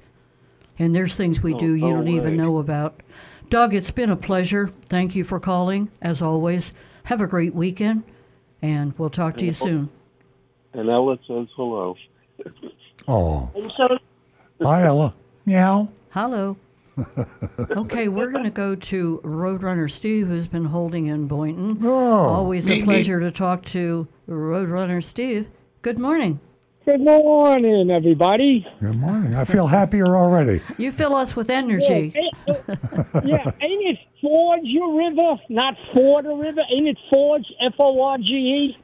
[0.78, 3.00] And there's things we do you no don't even know about.
[3.48, 4.68] Doug, it's been a pleasure.
[4.68, 6.72] Thank you for calling, as always.
[7.04, 8.04] Have a great weekend,
[8.62, 9.88] and we'll talk to you soon.
[10.72, 11.96] And Ella says hello.
[13.08, 13.98] oh, And so
[14.62, 15.14] hi, Ella.
[15.46, 15.88] Meow.
[16.10, 16.56] Hello.
[17.76, 21.78] Okay, we're going to go to Roadrunner Steve, who's been holding in Boynton.
[21.82, 21.90] Oh,
[22.26, 25.48] Always a pleasure to talk to Roadrunner Steve.
[25.82, 26.40] Good morning.
[26.86, 28.66] Good morning, everybody.
[28.80, 29.34] Good morning.
[29.34, 30.60] I feel happier already.
[30.78, 32.12] You fill us with energy.
[32.14, 32.68] Yeah, ain't-
[33.24, 36.60] yeah, ain't it Forge your river, not Ford a river?
[36.74, 38.78] Ain't it Forge, F O R G E?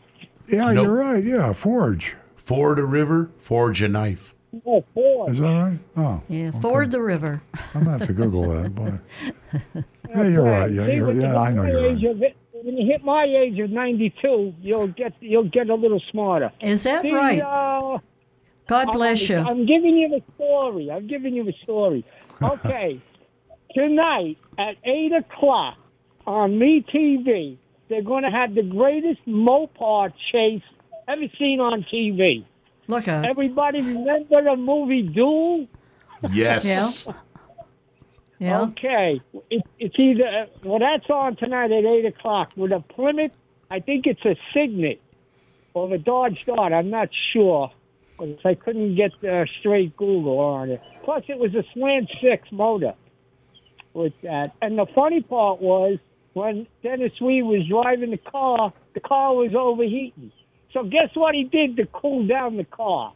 [0.48, 0.84] Yeah, Nope.
[0.84, 1.22] you're right.
[1.24, 2.16] Yeah, Forge.
[2.36, 4.34] Ford a river, forge a knife.
[4.64, 5.32] Oh, Forge.
[5.32, 5.78] Is that right?
[5.96, 7.42] Oh, Yeah, ford the river.
[7.74, 8.74] I'm gonna have to Google that.
[8.74, 8.92] Boy.
[10.08, 10.70] Yeah, you're right.
[10.72, 12.04] Yeah, See, you're, when you yeah, I know you're right.
[12.04, 16.00] of it- When you hit my age of 92, you'll get you'll get a little
[16.10, 16.52] smarter.
[16.60, 17.40] Is that See, right?
[17.42, 17.98] Uh,
[18.66, 19.36] God bless you.
[19.36, 20.90] I'm, I'm giving you the story.
[20.90, 22.04] I'm giving you the story.
[22.42, 23.00] Okay,
[23.74, 25.76] tonight at eight o'clock
[26.26, 27.56] on Me TV,
[27.88, 30.62] they're going to have the greatest Mopar chase
[31.08, 32.44] ever seen on TV.
[32.88, 33.26] Look out.
[33.26, 35.66] Everybody remember the movie Duel?
[36.30, 37.08] Yes.
[38.38, 38.60] Yeah.
[38.62, 43.32] Okay, it, it's either well that's on tonight at eight o'clock with a Plymouth.
[43.70, 45.00] I think it's a Signet
[45.72, 46.72] or the Dodge Dart.
[46.72, 47.70] I'm not sure
[48.18, 50.82] because I couldn't get uh, straight Google on it.
[51.04, 52.94] Plus, it was a slant six motor
[53.94, 54.54] with that.
[54.60, 55.98] And the funny part was
[56.34, 60.32] when Dennis Weaver was driving the car, the car was overheating.
[60.76, 63.14] So guess what he did to cool down the car?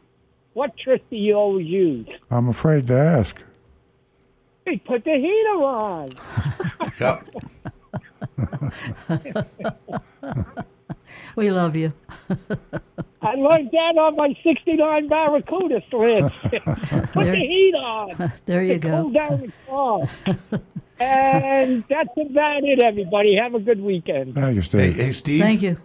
[0.55, 2.09] What trick do you always use?
[2.31, 3.43] I'm afraid to ask.
[4.66, 6.09] He put the heater on.
[7.01, 7.28] Yep.
[11.37, 11.93] We love you.
[13.23, 16.35] I learned that on my 69 Barracuda sleds.
[16.41, 16.51] Put
[17.15, 18.32] There- the heat on.
[18.47, 19.12] There you to Cool go.
[19.12, 20.01] down the car.
[20.99, 23.37] and that's about it, everybody.
[23.37, 24.35] Have a good weekend.
[24.35, 24.95] Thank you, Hey, Steve.
[24.97, 25.41] hey, Steve.
[25.43, 25.77] Thank you.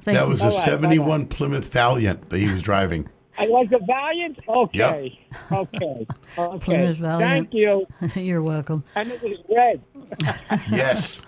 [0.00, 0.30] Thank That you.
[0.30, 3.08] was a Bye-bye, 71 Plymouth Valiant that he was driving.
[3.38, 4.38] I like a Valiant?
[4.48, 5.18] Okay.
[5.50, 6.06] Okay.
[6.38, 6.58] Okay.
[6.64, 7.50] Plymouth Valiant.
[7.50, 7.86] Thank you.
[8.22, 8.82] You're welcome.
[8.96, 9.80] And it was red.
[10.70, 11.22] Yes.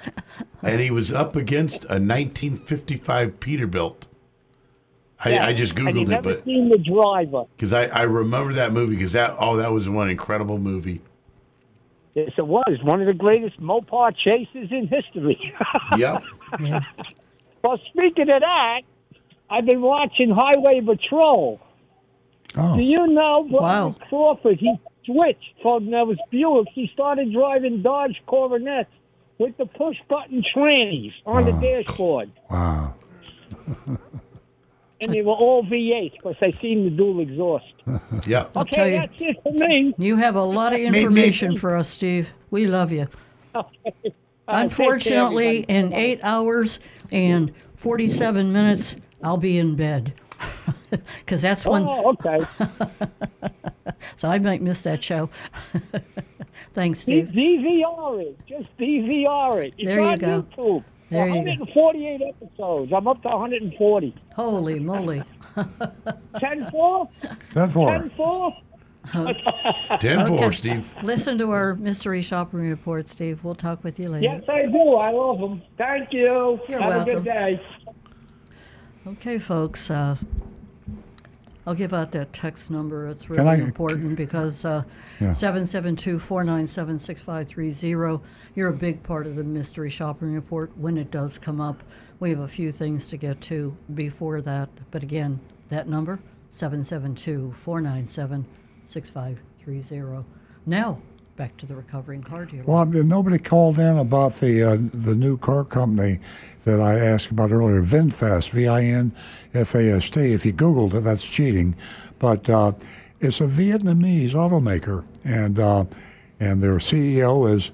[0.63, 4.07] and he was up against a 1955 Peterbilt.
[5.25, 5.47] I, Yeah.
[5.47, 7.45] I just and you Googled it, never but seen the driver.
[7.57, 11.01] because I, I remember that movie because that oh that was one incredible movie.
[12.15, 15.55] Yes, it was one of the greatest Mopar chases in history.
[15.97, 16.23] Yep.
[16.61, 16.81] Yeah.
[17.67, 18.81] Well, speaking of that,
[19.51, 21.61] I've been watching Highway Patrol.
[22.57, 23.95] Oh, Do you know Wow.
[24.09, 24.59] Crawford?
[24.59, 24.75] He
[25.05, 26.67] switched from those Buicks.
[26.73, 28.91] He started driving Dodge Coronets
[29.39, 31.61] with the push button trannies on the oh.
[31.61, 32.31] dashboard.
[32.51, 32.95] wow.
[35.03, 37.67] And they were all V8 because they seen the dual exhaust.
[38.27, 38.53] Yep.
[38.55, 39.01] tell Okay, you.
[39.01, 39.95] that's it for me.
[39.99, 42.33] You have a lot of information for us, Steve.
[42.51, 43.07] We love you.
[43.55, 43.69] Take
[44.05, 44.13] care,
[44.49, 45.75] Unfortunately, everybody.
[45.75, 46.81] in eight hours
[47.13, 50.13] and 47 minutes, I'll be in bed.
[51.19, 52.39] Because that's when, Oh, okay.
[54.17, 55.29] so I might miss that show.
[56.73, 57.35] Thanks, D- Steve.
[57.61, 58.39] DVR it.
[58.47, 59.75] Just DVR it.
[59.79, 60.43] It's There you go.
[60.57, 60.85] YouTube.
[61.11, 61.65] There you go.
[61.75, 62.93] 148 episodes.
[62.93, 64.15] I'm up to 140.
[64.35, 65.23] Holy moly.
[65.55, 65.89] 10 4?
[66.41, 67.09] Ten four.
[67.53, 67.99] 10 4?
[67.99, 68.57] 10 4,
[69.15, 70.51] Okay.
[70.51, 70.93] Steve.
[71.03, 73.43] Listen to our mystery shopping report, Steve.
[73.45, 74.25] We'll talk with you later.
[74.25, 74.95] Yes, I do.
[74.95, 75.63] I love them.
[75.79, 76.61] Thank you.
[76.69, 77.61] You're Have a good day.
[79.07, 79.91] Okay, folks.
[79.91, 80.17] Uh,
[81.67, 83.09] I'll give out that text number.
[83.09, 84.83] It's really I- important because uh,
[85.21, 85.33] Yeah.
[85.33, 88.23] 772 497 6530.
[88.55, 91.83] You're a big part of the mystery shopping report when it does come up.
[92.21, 94.69] We have a few things to get to before that.
[94.91, 96.19] But again, that number
[96.51, 98.45] 772 497
[98.87, 100.25] 6530.
[100.65, 100.99] Now,
[101.37, 102.65] back to the recovering car dealer.
[102.65, 106.21] Well, nobody called in about the uh, the new car company
[106.65, 110.21] that I asked about earlier, VinFast, V-I-N-F-A-S-T.
[110.21, 111.77] If you Googled it, that's cheating,
[112.19, 112.73] but uh,
[113.21, 115.85] it's a Vietnamese automaker, and uh,
[116.41, 117.71] and their CEO is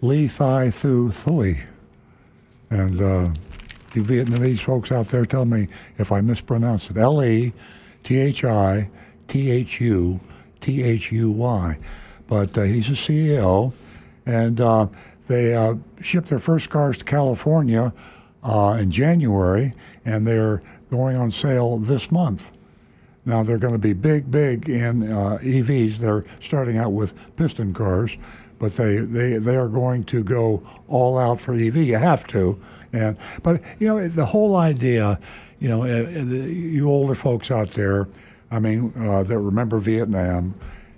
[0.00, 1.60] Le Thi Thu Thuy,
[2.70, 3.32] and uh,
[3.94, 5.68] you Vietnamese folks out there, tell me
[5.98, 6.96] if I mispronounce it.
[6.96, 7.52] L E
[8.02, 8.88] T H I
[9.32, 10.20] T H U
[10.60, 11.78] T H U Y.
[12.28, 13.72] But uh, he's a CEO,
[14.26, 14.88] and uh,
[15.26, 17.94] they uh, shipped their first cars to California
[18.42, 19.72] uh, in January,
[20.04, 22.50] and they're going on sale this month.
[23.24, 25.96] Now they're going to be big, big in uh, EVs.
[25.96, 28.18] They're starting out with piston cars,
[28.58, 31.76] but they, they they are going to go all out for EV.
[31.76, 32.60] You have to,
[32.92, 35.18] and but you know the whole idea,
[35.58, 38.08] you know, uh, the, you older folks out there,
[38.52, 40.54] I mean, uh, that remember Vietnam.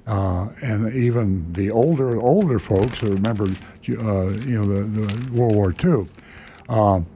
[0.06, 5.54] Uh, and even the older older folks who remember, uh, you know, the, the World
[5.54, 6.06] War II.
[6.68, 7.06] Um,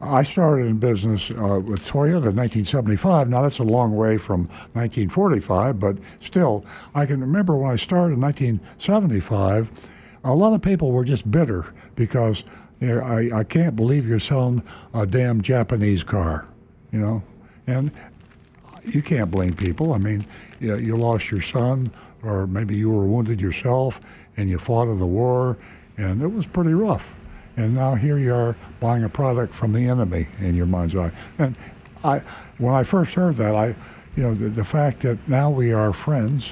[0.00, 3.28] I started in business uh, with Toyota in 1975.
[3.28, 6.64] Now that's a long way from 1945, but still,
[6.94, 9.70] I can remember when I started in 1975.
[10.24, 12.42] A lot of people were just bitter because
[12.80, 16.48] you know, I, I can't believe you're selling a damn Japanese car,
[16.90, 17.22] you know,
[17.66, 17.92] and
[18.84, 19.92] you can't blame people.
[19.92, 20.26] I mean,
[20.60, 21.90] you, you lost your son,
[22.22, 24.00] or maybe you were wounded yourself,
[24.36, 25.58] and you fought in the war,
[25.96, 27.16] and it was pretty rough.
[27.56, 31.12] And now here you are buying a product from the enemy in your mind's eye.
[31.38, 31.56] And
[32.02, 32.20] I,
[32.58, 33.68] when I first heard that, I,
[34.16, 36.50] you know, the, the fact that now we are friends,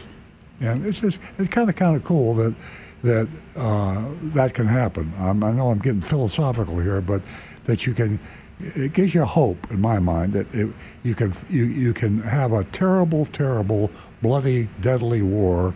[0.60, 2.54] and it's just it's kind of kind of cool that
[3.02, 5.12] that uh, that can happen.
[5.18, 7.22] Um, I know I'm getting philosophical here, but
[7.64, 8.18] that you can.
[8.60, 10.68] It gives you hope in my mind that it,
[11.02, 13.90] you can you, you can have a terrible, terrible,
[14.22, 15.74] bloody, deadly war,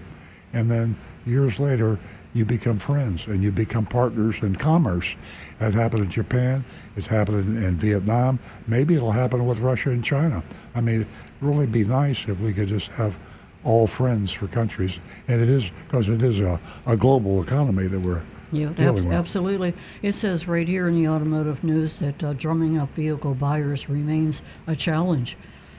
[0.52, 0.96] and then
[1.26, 1.98] years later
[2.34, 5.14] you become friends and you become partners in commerce.
[5.60, 6.64] That happened in Japan.
[6.96, 8.40] It's happening in Vietnam.
[8.66, 10.42] Maybe it'll happen with Russia and China.
[10.74, 11.08] I mean, it'd
[11.40, 13.16] really be nice if we could just have
[13.62, 14.98] all friends for countries.
[15.28, 18.22] And it is because it is a, a global economy that we're
[18.54, 19.74] Yeah, ab- absolutely.
[20.02, 24.42] It says right here in the automotive news that uh, drumming up vehicle buyers remains
[24.66, 25.36] a challenge.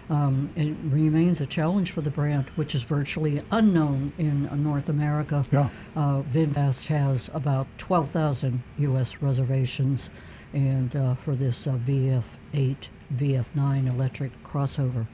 [0.10, 5.46] Um, it remains a challenge for the brand, which is virtually unknown in North America.
[5.52, 5.70] Yeah.
[5.96, 9.22] Uh, VinFast has about 12,000 U.S.
[9.22, 10.10] reservations,
[10.54, 15.08] and uh, for this uh, VF8, VF9 electric crossover.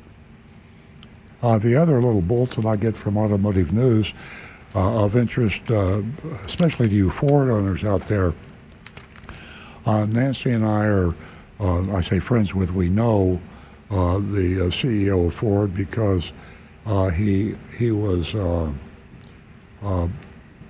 [1.42, 4.14] Uh, the other little bulletin I get from Automotive News
[4.74, 6.02] of interest, uh,
[6.46, 8.34] especially to you Ford owners out there,
[9.86, 11.16] uh, Nancy and I are,
[11.60, 13.40] uh, I say friends with, we know
[13.90, 16.32] uh, the uh, CEO of Ford because
[16.86, 18.72] uh, he he was uh,
[19.84, 20.08] uh,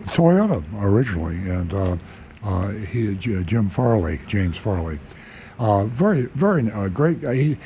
[0.06, 1.98] Toyota originally, and uh,
[2.44, 5.00] uh, he Jim Farley, James Farley,
[5.60, 7.22] uh, very very uh, great.
[7.22, 7.58] he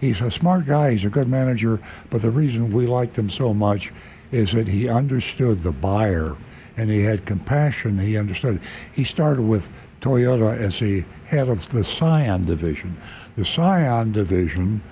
[0.00, 0.92] he's a smart guy.
[0.92, 1.80] He's a good manager.
[2.10, 3.92] But the reason we liked him so much
[4.30, 6.36] is that he understood the buyer,
[6.76, 7.98] and he had compassion.
[7.98, 8.60] He understood.
[8.92, 9.68] He started with
[10.00, 12.96] Toyota as the head of the Scion division.
[13.36, 14.82] The Scion division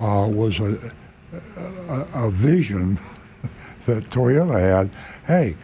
[0.00, 0.92] uh, was a,
[1.88, 2.94] a, a vision
[3.86, 4.90] that Toyota had.
[5.26, 5.56] Hey,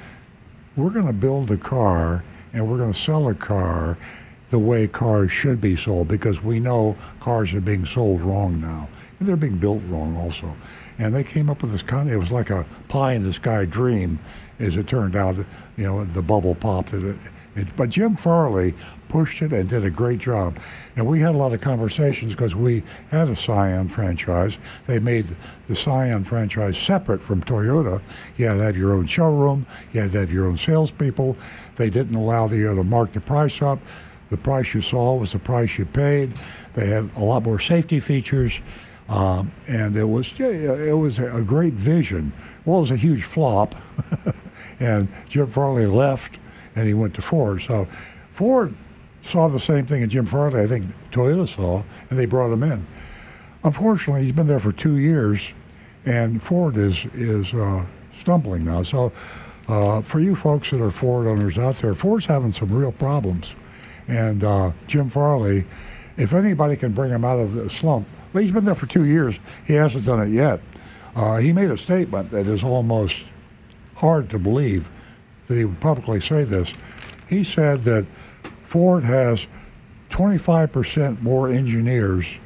[0.77, 2.23] we're going to build a car
[2.53, 3.98] and we're going to sell a car
[4.48, 8.89] the way cars should be sold because we know cars are being sold wrong now.
[9.19, 10.55] And they're being built wrong also.
[10.98, 13.32] And they came up with this kind of, it was like a pie in the
[13.32, 14.18] sky dream
[14.59, 15.36] as it turned out,
[15.77, 16.94] you know, the bubble popped.
[16.94, 17.16] It,
[17.55, 18.74] it, but Jim Farley
[19.09, 20.59] pushed it and did a great job.
[20.97, 24.59] And we had a lot of conversations because we had a Scion franchise.
[24.86, 25.27] They made
[25.66, 28.01] the Scion franchise separate from Toyota.
[28.36, 29.66] You had to have your own showroom.
[29.93, 31.36] You had to have your own salespeople.
[31.77, 33.78] They didn't allow you uh, to mark the price up.
[34.31, 36.32] The price you saw was the price you paid.
[36.73, 38.60] They had a lot more safety features.
[39.09, 42.33] Um, and it was it was a great vision.
[42.65, 43.74] Well, it was a huge flop,
[44.81, 46.41] and Jim Farley left,
[46.74, 47.62] and he went to Ford.
[47.62, 47.85] So
[48.31, 48.74] Ford
[49.23, 50.61] saw the same thing in Jim Farley.
[50.61, 52.85] I think Toyota saw, and they brought him in.
[53.62, 55.55] Unfortunately, he's been there for two years,
[56.05, 58.83] and Ford is is uh, stumbling now.
[58.83, 59.12] So,
[59.69, 63.55] uh, for you folks that are Ford owners out there, Ford's having some real problems,
[64.09, 65.65] and uh, Jim Farley,
[66.16, 68.07] if anybody can bring him out of the slump,
[68.37, 69.39] well, he's been there for two years.
[69.67, 70.61] He hasn't done it yet.
[71.15, 73.25] Uh, he made a statement that is almost
[73.95, 74.91] hard to believe
[75.47, 76.71] that he would publicly say this.
[77.31, 78.05] He said that
[78.63, 79.47] Ford has
[80.11, 82.37] 25% more engineers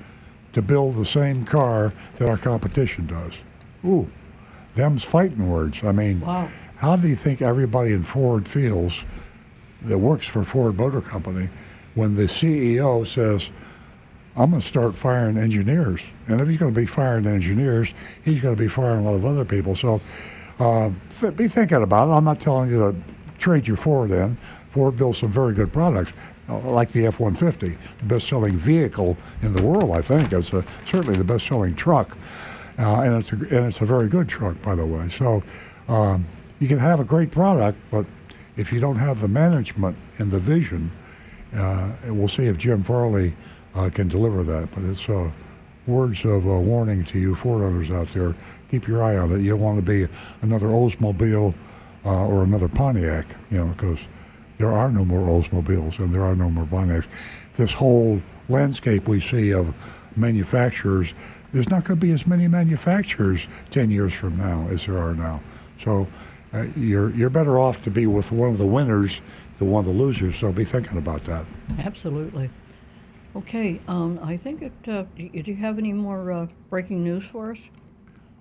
[0.53, 3.33] to build the same car that our competition does.
[3.85, 4.09] Ooh,
[4.75, 5.83] them's fighting words.
[5.83, 6.49] I mean, Wow.
[6.77, 9.03] how do you think everybody in Ford feels
[9.83, 11.49] that works for Ford Motor Company
[11.97, 13.51] when the CEO says,
[14.41, 16.11] I'm going to start firing engineers.
[16.27, 17.93] And if he's going to be firing engineers,
[18.25, 19.77] he's going to be firing a lot of other people.
[19.77, 20.01] So
[20.59, 20.91] uh,
[21.21, 22.13] th- be thinking about it.
[22.13, 22.97] I'm not telling you to
[23.39, 24.37] trade your Ford in.
[24.71, 26.15] Ford builds some very good products,
[26.49, 30.33] uh, like the F 150, the best selling vehicle in the world, I think.
[30.33, 32.17] It's a, certainly the best selling truck.
[32.79, 35.11] Uh, and, it's a, and it's a very good truck, by the way.
[35.11, 35.43] So
[35.87, 36.25] um,
[36.61, 38.07] you can have a great product, but
[38.57, 40.93] if you don't have the management and the vision,
[41.55, 43.35] uh, and we'll see if Jim Farley
[43.75, 44.71] uh, can deliver that.
[44.75, 45.31] But it's uh,
[45.87, 48.35] words of uh, warning to you Ford owners out there.
[48.71, 49.41] Keep your eye on it.
[49.41, 51.55] You don't want to be another Oldsmobile
[52.05, 53.99] uh, or another Pontiac, you know, because
[54.59, 57.07] there are no more Oldsmobiles and there are no more Pontiacs.
[57.55, 59.75] This whole landscape we see of
[60.17, 61.15] manufacturers,
[61.53, 65.15] there's not going to be as many manufacturers 10 years from now as there are
[65.15, 65.41] now.
[65.83, 66.07] So
[66.53, 69.21] uh, you're, you're better off to be with one of the winners
[69.59, 70.37] than one of the losers.
[70.37, 71.45] So be thinking about that.
[71.79, 72.51] Absolutely.
[73.37, 74.73] Okay, um, I think it.
[74.89, 77.71] Uh, do you- have any more uh, breaking news for us?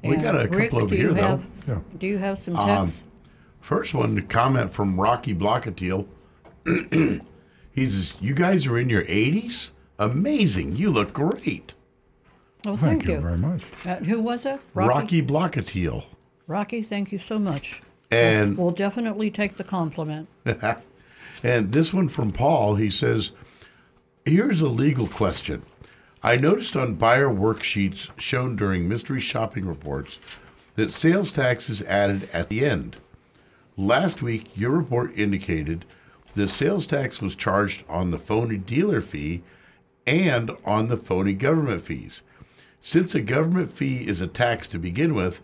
[0.03, 1.21] We And got a Rick, couple over do you here, though.
[1.27, 1.79] have, Yeah.
[1.99, 3.03] Do you have some Um, text?
[3.61, 6.05] First one, the comment from Rocky Blockatiel.
[6.65, 9.71] he says, "You guys are in your 80s.
[9.99, 10.75] Amazing.
[10.77, 11.73] You look great."
[12.65, 13.63] Well, Thank thank, you very much.
[13.85, 14.59] Uh, who was it?
[14.73, 16.03] Rocky Blockatiel.
[16.47, 17.81] Rocky, thank you so much.
[18.11, 20.27] And We'll definitely take the compliment.
[21.43, 23.31] and this one from Paul, he says,
[24.25, 25.63] Here's a legal question.
[26.21, 30.19] I noticed on buyer worksheets shown during mystery shopping reports
[30.75, 32.97] that sales tax is added at the end.
[33.77, 35.85] Last week, your report indicated
[36.35, 39.41] the sales tax was charged on the phony dealer fee
[40.05, 42.21] and on the phony government fees.
[42.81, 45.41] Since a government fee is a tax to begin with,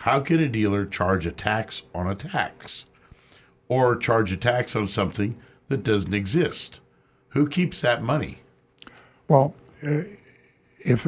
[0.00, 2.84] how can a dealer charge a tax on a tax?
[3.68, 5.38] Or charge a tax on something
[5.68, 6.80] that doesn't exist?
[7.30, 8.38] Who keeps that money?
[9.28, 10.02] Well, uh,
[10.80, 11.06] if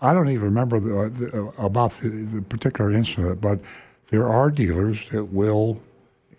[0.00, 3.60] I don't even remember the, the, about the, the particular incident, but
[4.08, 5.80] there are dealers that will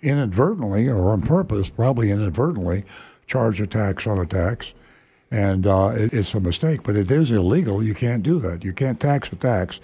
[0.02, 2.84] inadvertently or on purpose, probably inadvertently,
[3.28, 4.74] charge a tax on a tax.
[5.30, 7.82] And uh, it, it's a mistake, but it is illegal.
[7.84, 8.66] You can't do that.
[8.66, 9.80] You can't tax a tax.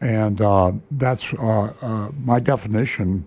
[0.00, 3.26] And uh, that's uh, uh my definition.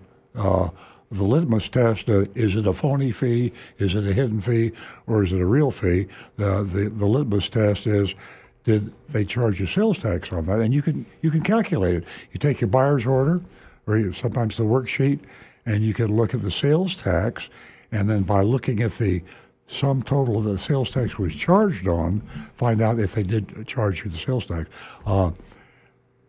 [1.14, 4.72] Uh, the litmus test uh, is it a phony fee, is it a hidden fee,
[5.06, 6.06] or is it a real fee?
[6.36, 8.14] The, the, the litmus test is
[8.64, 10.60] did they charge you sales tax on that?
[10.60, 12.04] And you can, you can calculate it.
[12.32, 13.42] You take your buyer's order,
[13.86, 15.20] or sometimes the worksheet,
[15.66, 17.50] and you can look at the sales tax,
[17.92, 19.22] and then by looking at the
[19.66, 22.20] sum total of the sales tax was charged on,
[22.54, 24.68] find out if they did charge you the sales tax.
[25.06, 25.30] Uh,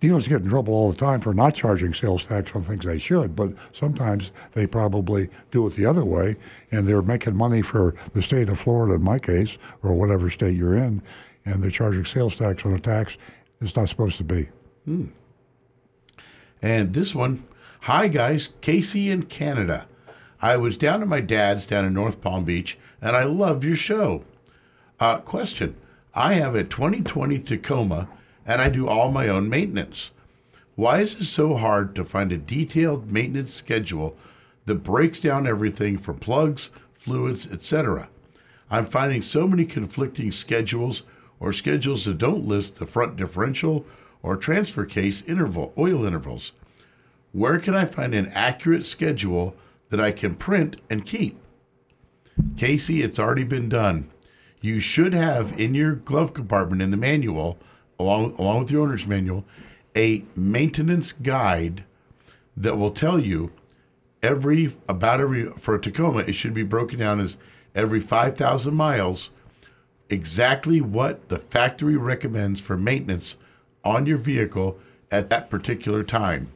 [0.05, 2.99] dealers get in trouble all the time for not charging sales tax on things they
[2.99, 6.35] should, but sometimes they probably do it the other way,
[6.69, 10.55] and they're making money for the state of Florida, in my case, or whatever state
[10.55, 11.01] you're in,
[11.43, 13.17] and they're charging sales tax on a tax
[13.61, 14.49] it's not supposed to be.
[14.85, 15.05] Hmm.
[16.61, 17.43] And this one
[17.81, 18.53] Hi, guys.
[18.61, 19.87] Casey in Canada.
[20.41, 23.75] I was down at my dad's down in North Palm Beach, and I loved your
[23.75, 24.23] show.
[24.99, 25.75] Uh, question
[26.13, 28.07] I have a 2020 Tacoma,
[28.45, 30.11] and I do all my own maintenance.
[30.75, 34.15] Why is it so hard to find a detailed maintenance schedule
[34.65, 38.09] that breaks down everything from plugs, fluids, etc.?
[38.69, 41.03] I'm finding so many conflicting schedules
[41.39, 43.85] or schedules that don't list the front differential
[44.21, 46.53] or transfer case interval oil intervals.
[47.31, 49.55] Where can I find an accurate schedule
[49.89, 51.37] that I can print and keep?
[52.57, 54.09] Casey, it's already been done.
[54.61, 57.57] You should have in your glove compartment in the manual,
[57.99, 59.45] along, along with your owner's manual,
[59.95, 61.83] a maintenance guide
[62.57, 63.51] that will tell you
[64.21, 67.37] every about every for a Tacoma, it should be broken down as
[67.73, 69.31] every 5,000 miles
[70.09, 73.37] exactly what the factory recommends for maintenance
[73.83, 74.77] on your vehicle
[75.11, 76.49] at that particular time.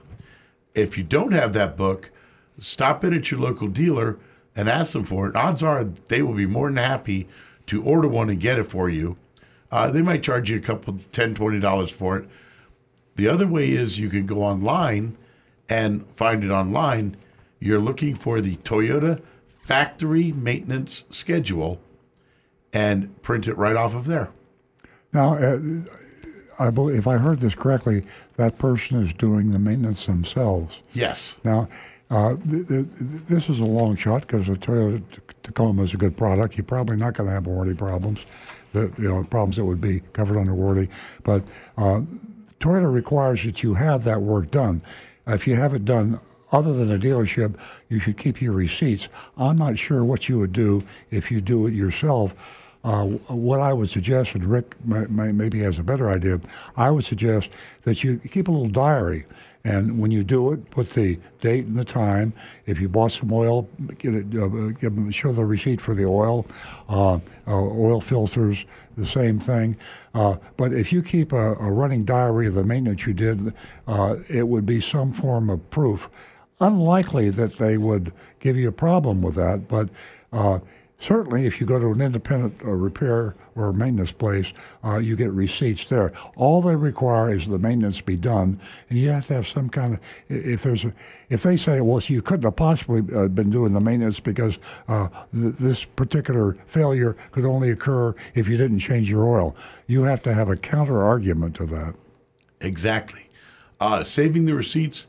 [0.75, 2.11] If you don't have that book,
[2.59, 4.17] stop in at your local dealer
[4.55, 5.35] and ask them for it.
[5.35, 7.27] Odds are they will be more than happy
[7.67, 9.17] to order one and get it for you.
[9.71, 12.27] Uh, they might charge you a couple, $10, $20 for it.
[13.15, 15.17] The other way is you can go online
[15.67, 17.17] and find it online.
[17.59, 21.79] You're looking for the Toyota factory maintenance schedule
[22.73, 24.29] and print it right off of there.
[25.13, 25.59] Now, uh,
[26.59, 28.03] I believe, if I heard this correctly,
[28.37, 30.81] that person is doing the maintenance themselves.
[30.93, 31.39] Yes.
[31.43, 31.67] Now,
[32.09, 32.87] uh, th- th-
[33.29, 35.01] this is a long shot because the Toyota
[35.43, 36.57] Tacoma is a good product.
[36.57, 38.25] You're probably not going to have warranty problems,
[38.73, 40.91] the, you know, problems that would be covered under warranty.
[41.23, 41.43] But
[41.77, 42.01] uh,
[42.59, 44.81] Toyota requires that you have that work done.
[45.27, 46.19] If you have it done
[46.51, 47.59] other than a dealership,
[47.89, 49.07] you should keep your receipts.
[49.37, 53.73] I'm not sure what you would do if you do it yourself uh, what I
[53.73, 56.39] would suggest, and Rick may, may, maybe has a better idea,
[56.77, 57.49] I would suggest
[57.81, 59.25] that you keep a little diary.
[59.65, 62.31] And when you do it, put the date and the time.
[62.65, 63.67] If you bought some oil,
[63.97, 64.47] get it, uh,
[64.79, 66.47] give them, show the receipt for the oil.
[66.87, 68.65] Uh, uh oil filters,
[68.97, 69.75] the same thing.
[70.13, 73.53] Uh, but if you keep a, a, running diary of the maintenance you did,
[73.87, 76.09] uh, it would be some form of proof.
[76.61, 79.89] Unlikely that they would give you a problem with that, but
[80.99, 84.51] Certainly, if you go to an independent uh, repair or maintenance place,
[84.83, 86.11] uh, you get receipts there.
[86.35, 88.59] All they require is the maintenance be done,
[88.89, 90.01] and you have to have some kind of.
[90.27, 90.93] If there's, a,
[91.29, 94.59] if they say, well, so you couldn't have possibly uh, been doing the maintenance because
[94.89, 99.55] uh, th- this particular failure could only occur if you didn't change your oil,
[99.87, 101.95] you have to have a counter argument to that.
[102.59, 103.29] Exactly.
[103.79, 105.07] Uh, saving the receipts,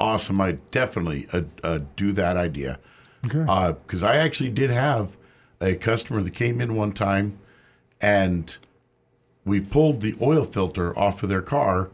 [0.00, 0.40] awesome.
[0.40, 1.28] I definitely
[1.62, 2.78] uh, do that idea.
[3.28, 5.16] Because uh, I actually did have
[5.60, 7.38] a customer that came in one time
[8.00, 8.56] and
[9.44, 11.90] we pulled the oil filter off of their car.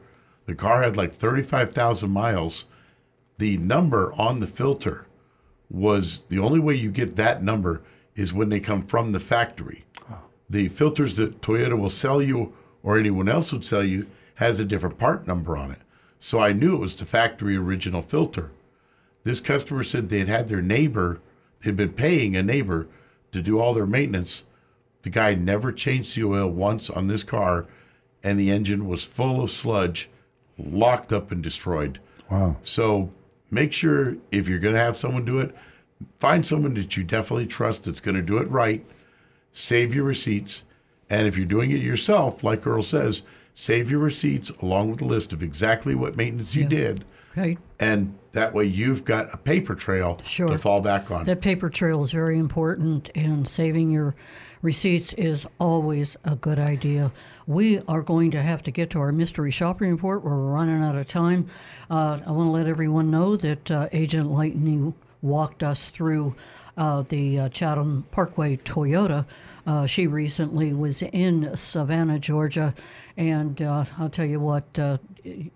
[0.47, 2.66] The car had like 35,000 miles.
[3.39, 5.06] The number on the filter
[5.70, 7.82] was the only way you get that number
[8.15, 9.85] is when they come from the factory.
[10.11, 10.24] Oh.
[10.48, 14.06] The filters that Toyota will sell you or anyone else would sell you
[14.36, 15.78] has a different part number on it.
[16.20, 18.51] So I knew it was the factory original filter.
[19.25, 21.21] This customer said they had had their neighbor,
[21.63, 22.87] they'd been paying a neighbor
[23.33, 24.45] to do all their maintenance.
[25.03, 27.67] The guy never changed the oil once on this car,
[28.23, 30.09] and the engine was full of sludge,
[30.59, 32.01] locked up and destroyed.
[32.31, 32.57] Wow.
[32.63, 33.11] So
[33.51, 35.55] make sure if you're going to have someone do it,
[36.21, 38.85] find someone that you definitely trust that's going to do it right.
[39.53, 40.65] Save your receipts.
[41.11, 45.07] And if you're doing it yourself, like Earl says, save your receipts along with a
[45.07, 46.69] list of exactly what maintenance you Yeah.
[46.69, 47.05] did.
[47.37, 47.59] Right.
[47.79, 50.48] And that way you've got a paper trail Sure.
[50.51, 51.24] to fall back on.
[51.24, 54.15] That paper trail is very important, and saving your
[54.62, 57.11] receipts is always a good idea.
[57.47, 60.24] We are going to have to get to our mystery shopping report.
[60.24, 61.48] We're running out of time.
[61.90, 66.35] Uh, I want to let everyone know that uh, Agent Lightning walked us through
[66.77, 69.27] uh, the uh, Chatham Parkway Toyota.
[69.66, 72.74] Uh, she recently was in Savannah, Georgia,
[73.16, 74.98] and uh, I'll tell you what, uh,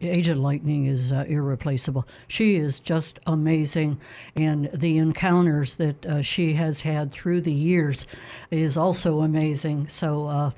[0.01, 2.07] Agent Lightning is uh, irreplaceable.
[2.27, 4.01] She is just amazing,
[4.35, 8.07] and the encounters that uh, she has had through the years
[8.51, 9.89] is also amazing.
[9.89, 10.51] So uh,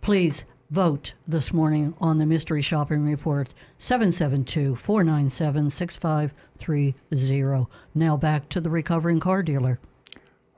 [0.00, 7.66] please vote this morning on the Mystery Shopping Report 772 497 6530.
[7.94, 9.78] Now back to the recovering car dealer.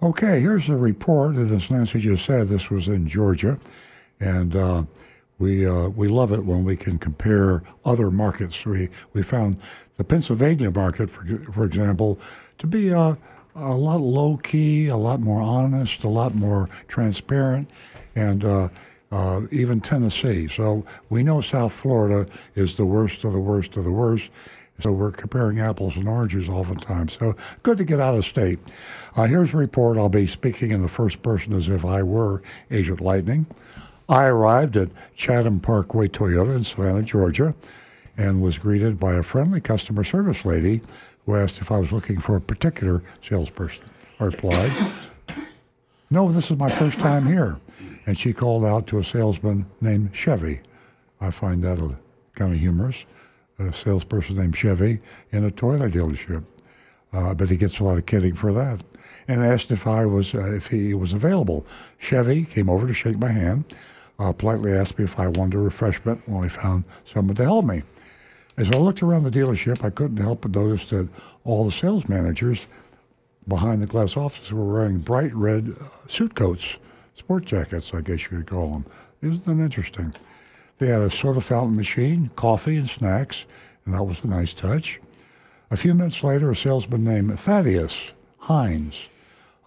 [0.02, 1.36] Okay, here's the report.
[1.36, 3.58] As Nancy just said, this was in Georgia,
[4.20, 4.84] and uh,
[5.38, 8.64] we uh, we love it when we can compare other markets.
[8.64, 9.58] We we found
[9.96, 12.18] the Pennsylvania market, for for example,
[12.58, 13.14] to be uh,
[13.54, 17.70] a lot low key, a lot more honest, a lot more transparent,
[18.14, 18.44] and.
[18.44, 18.68] Uh,
[19.10, 20.48] uh, even Tennessee.
[20.48, 24.30] So we know South Florida is the worst of the worst of the worst.
[24.80, 27.18] So we're comparing apples and oranges oftentimes.
[27.18, 28.58] So good to get out of state.
[29.16, 29.98] Uh, here's a report.
[29.98, 33.46] I'll be speaking in the first person as if I were Agent Lightning.
[34.08, 37.54] I arrived at Chatham Parkway Toyota in Savannah, Georgia,
[38.16, 40.80] and was greeted by a friendly customer service lady
[41.26, 43.84] who asked if I was looking for a particular salesperson.
[44.18, 44.72] I replied,
[46.10, 47.60] No, this is my first time here.
[48.06, 50.60] And she called out to a salesman named Chevy.
[51.20, 51.78] I find that
[52.34, 53.04] kind of humorous.
[53.58, 55.00] A salesperson named Chevy
[55.32, 56.44] in a Toyota dealership.
[57.12, 58.82] Uh, but he gets a lot of kidding for that.
[59.26, 61.66] And asked if I was uh, if he was available.
[61.98, 63.64] Chevy came over to shake my hand,
[64.18, 67.64] uh, politely asked me if I wanted a refreshment while he found someone to help
[67.64, 67.82] me.
[68.56, 71.08] As I looked around the dealership, I couldn't help but notice that
[71.44, 72.66] all the sales managers
[73.46, 76.76] behind the glass office were wearing bright red uh, suit coats,
[77.14, 78.86] sport jackets, I guess you could call them.
[79.22, 80.12] Isn't that interesting?
[80.78, 83.46] They had a soda fountain machine, coffee, and snacks,
[83.84, 85.00] and that was a nice touch.
[85.70, 89.08] A few minutes later, a salesman named Thaddeus Hines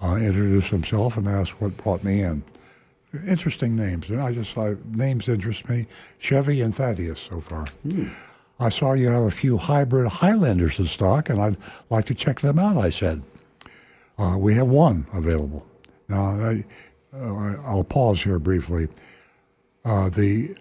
[0.01, 2.43] uh, introduced himself and asked what brought me in.
[3.27, 4.09] Interesting names.
[4.09, 5.87] And I just uh, names interest me.
[6.19, 7.65] Chevy and Thaddeus so far.
[8.59, 11.57] I saw you have a few hybrid Highlanders in stock, and I'd
[11.89, 12.77] like to check them out.
[12.77, 13.21] I said.
[14.17, 15.65] Uh, we have one available.
[16.07, 16.65] Now, I,
[17.13, 18.87] uh, I'll pause here briefly.
[19.83, 20.55] Uh, the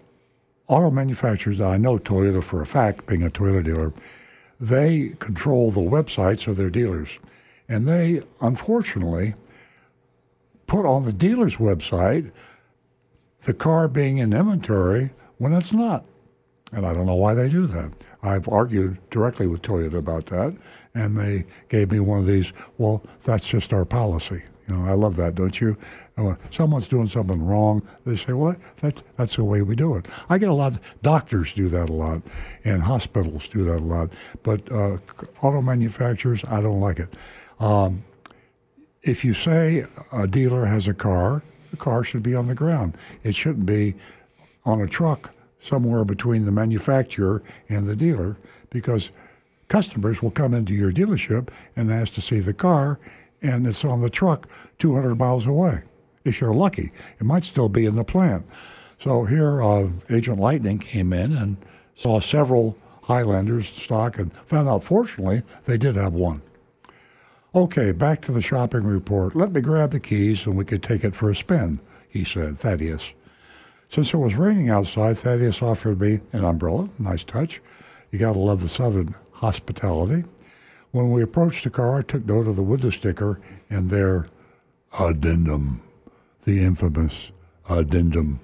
[0.67, 3.93] auto manufacturers, I know Toyota for a fact, being a Toyota dealer,
[4.59, 7.19] they control the websites of their dealers.
[7.69, 9.35] And they, unfortunately,
[10.71, 12.31] put on the dealer's website
[13.41, 16.05] the car being in inventory when it's not.
[16.71, 17.91] And I don't know why they do that.
[18.23, 20.55] I've argued directly with Toyota about that,
[20.93, 24.43] and they gave me one of these, well, that's just our policy.
[24.69, 25.75] You know, I love that, don't you?
[26.15, 30.05] When someone's doing something wrong, they say, well, that, that's the way we do it.
[30.29, 32.21] I get a lot, doctors do that a lot,
[32.63, 34.11] and hospitals do that a lot,
[34.41, 34.99] but uh,
[35.41, 37.13] auto manufacturers, I don't like it.
[37.59, 38.05] Um,
[39.03, 42.95] if you say a dealer has a car, the car should be on the ground.
[43.23, 43.95] It shouldn't be
[44.65, 48.37] on a truck somewhere between the manufacturer and the dealer
[48.69, 49.09] because
[49.67, 52.99] customers will come into your dealership and ask to see the car
[53.41, 54.47] and it's on the truck
[54.77, 55.83] 200 miles away.
[56.23, 58.45] If you're lucky, it might still be in the plant.
[58.99, 61.57] So here, uh, Agent Lightning came in and
[61.95, 66.43] saw several Highlanders stock and found out, fortunately, they did have one.
[67.53, 69.35] Okay, back to the shopping report.
[69.35, 72.57] Let me grab the keys and we could take it for a spin, he said,
[72.57, 73.11] Thaddeus.
[73.89, 76.87] Since it was raining outside, Thaddeus offered me an umbrella.
[76.97, 77.59] Nice touch.
[78.09, 80.23] You got to love the southern hospitality.
[80.91, 84.27] When we approached the car, I took note of the window sticker and their
[84.97, 85.81] addendum,
[86.43, 87.33] the infamous
[87.69, 88.39] addendum.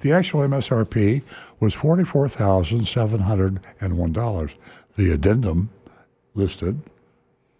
[0.00, 1.22] The actual MSRP
[1.60, 4.54] was $44,701.
[4.96, 5.70] The addendum
[6.34, 6.82] listed,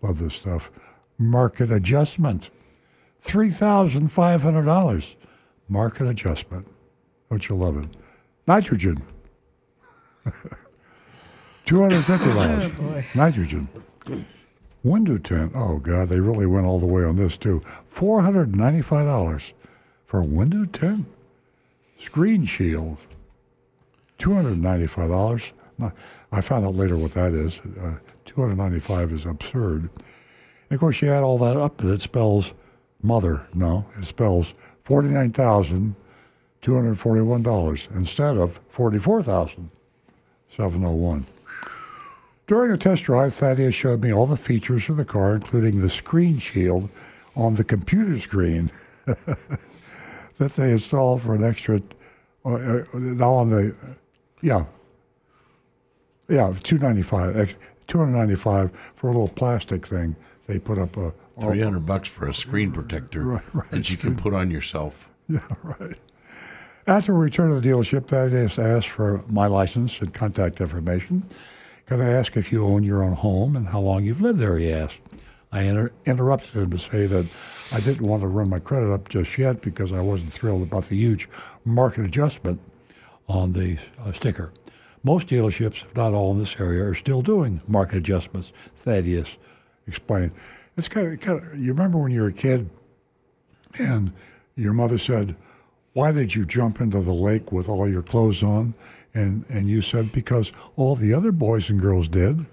[0.02, 0.70] love this stuff,
[1.18, 2.50] market adjustment,
[3.24, 5.14] $3,500.
[5.68, 6.66] Market adjustment.
[7.28, 7.88] Don't you love it?
[8.46, 9.02] Nitrogen.
[11.64, 12.70] Two hundred fifty dollars.
[12.80, 13.02] Oh.
[13.16, 13.68] Nitrogen.
[14.84, 15.50] Window tint.
[15.56, 17.60] Oh God, they really went all the way on this too.
[17.84, 19.52] Four hundred ninety-five dollars
[20.04, 21.06] for window tint.
[21.98, 22.98] Screen shield.
[24.18, 25.52] Two hundred ninety-five dollars.
[26.30, 27.58] I found out later what that is.
[27.60, 27.98] Uh,
[28.36, 29.88] 295 is absurd.
[30.68, 32.52] And of course, you add all that up, and it spells
[33.02, 33.46] mother.
[33.54, 34.52] No, it spells
[34.84, 35.96] forty-nine thousand
[36.60, 39.70] two hundred forty-one dollars instead of forty-four thousand
[40.50, 41.24] seven hundred one.
[42.46, 45.88] During a test drive, Thaddeus showed me all the features of the car, including the
[45.88, 46.90] screen shield
[47.36, 48.70] on the computer screen
[49.06, 51.80] that they installed for an extra.
[52.44, 53.74] Uh, uh, now on the,
[54.42, 54.66] yeah,
[56.28, 57.56] yeah, two ninety-five
[57.86, 60.16] 295 for a little plastic thing.
[60.46, 63.70] They put up a three hundred bucks for a screen protector right, right.
[63.70, 65.10] that you can put on yourself.
[65.28, 65.96] Yeah, right.
[66.86, 71.24] After return to the dealership, that is asked for my license and contact information.
[71.86, 74.56] Could I ask if you own your own home and how long you've lived there?
[74.56, 75.00] He asked.
[75.50, 77.26] I inter- interrupted him to say that
[77.72, 80.84] I didn't want to run my credit up just yet because I wasn't thrilled about
[80.84, 81.28] the huge
[81.64, 82.60] market adjustment
[83.28, 84.52] on the uh, sticker.
[85.06, 88.52] Most dealerships, if not all in this area, are still doing market adjustments.
[88.74, 89.36] Thaddeus
[89.86, 90.32] explained.
[90.76, 92.68] It's kind of, kind of you remember when you were a kid
[93.78, 94.12] and
[94.56, 95.36] your mother said,
[95.92, 98.74] "Why did you jump into the lake with all your clothes on?"
[99.14, 102.44] And and you said, "Because all the other boys and girls did."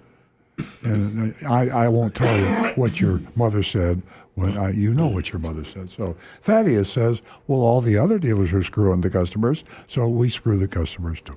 [0.84, 4.00] And I, I won't tell you what your mother said
[4.36, 5.90] when I, you know what your mother said.
[5.90, 10.56] So Thaddeus says, "Well, all the other dealers are screwing the customers, so we screw
[10.56, 11.36] the customers too."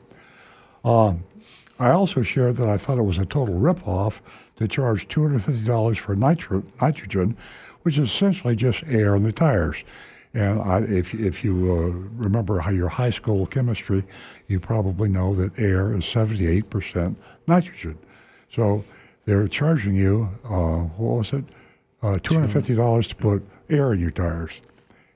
[0.88, 1.26] Um,
[1.80, 4.22] I also shared that I thought it was a total ripoff
[4.56, 7.36] to charge $250 for nitro, nitrogen,
[7.82, 9.84] which is essentially just air in the tires.
[10.34, 14.06] And I, if, if you uh, remember how your high school chemistry,
[14.48, 17.16] you probably know that air is 78%
[17.48, 17.98] nitrogen.
[18.50, 18.86] So
[19.26, 21.44] they're charging you, uh, what was it,
[22.02, 24.62] uh, $250 to put air in your tires.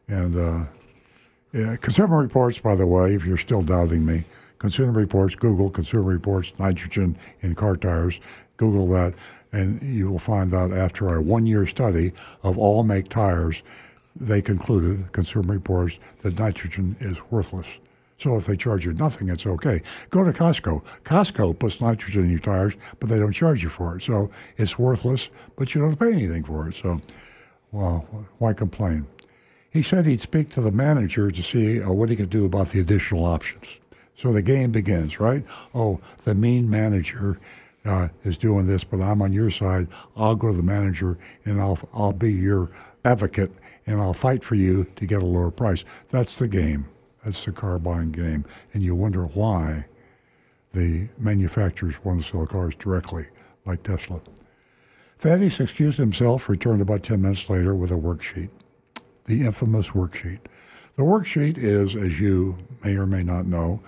[0.09, 0.65] And uh,
[1.53, 4.25] yeah, Consumer Reports, by the way, if you're still doubting me,
[4.61, 8.19] Consumer Reports, Google Consumer Reports, nitrogen in car tires,
[8.57, 9.15] Google that,
[9.51, 12.11] and you will find that after a one year study
[12.43, 13.63] of all make tires,
[14.15, 17.79] they concluded, Consumer Reports, that nitrogen is worthless.
[18.19, 19.81] So if they charge you nothing, it's okay.
[20.11, 20.83] Go to Costco.
[21.05, 24.03] Costco puts nitrogen in your tires, but they don't charge you for it.
[24.03, 26.75] So it's worthless, but you don't pay anything for it.
[26.75, 27.01] So,
[27.71, 28.05] well,
[28.37, 29.07] why complain?
[29.71, 32.67] He said he'd speak to the manager to see uh, what he could do about
[32.67, 33.80] the additional options.
[34.21, 35.43] So the game begins, right?
[35.73, 37.39] Oh, the mean manager
[37.83, 39.87] uh, is doing this, but I'm on your side.
[40.15, 42.69] I'll go to the manager and I'll I'll be your
[43.03, 43.51] advocate
[43.87, 45.83] and I'll fight for you to get a lower price.
[46.09, 46.85] That's the game.
[47.25, 48.45] That's the car buying game,
[48.75, 49.87] and you wonder why
[50.71, 53.25] the manufacturers want to sell cars directly,
[53.65, 54.21] like Tesla.
[55.17, 58.49] Thaddeus excused himself, returned about 10 minutes later with a worksheet,
[59.25, 60.41] the infamous worksheet.
[60.95, 63.81] The worksheet is, as you may or may not know,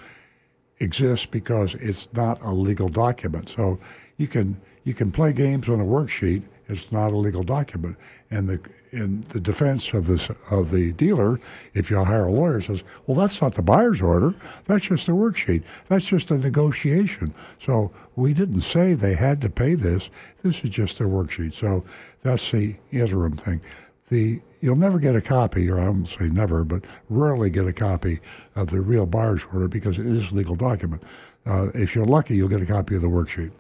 [0.80, 3.50] exists because it's not a legal document.
[3.50, 3.80] So
[4.18, 6.44] you can you can play games on a worksheet.
[6.68, 7.98] It's not a legal document,
[8.32, 8.60] and the
[8.92, 11.40] in the defense of this of the dealer,
[11.74, 14.36] if you hire a lawyer, says, "Well, that's not the buyer's order.
[14.66, 15.64] That's just a worksheet.
[15.90, 20.10] That's just a negotiation." So we didn't say they had to pay this.
[20.42, 21.54] This is just a worksheet.
[21.54, 21.84] So
[22.22, 23.62] that's the interim thing.
[24.10, 27.74] The you'll never get a copy, or I won't say never, but rarely get a
[27.74, 28.20] copy
[28.56, 31.04] of the real buyer's order because it is a legal document.
[31.46, 33.52] Uh, if you're lucky, you'll get a copy of the worksheet.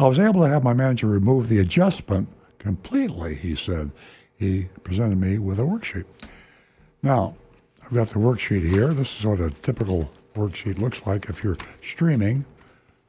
[0.00, 2.26] I was able to have my manager remove the adjustment
[2.58, 3.92] completely, he said.
[4.36, 6.06] He presented me with a worksheet.
[7.00, 7.36] Now,
[7.84, 8.88] I've got the worksheet here.
[8.88, 12.44] This is what a typical worksheet looks like if you're streaming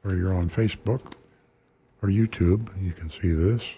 [0.04, 1.14] or you're on Facebook
[2.00, 2.68] or YouTube.
[2.80, 3.68] You can see this.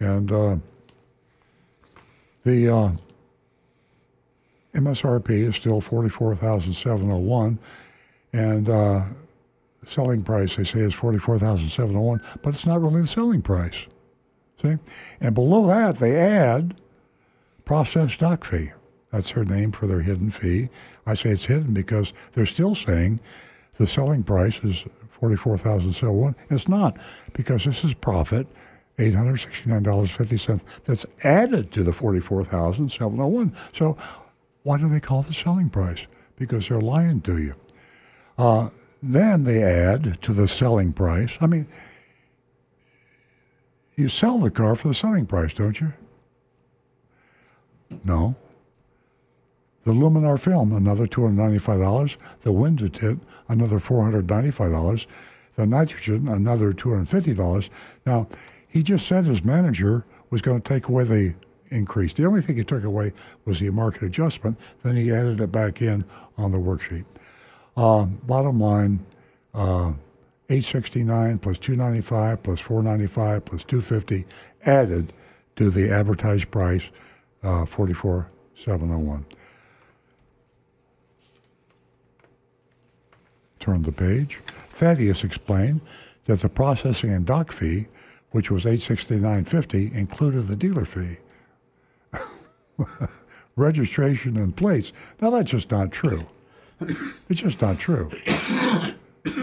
[0.00, 0.56] And uh,
[2.44, 2.92] the uh,
[4.74, 7.58] MSRP is still 44701
[8.32, 9.04] and uh,
[9.86, 13.86] selling price, they say, is 44701 but it's not really the selling price.
[14.62, 14.76] See?
[15.20, 16.74] And below that, they add
[17.64, 18.70] process doc fee.
[19.10, 20.70] That's their name for their hidden fee.
[21.06, 23.20] I say it's hidden because they're still saying
[23.76, 26.96] the selling price is 44701 It's not
[27.32, 28.46] because this is profit,
[28.98, 33.96] $869.50 that's added to the 44701 So
[34.62, 36.06] why do they call it the selling price?
[36.36, 37.54] Because they're lying to you.
[38.36, 38.70] Uh,
[39.02, 41.36] then they add to the selling price.
[41.40, 41.68] I mean,
[43.96, 45.92] you sell the car for the selling price, don't you?
[48.04, 48.34] No.
[49.84, 52.16] The Luminar film, another $295.
[52.40, 55.06] The window tint, another $495.
[55.54, 57.68] The nitrogen, another $250.
[58.06, 58.26] Now,
[58.74, 61.34] he just said his manager was going to take away the
[61.70, 62.12] increase.
[62.12, 63.12] The only thing he took away
[63.44, 64.58] was the market adjustment.
[64.82, 66.04] Then he added it back in
[66.36, 67.04] on the worksheet.
[67.76, 69.06] Uh, bottom line,
[69.54, 69.92] uh,
[70.50, 74.24] 869 plus 295 plus 495 plus 250
[74.66, 75.12] added
[75.54, 76.90] to the advertised price,
[77.44, 79.24] uh, 44701.
[83.60, 84.40] Turn the page.
[84.70, 85.80] Thaddeus explained
[86.24, 87.86] that the processing and doc fee,
[88.34, 91.18] which was 869.50, included the dealer fee.
[93.56, 94.92] Registration and plates.
[95.20, 96.26] Now that's just not true.
[97.28, 98.10] It's just not true.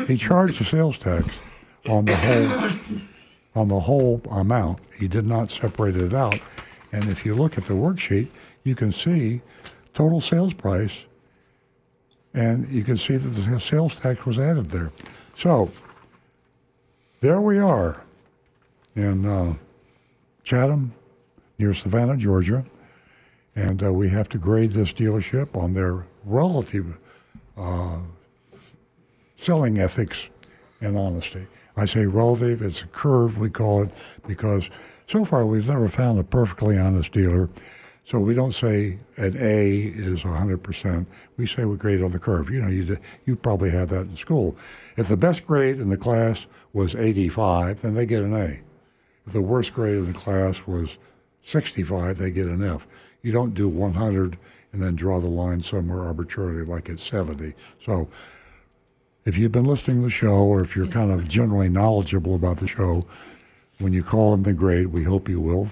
[0.08, 1.26] He charged the sales tax
[1.88, 3.00] on the whole
[3.56, 4.80] on the whole amount.
[5.00, 6.42] He did not separate it out.
[6.92, 8.28] And if you look at the worksheet,
[8.66, 9.40] you can see
[9.94, 11.06] total sales price,
[12.34, 14.92] and you can see that the sales tax was added there.
[15.38, 15.72] So
[17.22, 18.04] there we are
[18.96, 19.56] in uh,
[20.44, 20.94] Chatham,
[21.58, 22.66] near Savannah, Georgia,
[23.56, 26.98] and uh, we have to grade this dealership on their relative
[27.58, 28.00] uh,
[29.36, 30.30] selling ethics
[30.80, 31.48] and honesty.
[31.78, 33.90] I say relative, it's a curve, we call it,
[34.28, 34.70] because
[35.08, 37.50] so far we've never found a perfectly honest dealer.
[38.04, 41.06] So we don't say an A is 100%.
[41.38, 42.50] We say we grade on the curve.
[42.50, 44.56] You know, you, you probably had that in school.
[44.98, 48.60] If the best grade in the class was 85, then they get an A.
[49.32, 50.98] The worst grade in the class was
[51.42, 52.88] 65, they get an F.
[53.22, 54.38] You don't do 100
[54.74, 57.54] and then draw the line somewhere arbitrarily like at 70.
[57.84, 58.10] So
[59.26, 62.58] if you've been listening to the show or if you're kind of generally knowledgeable about
[62.58, 63.06] the show,
[63.80, 65.68] when you call in the grade, we hope you will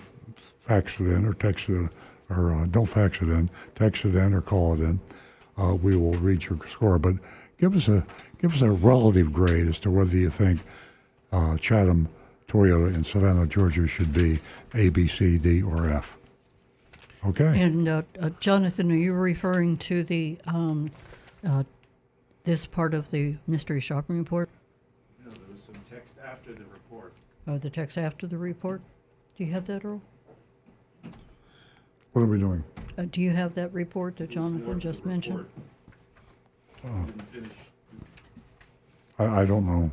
[0.62, 1.90] fax it in or text it in,
[2.30, 5.00] or uh, don't fax it in, text it in or call it in.
[5.58, 7.16] Uh, we will read your score, but
[7.60, 8.06] give us a
[8.40, 10.62] give us a relative grade as to whether you think
[11.32, 12.08] uh, Chatham
[12.50, 14.40] Toyota in Savannah, Georgia, should be
[14.74, 16.18] A, B, C, D, or F.
[17.26, 17.62] Okay.
[17.62, 20.90] And uh, uh, Jonathan, are you referring to the um,
[21.48, 21.64] uh,
[22.44, 24.50] this part of the mystery shopping report?
[25.24, 27.14] No, there was some text after the report.
[27.48, 28.82] Oh, the text after the report.
[29.38, 30.02] Do you have that, Earl?
[32.14, 32.64] What are we doing?
[32.98, 35.46] Uh, do you have that report that Jonathan just mentioned?
[36.88, 37.06] Oh.
[39.20, 39.92] I, I don't know.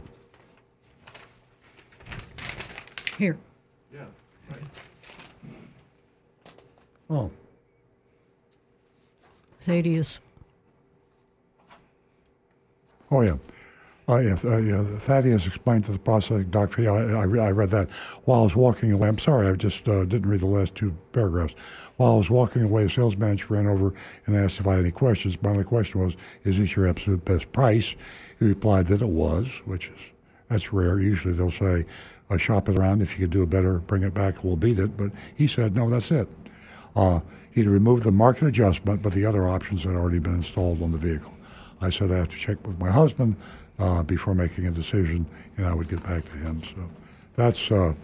[3.18, 3.38] Here.
[3.92, 4.00] Yeah,
[4.50, 4.62] right.
[7.08, 7.30] Oh,
[9.60, 10.18] Thaddeus.
[13.10, 13.36] oh yeah.
[14.08, 16.80] Uh, yeah, uh, yeah, Thaddeus explained to the processing doctor.
[16.82, 17.90] Yeah, I, I, I read that
[18.24, 19.08] while I was walking away.
[19.08, 21.54] I'm sorry, I just uh, didn't read the last two paragraphs.
[21.96, 23.94] While I was walking away, the sales manager ran over
[24.26, 25.42] and asked if I had any questions.
[25.42, 27.96] My only question was, "Is this your absolute best price?"
[28.38, 29.98] He replied that it was, which is
[30.48, 31.00] that's rare.
[31.00, 31.84] Usually they'll say,
[32.30, 33.02] uh, "Shop it around.
[33.02, 34.42] If you could do it better, bring it back.
[34.44, 36.28] We'll beat it." But he said, "No, that's it."
[36.94, 37.20] Uh,
[37.52, 40.98] he'd removed the market adjustment, but the other options had already been installed on the
[40.98, 41.32] vehicle.
[41.80, 43.36] I said I have to check with my husband
[43.78, 45.26] uh, before making a decision,
[45.56, 46.62] and I would get back to him.
[46.62, 46.88] So
[47.34, 47.94] that's uh,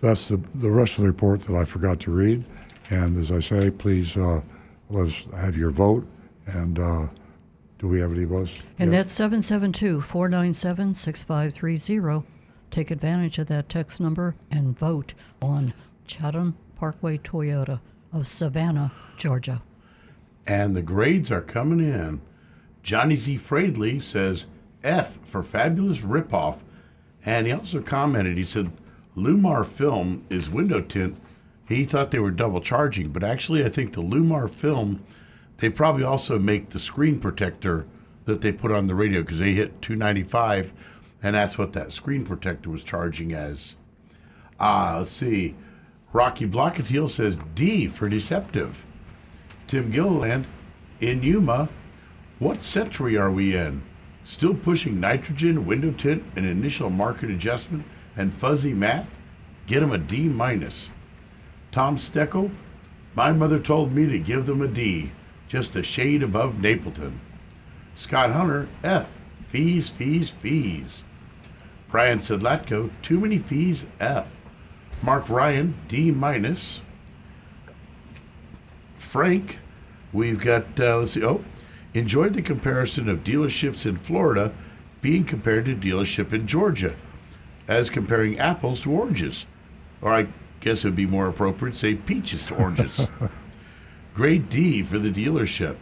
[0.00, 2.44] that's the the rest of the report that I forgot to read.
[2.90, 4.40] And as I say, please uh,
[4.90, 6.06] let us have your vote.
[6.46, 7.06] And uh,
[7.78, 8.50] do we have any votes?
[8.78, 12.26] And that's 772 497 6530.
[12.72, 15.12] Take advantage of that text number and vote
[15.42, 15.74] on
[16.06, 17.80] Chatham Parkway Toyota
[18.14, 19.62] of Savannah, Georgia.
[20.46, 22.22] And the grades are coming in.
[22.82, 23.36] Johnny Z.
[23.36, 24.46] Fradley says
[24.82, 26.62] F for fabulous ripoff.
[27.26, 28.72] And he also commented, he said,
[29.18, 31.16] LLumar film is window tint.
[31.68, 35.04] He thought they were double charging, but actually, I think the LLumar film,
[35.58, 37.86] they probably also make the screen protector
[38.24, 40.72] that they put on the radio because they hit 295,
[41.22, 43.76] and that's what that screen protector was charging as.
[44.58, 45.54] Ah, let's see.
[46.12, 48.84] Rocky Blockatiel says D for deceptive.
[49.66, 50.44] Tim Gilliland,
[51.00, 51.68] in Yuma,
[52.38, 53.82] what century are we in?
[54.24, 57.84] Still pushing nitrogen, window tint, and initial market adjustment,
[58.16, 59.18] and fuzzy math?
[59.66, 60.90] Get him a D minus.
[61.70, 62.50] Tom Steckel,
[63.14, 65.10] my mother told me to give them a D,
[65.48, 67.14] just a shade above Napleton.
[67.94, 71.04] Scott Hunter, F, fees, fees, fees.
[71.92, 74.34] Brian Sedlatko, too many fees, F.
[75.02, 76.80] Mark Ryan, D minus.
[78.96, 79.58] Frank,
[80.10, 81.44] we've got, uh, let's see, oh,
[81.92, 84.54] enjoyed the comparison of dealerships in Florida
[85.02, 86.94] being compared to dealership in Georgia,
[87.68, 89.44] as comparing apples to oranges.
[90.00, 90.28] Or I
[90.60, 93.06] guess it'd be more appropriate to say peaches to oranges.
[94.14, 95.76] Grade D for the dealership.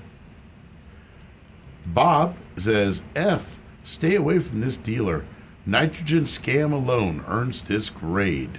[1.86, 5.24] Bob says, F, stay away from this dealer.
[5.66, 8.58] Nitrogen scam alone earns this grade.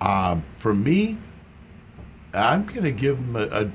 [0.00, 1.18] Um, for me,
[2.34, 3.70] I'm going to give him a, a.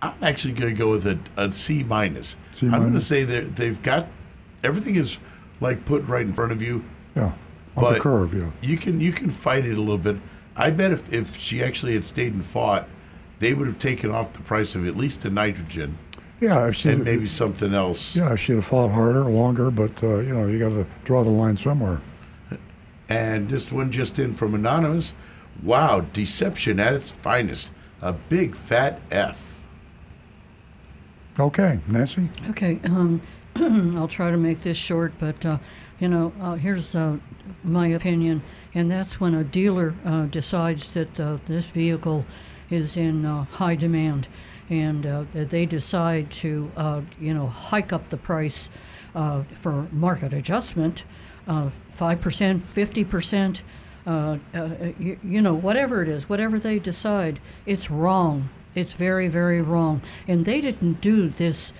[0.00, 2.36] I'm actually going to go with a, a C minus.
[2.52, 4.08] C I'm going to say that they've got
[4.64, 5.20] everything is
[5.60, 6.84] like put right in front of you.
[7.14, 7.32] Yeah,
[7.76, 8.50] on the curve, yeah.
[8.60, 10.16] You can you can fight it a little bit.
[10.56, 12.88] I bet if, if she actually had stayed and fought,
[13.38, 15.96] they would have taken off the price of at least the nitrogen
[16.42, 18.16] Yeah, if she, and maybe something else.
[18.16, 21.30] yeah, she'd have fought harder, longer, but uh, you know, you got to draw the
[21.30, 22.00] line somewhere.
[23.08, 25.14] And this one just in from Anonymous.
[25.62, 27.70] Wow, deception at its finest.
[28.00, 29.64] A big fat F.
[31.38, 32.28] Okay, Nancy.
[32.50, 33.22] Okay, um,
[33.96, 35.58] I'll try to make this short, but uh,
[36.00, 37.18] you know, uh, here's uh,
[37.62, 38.42] my opinion,
[38.74, 42.26] and that's when a dealer uh, decides that uh, this vehicle
[42.68, 44.26] is in uh, high demand,
[44.72, 48.70] and uh, they decide to, uh, you know, hike up the price
[49.14, 51.04] uh, for market adjustment,
[51.46, 53.62] uh, five percent, fifty percent.
[54.06, 58.48] Uh, uh, you, you know, whatever it is, whatever they decide, it's wrong.
[58.74, 60.00] It's very, very wrong.
[60.26, 61.74] And they didn't do this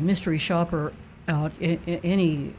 [0.00, 0.92] mystery shopper
[1.28, 2.54] any.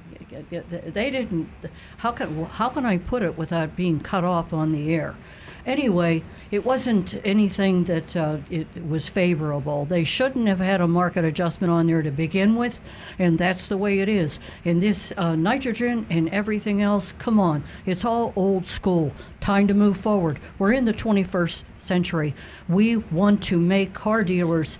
[0.50, 1.50] They didn't.
[1.98, 5.16] How can how can I put it without being cut off on the air?
[5.66, 9.86] Anyway, it wasn't anything that uh, it was favorable.
[9.86, 12.80] They shouldn't have had a market adjustment on there to begin with,
[13.20, 14.40] and that's the way it is.
[14.66, 19.14] And this uh, nitrogen and everything else, come on, it's all old school.
[19.40, 20.40] Time to move forward.
[20.58, 22.34] We're in the 21st century.
[22.68, 24.80] We want to make car dealers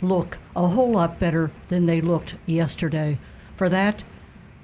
[0.00, 3.18] look a whole lot better than they looked yesterday.
[3.56, 4.04] For that,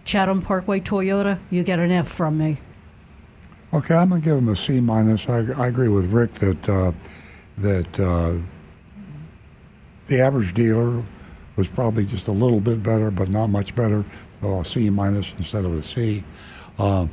[0.05, 2.59] Chatham Parkway Toyota, you get an F from me.
[3.75, 5.29] Okay, I'm gonna give him a C minus.
[5.29, 6.93] I, I agree with Rick that uh,
[7.59, 8.35] that uh,
[10.07, 11.03] the average dealer
[11.57, 14.05] was probably just a little bit better, but not much better.
[14.43, 16.23] A C minus instead of a C.
[16.79, 17.09] Uh,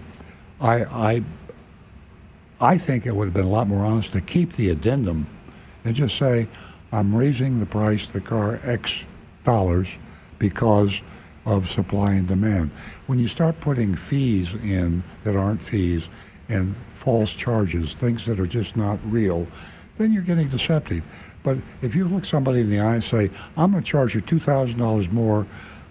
[0.62, 1.24] I I
[2.62, 5.26] I think it would have been a lot more honest to keep the addendum
[5.84, 6.48] and just say,
[6.92, 9.04] I'm raising the price of the car X
[9.44, 9.90] dollars
[10.38, 11.02] because
[11.46, 12.72] of supply and demand.
[13.08, 16.08] When you start putting fees in that aren't fees
[16.50, 19.48] and false charges, things that are just not real,
[19.98, 21.04] then you're getting deceptive.
[21.44, 24.22] But if you look somebody in the eye and say, I'm going to charge you
[24.22, 25.46] $2,000 more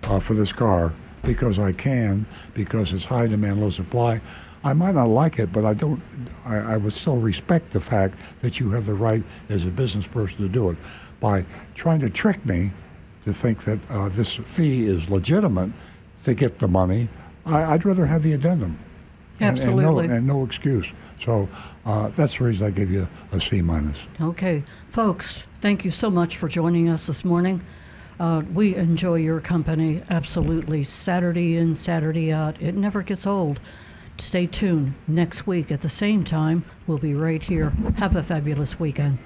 [0.05, 0.93] uh, for this car
[1.23, 4.21] because I can, because it's high demand, low supply,
[4.65, 6.01] I might not like it, but I don't.
[6.45, 10.07] I, I would still respect the fact that you have the right as a business
[10.07, 10.77] person to do it.
[11.21, 12.71] By trying to trick me
[13.25, 15.73] to think that uh, this fee is legitimate
[16.25, 17.09] to get the money,
[17.45, 18.79] I, I'd rather have the addendum.
[19.43, 20.05] And- Absolutely.
[20.05, 20.93] And, no, and no excuse.
[21.21, 21.49] So
[21.85, 24.07] uh, that's the reason I give you a C minus.
[24.21, 27.61] Okay, folks, thank you so much for joining us this morning.
[28.21, 30.85] Uh, we enjoy your company absolutely.
[30.85, 32.61] Saturday in, Saturday out.
[32.63, 33.59] It never gets old.
[34.19, 34.95] Stay tuned.
[35.09, 37.71] Next week at the same time, we'll be right here.
[37.97, 39.19] Have a fabulous weekend.